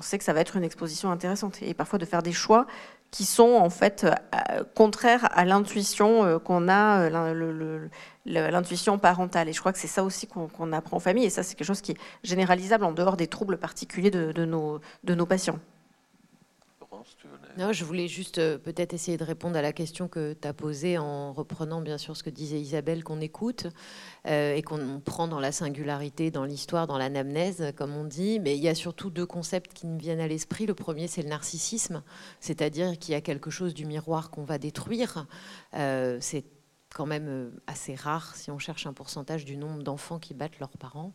[0.00, 1.58] on sait que ça va être une exposition intéressante.
[1.60, 2.66] Et parfois de faire des choix
[3.10, 7.10] qui sont en fait euh, contraires à l'intuition euh, qu'on a,
[8.24, 9.50] l'intuition parentale.
[9.50, 11.24] Et je crois que c'est ça aussi qu'on apprend en famille.
[11.24, 14.80] Et ça, c'est quelque chose qui est généralisable en dehors des troubles particuliers de, nos,
[15.04, 15.58] de nos patients.
[17.58, 20.52] Non, je voulais juste euh, peut-être essayer de répondre à la question que tu as
[20.52, 23.66] posée en reprenant bien sûr ce que disait Isabelle, qu'on écoute
[24.26, 28.38] euh, et qu'on prend dans la singularité, dans l'histoire, dans l'anamnèse, comme on dit.
[28.38, 30.66] Mais il y a surtout deux concepts qui me viennent à l'esprit.
[30.66, 32.02] Le premier, c'est le narcissisme,
[32.40, 35.26] c'est-à-dire qu'il y a quelque chose du miroir qu'on va détruire.
[35.74, 36.44] Euh, c'est
[36.94, 40.58] quand même euh, assez rare si on cherche un pourcentage du nombre d'enfants qui battent
[40.58, 41.12] leurs parents.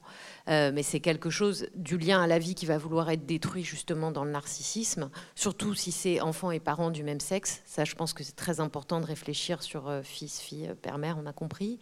[0.48, 3.64] Euh, mais c'est quelque chose du lien à la vie qui va vouloir être détruit
[3.64, 7.62] justement dans le narcissisme, surtout si c'est enfants et parents du même sexe.
[7.66, 11.18] Ça, je pense que c'est très important de réfléchir sur euh, fils, fille, père, mère,
[11.22, 11.80] on a compris.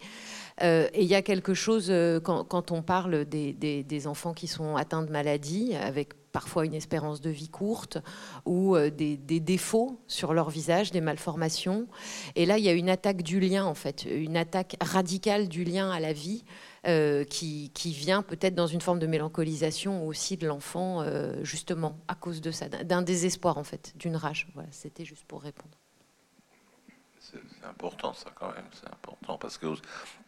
[0.60, 5.10] Et il y a quelque chose, quand, on parle des, enfants qui sont atteints de
[5.10, 7.98] maladies, avec parfois une espérance de vie courte
[8.44, 11.86] ou euh, des, défauts sur leur visage, des malformations.
[12.34, 15.64] Et là, il y a une attaque du lien, en fait, une attaque radicale du
[15.64, 16.44] lien à la vie.
[16.86, 22.14] Euh, qui, vient peut-être dans une forme de mélancolisation aussi de l'enfant, euh, justement, à
[22.14, 24.48] cause de ça, d'un désespoir, en fait, d'une rage.
[24.52, 25.78] Voilà, c'était juste pour répondre.
[27.60, 29.66] C'est important, ça, quand même, c'est important, parce que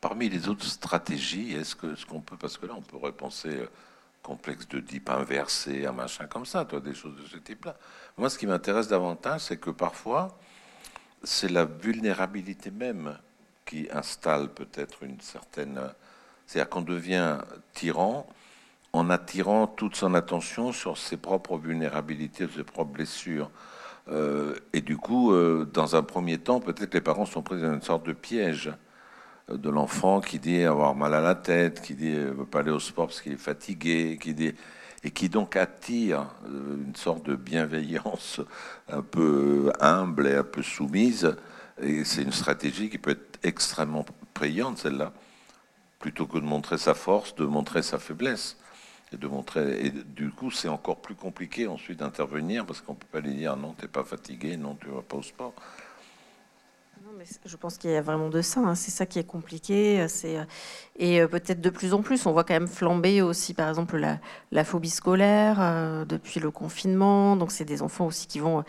[0.01, 3.67] parmi les autres stratégies, est-ce que ce qu'on peut, parce que là, on peut repenser
[4.23, 7.77] complexe de type inversé, un machin comme ça, des choses de ce type-là.
[8.19, 10.37] Moi, ce qui m'intéresse davantage, c'est que parfois,
[11.23, 13.17] c'est la vulnérabilité même
[13.65, 15.81] qui installe peut-être une certaine...
[16.47, 17.39] C'est-à-dire qu'on devient
[17.73, 18.27] tyran
[18.93, 23.51] en attirant toute son attention sur ses propres vulnérabilités, ses propres blessures.
[24.09, 27.75] Euh, et du coup, euh, dans un premier temps, peut-être les parents sont pris dans
[27.75, 28.73] une sorte de piège
[29.49, 32.81] de l'enfant qui dit avoir mal à la tête, qui dit ne pas aller au
[32.81, 34.55] sport parce qu'il est fatigué, qui dit
[35.07, 38.41] et qui donc attire euh, une sorte de bienveillance
[38.89, 41.37] un peu humble et un peu soumise.
[41.81, 44.05] Et c'est une stratégie qui peut être extrêmement
[44.35, 45.13] payante, celle-là,
[46.01, 48.57] plutôt que de montrer sa force, de montrer sa faiblesse.
[49.17, 53.07] De montrer, et du coup, c'est encore plus compliqué ensuite d'intervenir parce qu'on ne peut
[53.11, 55.55] pas lui dire non, tu n'es pas fatigué, non, tu vas pas au sport
[57.45, 58.61] je pense qu'il y a vraiment de ça.
[58.61, 58.75] Hein.
[58.75, 60.07] C'est ça qui est compliqué.
[60.09, 60.45] C'est euh,
[60.97, 63.97] et euh, peut-être de plus en plus, on voit quand même flamber aussi, par exemple,
[63.97, 64.19] la,
[64.53, 67.37] la phobie scolaire euh, depuis le confinement.
[67.37, 68.65] Donc, c'est des enfants aussi qui vont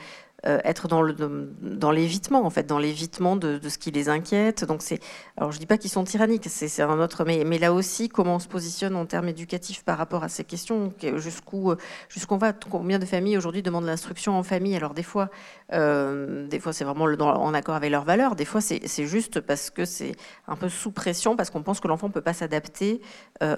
[0.47, 1.13] euh, être dans, le,
[1.61, 4.63] dans l'évitement, en fait, dans l'évitement de, de, ce qui les inquiète.
[4.63, 4.99] Donc c'est,
[5.35, 8.35] alors je dis pas qu'ils sont tyranniques, c'est, un autre, mais, mais là aussi, comment
[8.35, 11.75] on se positionne en termes éducatifs par rapport à ces questions, jusqu'où, euh,
[12.07, 14.75] jusqu'où va, combien de familles aujourd'hui demandent l'instruction en famille?
[14.75, 15.29] Alors des fois,
[15.73, 19.41] euh, des fois c'est vraiment en accord avec leurs valeurs, des fois c'est, c'est juste
[19.41, 20.15] parce que c'est
[20.47, 23.01] un peu sous pression, parce qu'on pense que l'enfant peut pas s'adapter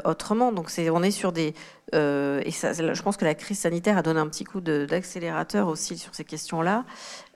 [0.05, 0.51] autrement.
[0.51, 1.53] Donc c'est, on est sur des,
[1.93, 5.97] et ça, je pense que la crise sanitaire a donné un petit coup d'accélérateur aussi
[5.97, 6.85] sur ces questions-là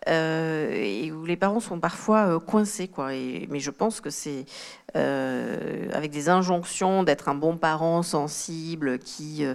[0.09, 2.87] euh, et où les parents sont parfois euh, coincés.
[2.87, 3.13] Quoi.
[3.13, 4.45] Et, mais je pense que c'est
[4.95, 9.45] euh, avec des injonctions d'être un bon parent sensible, qui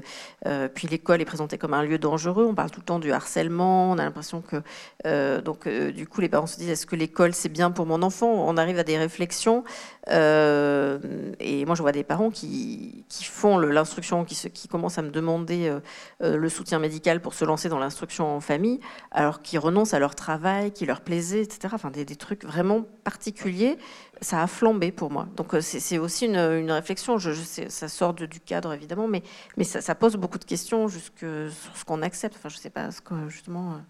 [0.75, 2.47] puis l'école est présentée comme un lieu dangereux.
[2.49, 3.91] On parle tout le temps du harcèlement.
[3.91, 7.49] On a l'impression que donc du coup les parents se disent est-ce que l'école c'est
[7.49, 8.29] bien pour mon enfant?
[8.29, 9.65] On arrive à des réflexions.
[10.09, 15.73] et moi je vois des parents qui, font l'instruction, qui, qui commencent à me demander
[16.21, 20.15] le soutien médical pour se lancer dans l'instruction en famille, alors qu'ils renoncent à leur
[20.15, 21.69] travail qui leur plaisait, etc.
[21.73, 23.79] Enfin, des, trucs vraiment particuliers.
[24.21, 25.29] Ça a flambé pour moi.
[25.37, 27.19] Donc, euh, c'est aussi une, réflexion.
[27.19, 29.23] Ça sort du cadre, évidemment, mais,
[29.65, 32.37] ça, pose beaucoup de questions jusque sur ce qu'on accepte.
[32.37, 33.81] Enfin, je ne sais pas, ce que, justement...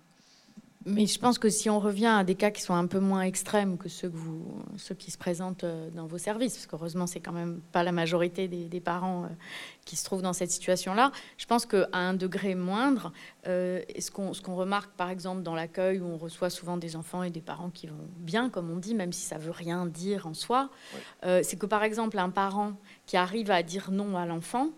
[0.87, 3.23] Mais je pense que si on revient à des cas qui sont un peu moins
[3.23, 7.07] extrêmes que ceux, que vous, ceux qui se présentent euh, dans vos services, parce qu'heureusement,
[7.07, 9.29] c'est quand même pas la majorité des, parents euh,
[9.85, 13.13] qui se trouvent dans cette situation-là, je pense qu'à un degré moindre,
[13.49, 17.31] euh, ce qu'on remarque par exemple dans l'accueil où on reçoit souvent des enfants et
[17.31, 20.35] des parents qui vont bien, comme on dit, même si ça veut rien dire en
[20.35, 20.71] soi,
[21.23, 22.75] c'est que par exemple un parent
[23.07, 24.71] qui arrive à dire non à l'enfant,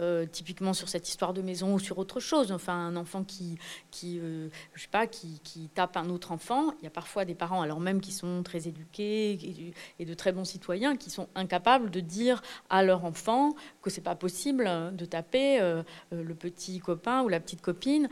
[0.00, 2.52] euh, typiquement sur cette histoire de maison ou sur autre chose.
[2.52, 3.58] Enfin, un enfant qui,
[3.90, 6.72] qui euh, je sais pas, qui, qui, tape un autre enfant.
[6.80, 10.32] Il y a parfois des parents, alors même qui sont très éduqués et, de très
[10.32, 12.40] bons citoyens, qui sont incapables de dire
[12.70, 17.40] à leur enfant que c'est pas possible de taper euh, le petit copain ou la
[17.40, 18.08] petite copine.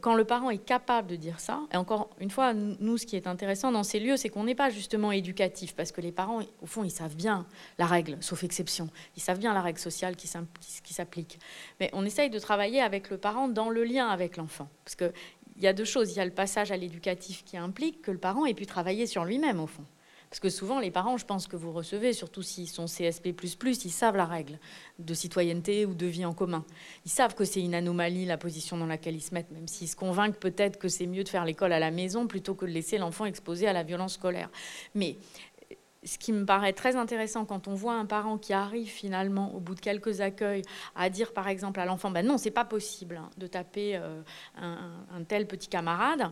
[0.00, 3.16] quand le parent est capable de dire ça, et encore une fois, nous, ce qui
[3.16, 6.40] est intéressant dans ces lieux, c'est qu'on n'est pas justement éducatif, parce que les parents,
[6.62, 7.46] au fond, ils savent bien
[7.78, 8.88] la règle, sauf exception.
[9.16, 11.09] Ils savent bien la règle sociale qui s'applique
[11.78, 14.68] mais on essaye de travailler avec le parent dans le lien avec l'enfant.
[14.84, 15.12] Parce qu'il
[15.62, 16.12] y a deux choses.
[16.12, 19.06] Il y a le passage à l'éducatif qui implique que le parent ait pu travailler
[19.06, 19.84] sur lui-même, au fond.
[20.30, 23.34] Parce que souvent, les parents, je pense que vous recevez, surtout s'ils sont CSP,
[23.84, 24.60] ils savent la règle
[25.00, 26.64] de citoyenneté ou de vie en commun.
[27.04, 29.88] Ils savent que c'est une anomalie la position dans laquelle ils se mettent, même s'ils
[29.88, 32.70] se convainquent peut-être que c'est mieux de faire l'école à la maison plutôt que de
[32.70, 34.50] laisser l'enfant exposé à la violence scolaire.
[34.94, 35.16] Mais
[36.02, 39.60] ce qui me paraît très intéressant quand on voit un parent qui arrive finalement au
[39.60, 40.62] bout de quelques accueils
[40.94, 44.22] à dire par exemple à l'enfant ben non c'est pas possible hein, de taper euh,
[44.56, 46.30] un, tel petit camarade.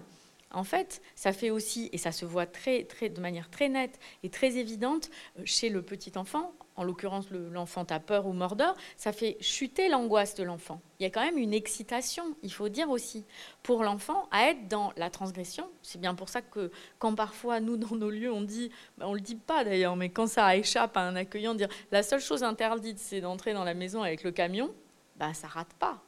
[0.51, 3.99] En fait, ça fait aussi, et ça se voit très, très, de manière très nette
[4.23, 8.75] et très évidente euh, chez le petit enfant, en l'occurrence l'enfant a peur ou mordeur,
[8.97, 10.81] ça fait chuter l'angoisse de l'enfant.
[10.99, 13.25] Il y a quand même une excitation, il faut dire aussi,
[13.63, 15.69] pour l'enfant à être dans la transgression.
[15.83, 19.15] C'est bien pour ça que quand parfois nous dans nos lieux on dit, ben, on
[19.15, 22.45] le dit pas d'ailleurs, mais quand ça échappe à un accueillant, dire la seule chose
[22.45, 24.71] interdite c'est d'entrer dans la maison avec le camion,
[25.17, 26.01] ben, ça rate pas.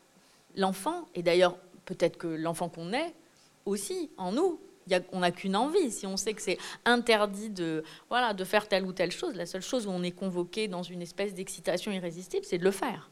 [0.57, 3.13] L'enfant, et d'ailleurs peut-être que l'enfant qu'on est,
[3.67, 4.61] aussi en nous.
[5.13, 5.91] On n'a qu'une envie.
[5.91, 9.47] Si on sait que c'est interdit de, voilà, de faire telle ou telle chose, la
[9.47, 13.11] seule chose où on est convoqué dans une espèce d'excitation irrésistible, c'est de le faire.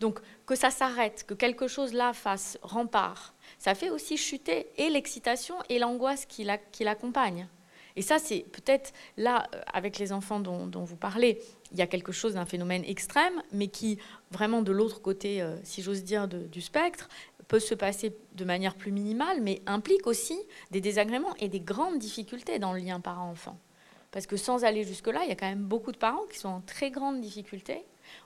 [0.00, 4.88] Donc que ça s'arrête, que quelque chose là fasse rempart, ça fait aussi chuter et
[4.88, 6.44] l'excitation et l'angoisse qui
[6.84, 7.48] l'accompagne.
[7.96, 11.40] Et ça, c'est peut-être là, euh, avec les enfants dont, vous parlez,
[11.72, 13.98] il y a quelque chose d'un phénomène extrême, mais qui,
[14.30, 17.08] vraiment de l'autre côté, euh, si j'ose dire, du spectre,
[17.50, 20.38] peut se passer de manière plus minimale, mais implique aussi
[20.70, 23.58] des désagréments et des grandes difficultés dans le lien parent-enfant.
[24.12, 26.48] Parce que sans aller jusque-là, il y a quand même beaucoup de parents qui sont
[26.48, 27.84] en très grande difficulté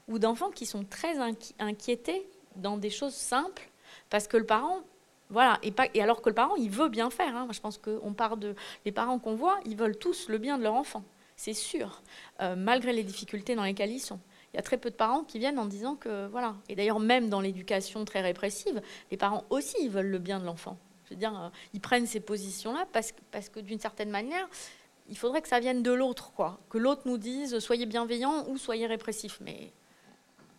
[0.08, 1.16] ou d'enfants qui sont très
[1.58, 3.70] inquiétés dans des choses simples
[4.10, 4.82] parce que le parent
[5.30, 7.34] voilà, et, pas, et, alors que le parent, il veut bien faire.
[7.34, 7.48] Hein.
[7.50, 8.54] Je pense qu'on part de.
[8.84, 11.02] Les parents qu'on voit, ils veulent tous le bien de leur enfant,
[11.34, 12.02] c'est sûr,
[12.42, 14.20] euh, malgré les difficultés dans lesquelles ils sont
[14.54, 16.54] il y a très peu de parents qui viennent en disant que voilà.
[16.68, 20.78] Et d'ailleurs, même dans l'éducation très répressive, les parents aussi veulent le bien de l'enfant.
[21.06, 24.48] Je veux dire, euh, ils prennent ces positions-là parce, parce que d'une certaine manière,
[25.08, 26.60] il faudrait que ça vienne de l'autre, quoi.
[26.70, 29.38] Que l'autre nous dise soyez bienveillant ou soyez répressif.
[29.40, 29.72] Mais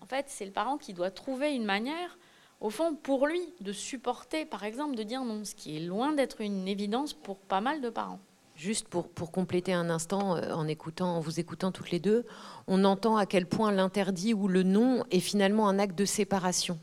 [0.02, 2.18] en fait, c'est le parent qui doit trouver une manière,
[2.60, 6.12] au fond, pour lui, de supporter, par exemple, de dire non, ce qui est loin
[6.12, 8.20] d'être une évidence pour pas mal de parents.
[8.56, 10.66] Juste pour, compléter un instant, euh, en,
[11.00, 12.26] en vous écoutant toutes les deux,
[12.68, 16.80] on entend à quel point l'interdit ou le non est finalement un acte de séparation.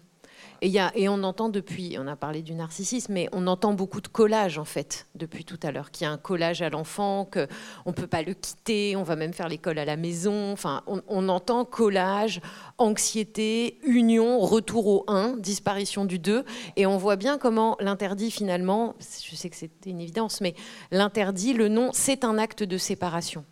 [0.65, 4.59] Et, on entend depuis, on a parlé du narcissisme, mais on entend beaucoup de collage
[4.59, 7.93] en fait depuis tout à l'heure, qu'il y a un collage à l'enfant, qu'on ne
[7.93, 10.53] peut pas le quitter, on va même faire l'école à la maison.
[10.53, 12.41] Enfin, on, on, entend collage,
[12.79, 16.45] anxiété, union, retour au 1, disparition du 2.
[16.77, 20.55] Et on voit bien comment l'interdit finalement, je sais que c'est une évidence, mais
[20.93, 23.45] l'interdit, le non, c'est un acte de séparation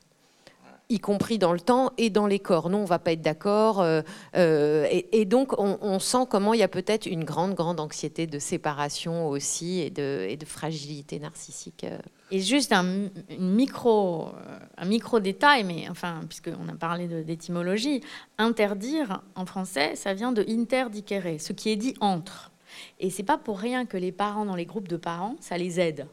[0.90, 2.68] y compris dans le temps et dans les corps.
[2.68, 3.80] Non, on va pas être d'accord.
[3.80, 4.02] Euh,
[4.36, 8.38] euh, et, donc, on, sent comment il y a peut-être une grande, grande anxiété de
[8.38, 11.84] séparation aussi et de, et de fragilité narcissique.
[11.84, 11.98] Euh.
[12.32, 13.08] Et juste un,
[13.38, 14.28] micro,
[14.76, 18.02] un micro détail, mais enfin, puisqu'on a parlé d'étymologie,
[18.38, 22.50] interdire en français, ça vient de interdicere, ce qui est dit entre.
[22.98, 25.80] Et c'est pas pour rien que les parents dans les groupes de parents, ça les
[25.80, 26.06] aide.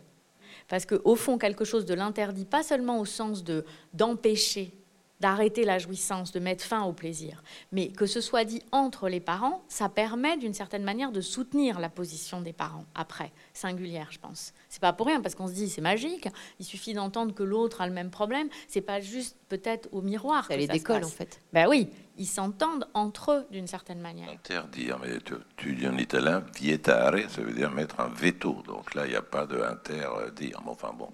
[0.68, 3.64] Parce qu'au fond, quelque chose de l'interdit, pas seulement au sens de
[3.94, 4.74] d'empêcher,
[5.20, 9.20] d'arrêter la jouissance, de mettre fin au plaisir, mais que ce soit dit entre les
[9.20, 14.20] parents, ça permet d'une certaine manière de soutenir la position des parents après, singulière, je
[14.20, 14.54] pense.
[14.70, 16.28] C'est pas pour rien parce qu'on se dit c'est magique,
[16.60, 20.46] il suffit d'entendre que l'autre a le même problème, c'est pas juste peut-être au miroir.
[20.48, 21.42] Ça les décolle en fait.
[21.54, 24.30] Ben oui, ils s'entendent entre eux d'une certaine manière.
[24.30, 25.18] Interdire, mais
[25.56, 28.62] tu, dis en italien vietare, ça veut dire mettre un veto.
[28.66, 30.62] Donc là, il n'y a pas de interdire.
[30.66, 31.10] enfin bon,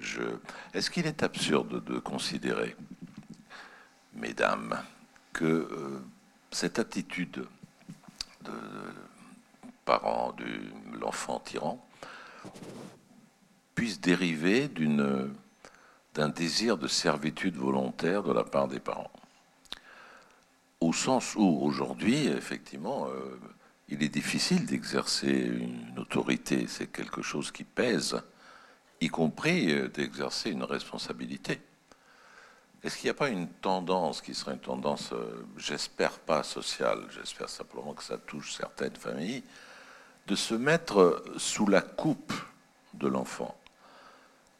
[0.00, 0.22] je...
[0.74, 2.76] est-ce qu'il est absurde de considérer,
[4.14, 4.82] mesdames,
[5.32, 6.02] que euh,
[6.50, 7.46] cette attitude
[8.44, 8.52] de,
[9.84, 11.84] parents de l'enfant tyran
[13.74, 19.10] puisse dériver d'un désir de servitude volontaire de la part des parents
[20.84, 23.38] au sens où aujourd'hui, effectivement, euh,
[23.88, 28.20] il est difficile d'exercer une autorité, c'est quelque chose qui pèse,
[29.00, 31.60] y compris euh, d'exercer une responsabilité.
[32.84, 37.00] Est-ce qu'il n'y a pas une tendance qui serait une tendance, euh, j'espère pas sociale,
[37.10, 39.42] j'espère simplement que ça touche certaines familles,
[40.26, 42.34] de se mettre sous la coupe
[42.92, 43.56] de l'enfant,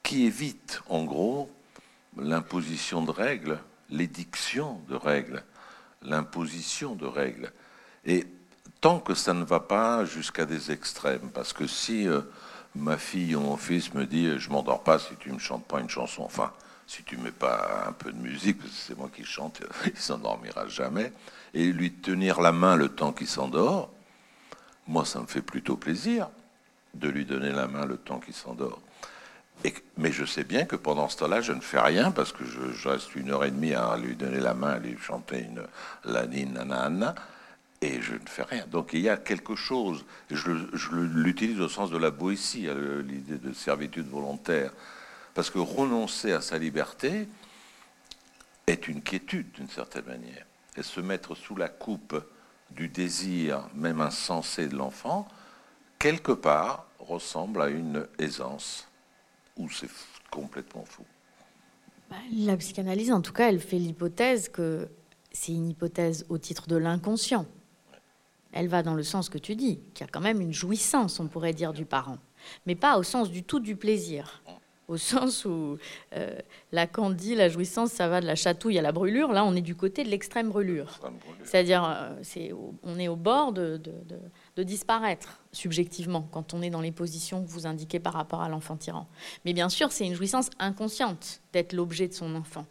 [0.03, 1.51] qui évite en gros
[2.17, 3.61] l'imposition de règles,
[3.91, 5.45] l'édiction de règles
[6.05, 7.53] l'imposition de règles?
[8.07, 8.27] Et
[8.81, 12.21] tant que ça ne va pas jusqu'à des extrêmes, parce que si euh,
[12.75, 15.81] ma fille ou mon fils me dit je m'endors pas si tu me chantes pas
[15.81, 16.53] une chanson, enfin
[16.87, 21.13] si tu mets pas un peu de musique, c'est moi qui chante, il s'endormira jamais,
[21.53, 23.91] et lui tenir la main le temps qu'il s'endort,
[24.87, 26.29] moi ça me fait plutôt plaisir
[26.95, 28.81] de lui donner la main le temps qu'il s'endort.
[29.97, 32.89] mais je sais bien que pendant ce temps-là, je ne fais rien parce que je,
[32.89, 35.63] reste une heure et demie à lui donner la main, à lui chanter une
[36.05, 37.15] lanine, nanana,
[37.81, 38.65] et je ne fais rien.
[38.71, 40.51] Donc il y a quelque chose, je,
[40.93, 44.71] l'utilise au sens de la boétie, euh, l'idée de servitude volontaire,
[45.35, 47.29] parce que renoncer à sa liberté
[48.67, 50.47] est une quiétude d'une certaine manière,
[50.77, 52.25] et se mettre sous la coupe
[52.71, 55.29] du désir, même insensé de l'enfant,
[55.99, 58.89] quelque part ressemble à une aisance
[59.57, 59.91] ou c'est
[60.31, 61.05] complètement faux.
[62.11, 64.89] Bah, La psychanalyse, en tout cas, elle fait l'hypothèse que
[65.33, 67.47] c'est une hypothèse au titre de l'inconscient.
[68.53, 71.19] Elle va dans le sens que tu dis, qu'il y a quand même une jouissance,
[71.19, 72.19] on pourrait dire, du parent,
[72.67, 74.43] mais pas au sens du tout du plaisir.
[74.87, 75.79] Au sens où
[76.15, 76.39] euh,
[76.73, 79.33] Lacan dit la jouissance, ça va de la chatouille à la brûlure.
[79.33, 81.01] Là, on est du côté de l'extrême brûlure.
[81.43, 82.53] C'est-à-dire, euh, c'est,
[82.83, 83.81] on est au bord de
[84.57, 88.49] de disparaître subjectivement quand on est dans les positions que vous indiquez par rapport à
[88.49, 89.07] l'enfant tyran.
[89.45, 92.67] Mais bien sûr, c'est une jouissance inconsciente d'être l'objet de son enfant,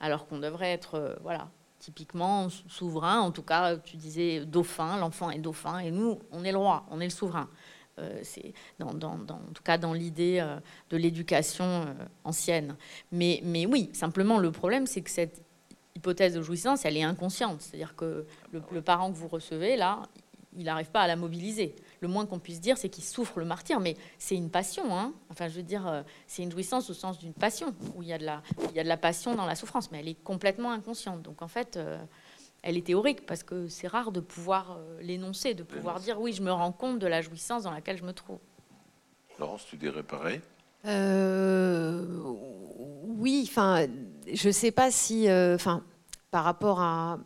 [0.00, 1.48] alors qu'on devrait être, euh, voilà,
[1.78, 3.20] typiquement souverain.
[3.20, 6.86] En tout cas, tu disais dauphin, l'enfant est dauphin, et nous, on est le roi,
[6.90, 7.48] on est le souverain.
[7.98, 10.58] Euh, c'est dans, en tout cas dans l'idée euh,
[10.90, 11.86] de l'éducation
[12.24, 12.76] ancienne.
[13.10, 15.42] Mais, mais oui, simplement le problème, c'est que cette
[15.94, 17.62] hypothèse de jouissance, elle est inconsciente.
[17.62, 20.02] C'est-à-dire que le, le, parent que vous recevez, là,
[20.56, 21.74] il n'arrive pas à la mobiliser.
[22.00, 24.96] Le moins qu'on puisse dire, c'est qu'il souffre le martyr, mais c'est une passion.
[24.96, 25.12] Hein.
[25.30, 28.12] enfin, je veux dire, euh, c'est une jouissance au sens d'une passion, où il, y
[28.12, 30.22] a de la, il y a de la passion dans la souffrance, mais elle est
[30.22, 31.22] complètement inconsciente.
[31.22, 31.98] Donc, en fait, euh,
[32.66, 36.32] elle est théorique, parce que c'est rare de pouvoir euh, l'énoncer, de pouvoir dire, oui,
[36.32, 38.38] je me rends compte de la jouissance dans laquelle je me trouve.
[39.38, 40.40] Laurence, tu dirais pareil?
[43.18, 43.86] Oui, enfin,
[44.32, 45.82] je ne sais pas si, enfin,
[46.30, 47.18] par rapport à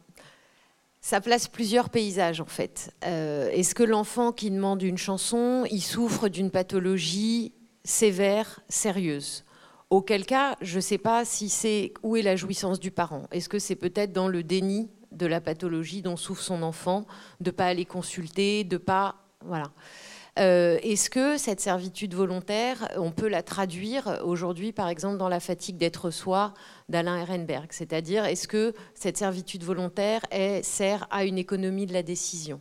[1.00, 2.92] ça place plusieurs paysages en fait.
[3.06, 7.52] Euh, est-ce que l'enfant qui demande une chanson, il souffre d'une pathologie
[7.84, 9.44] sévère, sérieuse?
[9.88, 13.26] Auquel cas, je ne sais pas si c'est où est la jouissance du parent?
[13.32, 17.06] Est-ce que c'est peut-être dans le déni de la pathologie dont souffre son enfant,
[17.40, 19.70] de pas aller consulter, de pas voilà.
[20.38, 25.40] Euh, est-ce que cette servitude volontaire, on peut la traduire aujourd'hui, par exemple, dans la
[25.40, 26.54] fatigue d'être soi
[26.88, 27.68] d'Alain Ehrenberg?
[27.70, 30.22] C'est-à-dire, est-ce que cette servitude volontaire
[30.62, 32.60] sert à une économie de la décision?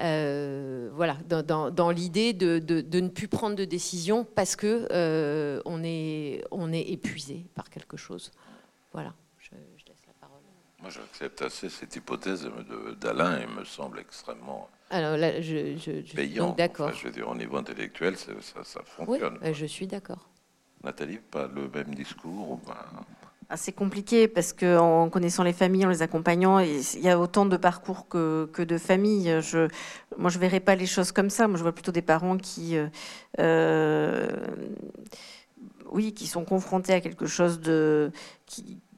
[0.00, 2.60] Euh, voilà, dans, l'idée de,
[3.00, 8.30] ne plus prendre de décision parce que euh, on est épuisé par quelque chose.
[8.92, 10.42] Voilà, je, laisse la parole.
[10.80, 12.48] Moi, j'accepte assez cette hypothèse
[13.00, 16.92] d'Alain et me semble extrêmement alors là, je, je, d'accord.
[16.92, 18.32] je veux dire, au niveau intellectuel, ça,
[18.64, 19.38] ça fonctionne.
[19.42, 20.30] Oui, je suis d'accord.
[20.82, 22.58] Nathalie, pas le même discours
[23.50, 27.44] ah, C'est compliqué parce qu'en connaissant les familles, en les accompagnant, il y a autant
[27.44, 29.40] de parcours que, que de familles.
[29.42, 29.68] Je,
[30.16, 31.48] moi, je ne verrais pas les choses comme ça.
[31.48, 32.86] Moi, je vois plutôt des parents qui, euh,
[33.40, 34.28] euh,
[35.92, 38.10] oui, qui sont confrontés à quelque chose de,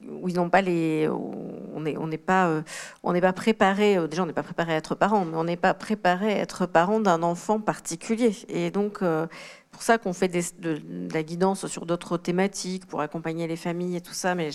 [0.09, 2.61] où ils n'ont pas les, on n'est on n'est pas, euh,
[3.03, 3.97] on n'est pas préparé.
[3.97, 6.37] Euh, déjà, on n'est pas préparé à être parent, mais on n'est pas préparé à
[6.37, 8.35] être parent d'un enfant particulier.
[8.49, 9.27] Et donc, euh,
[9.71, 10.81] pour ça qu'on fait de,
[11.13, 14.35] la guidance sur d'autres thématiques pour accompagner les familles et tout ça.
[14.35, 14.49] Mais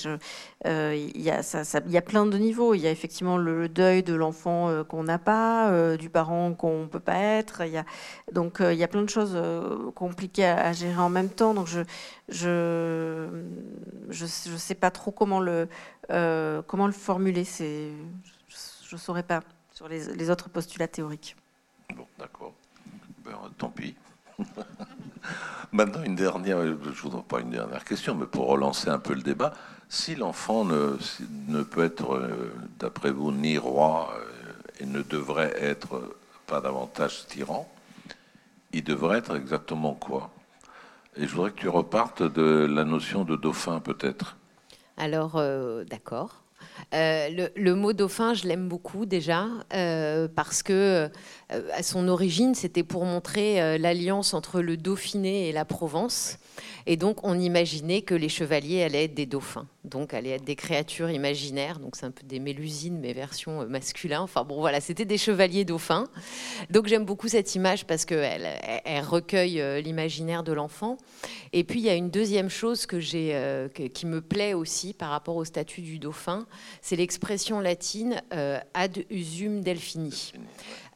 [0.66, 2.74] euh, il y, a, plein de niveaux.
[2.74, 6.52] Il y a effectivement le deuil de l'enfant euh, qu'on n'a pas, euh, du parent
[6.52, 7.62] qu'on ne peut pas être.
[8.32, 9.36] Donc il y a plein de choses
[9.94, 11.55] compliquées à, gérer en même temps.
[11.55, 11.80] Donc je
[12.28, 13.26] je
[14.10, 15.68] je, sais pas trop comment le
[16.93, 17.44] formuler.
[17.44, 17.90] C'est
[18.48, 19.40] je ne saurais pas
[19.72, 21.36] sur les, les autres postulats théoriques.
[21.94, 22.55] Bon, d'accord.
[23.24, 23.97] Ben, tant pis.
[25.72, 29.22] Maintenant, une dernière, je voudrais pas une dernière question, mais pour relancer un peu le
[29.22, 29.52] débat,
[29.88, 30.96] si l'enfant ne,
[31.48, 36.16] ne, peut être, euh, d'après vous, ni roi euh, et ne devrait être
[36.46, 37.68] pas davantage tyran,
[38.72, 40.30] il devrait être exactement quoi?
[41.16, 44.36] Et je voudrais que tu repartes de la notion de dauphin, peut-être.
[44.96, 46.42] Alors, euh, d'accord.
[46.94, 51.08] Euh, le, mot dauphin, je l'aime beaucoup déjà, euh, parce que
[51.52, 56.38] euh, à son origine, c'était pour montrer l'alliance entre le Dauphiné et la Provence.
[56.88, 60.54] Et donc, on imaginait que les chevaliers allaient être des dauphins, donc allaient être des
[60.54, 61.80] créatures imaginaires.
[61.80, 64.20] Donc, c'est un peu des mélusines, mais version euh, masculin.
[64.20, 66.06] Enfin, bon, voilà, c'était des chevaliers dauphins.
[66.70, 68.46] Donc, j'aime beaucoup cette image parce qu'elle
[68.84, 70.96] elle recueille euh, l'imaginaire de l'enfant.
[71.52, 74.94] Et puis, il y a une deuxième chose que j'ai, euh, qui me plaît aussi
[74.94, 76.46] par rapport au statut du dauphin,
[76.82, 78.22] c'est l'expression latine
[78.74, 80.32] ad usum delphini.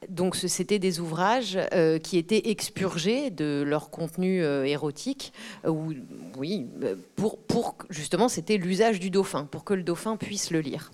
[0.09, 5.31] Donc c'était des ouvrages euh, qui étaient expurgés de leur contenu euh, érotique,
[5.65, 5.93] euh,
[6.37, 6.65] oui,
[7.15, 10.91] pour, pour justement c'était l'usage du dauphin, pour que le dauphin puisse le lire.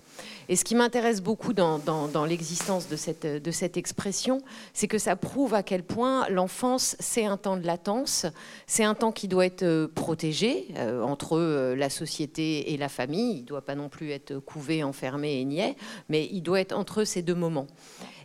[0.48, 1.78] Et ce qui m'intéresse beaucoup dans,
[2.26, 4.40] l'existence de cette, expression,
[4.72, 8.24] c'est que ça prouve à quel point l'enfance, c'est un temps de latence,
[8.66, 12.88] c'est un temps qui doit être euh, protégé euh, entre euh, la société et la
[12.88, 13.36] famille.
[13.36, 15.76] Il ne doit pas non plus être couvé, enfermé et niais,
[16.08, 17.66] mais il doit être entre ces deux moments.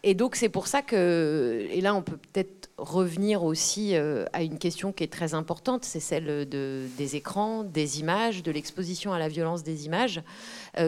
[0.06, 4.58] Et donc c'est pour ça que, et là on peut peut-être revenir aussi à une
[4.58, 9.20] question qui est très importante, c'est celle de, des écrans, des images, de l'exposition à
[9.20, 10.22] la violence des images,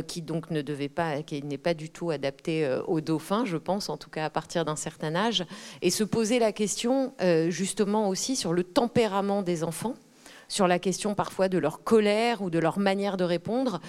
[0.07, 3.57] qui donc ne devait pas, qui n'est pas du tout adaptée euh, aux dauphins, je
[3.57, 5.45] pense, en tout cas à partir d'un certain âge,
[5.82, 7.14] et se poser la question
[7.49, 9.95] justement aussi sur le tempérament des enfants
[10.48, 13.80] sur la question parfois de leur colère ou de leur manière de répondre,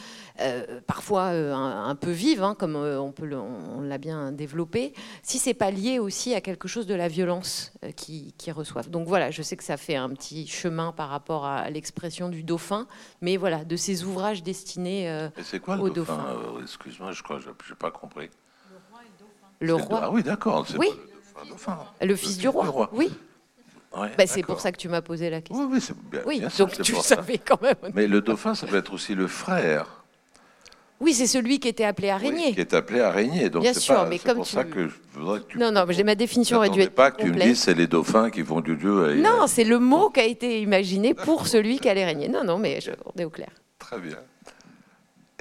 [0.40, 4.92] euh, parfois euh, un, peu vive, hein, comme euh, on, peut on, l'a bien développé,
[5.22, 8.90] si c'est pas lié aussi à quelque chose de la violence qu'ils qui reçoivent.
[8.90, 12.42] Donc voilà, je sais que ça fait un petit chemin par rapport à l'expression du
[12.42, 12.86] dauphin,
[13.20, 15.28] mais voilà, de ces ouvrages destinés
[15.62, 18.30] quoi le dauphin, Excuse-moi, je crois, je n'ai pas compris.
[19.60, 20.00] Le roi.
[20.02, 20.66] Ah oui, d'accord.
[20.78, 20.88] Oui.
[21.44, 22.90] Le, dauphin, le fils du roi.
[22.92, 23.10] Oui.
[24.16, 25.68] Bah, c'est pour ça que tu m'as posé la question.
[25.68, 27.74] Oui, oui, bien, oui donc tu savais quand même.
[27.94, 29.86] Mais le dauphin, ça peut être aussi le frère.
[30.98, 32.54] Oui, c'est celui qui était appelé araignée.
[32.54, 33.50] qui est appelé araignée.
[33.50, 34.52] Donc Bien sûr, pas, mais comme pour tu...
[34.52, 35.58] ça que je voudrais que tu...
[35.58, 37.86] Non, non, mais ma définition aurait dû être pas que tu me dises c'est les
[37.86, 39.14] dauphins qui vont du dieu.
[39.16, 42.28] Non, c'est le mot qui a été imaginé pour celui qui allait régner.
[42.28, 42.92] Non, non, mais je...
[43.04, 43.50] on est au clair.
[43.78, 44.16] Très bien.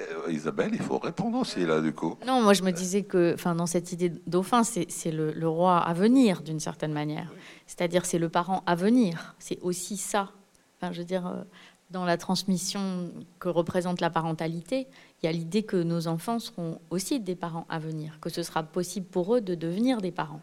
[0.02, 2.18] Euh, Isabelle, il faut répondre aussi là du coup.
[2.26, 5.78] Non, moi je me disais que, enfin, dans cette idée de dauphin, c'est le, roi
[5.78, 7.32] à venir d'une certaine manière.
[7.66, 9.34] C'est-à-dire c'est le parent à venir.
[9.38, 10.30] C'est aussi ça.
[10.76, 11.42] Enfin, je veux dire, euh,
[11.90, 14.88] dans la transmission que représente la parentalité,
[15.22, 18.42] il y a l'idée que nos enfants seront aussi des parents à venir, que ce
[18.42, 20.40] sera possible pour eux de devenir des parents.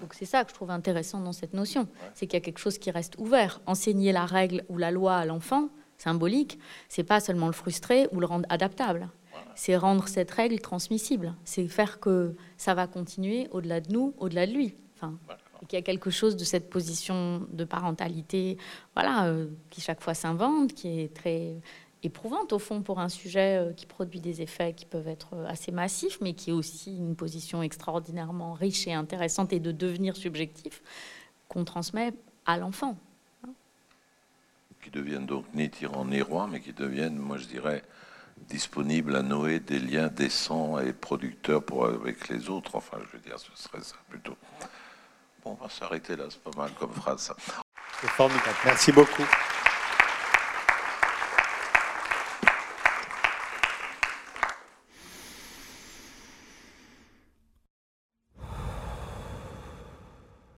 [0.00, 2.58] Donc c'est ça que je trouve intéressant dans cette notion, c'est qu'il y a quelque
[2.58, 3.60] chose qui reste ouvert.
[3.66, 6.58] Enseigner la règle ou la loi à l'enfant, symbolique,
[6.88, 9.08] c'est pas seulement le frustrer ou le rendre adaptable.
[9.54, 11.34] C'est rendre cette règle transmissible.
[11.44, 14.74] C'est faire que ça va continuer au-delà de nous, au-delà de lui.
[14.96, 15.18] Enfin,
[15.62, 18.58] et qu'il y a quelque chose de cette position de parentalité,
[18.94, 21.56] voilà, euh, qui chaque fois s'invente, qui est très
[22.02, 25.46] éprouvante au fond pour un sujet euh, qui produit des effets qui peuvent être euh,
[25.46, 30.16] assez massifs, mais qui est aussi une position extraordinairement riche et intéressante et de devenir
[30.16, 30.82] subjectif
[31.48, 32.12] qu'on transmet
[32.44, 32.96] à l'enfant
[34.82, 37.84] qui deviennent donc ni tyrans ni rois, mais qui deviennent, moi je dirais,
[38.48, 42.74] disponibles à nouer des liens décents et producteurs pour, avec les autres.
[42.74, 44.36] Enfin, je veux dire, ce serait ça plutôt.
[45.44, 47.36] Bon, on va s'arrêter là, c'est pas mal comme phrase ça.
[48.64, 49.24] Merci beaucoup.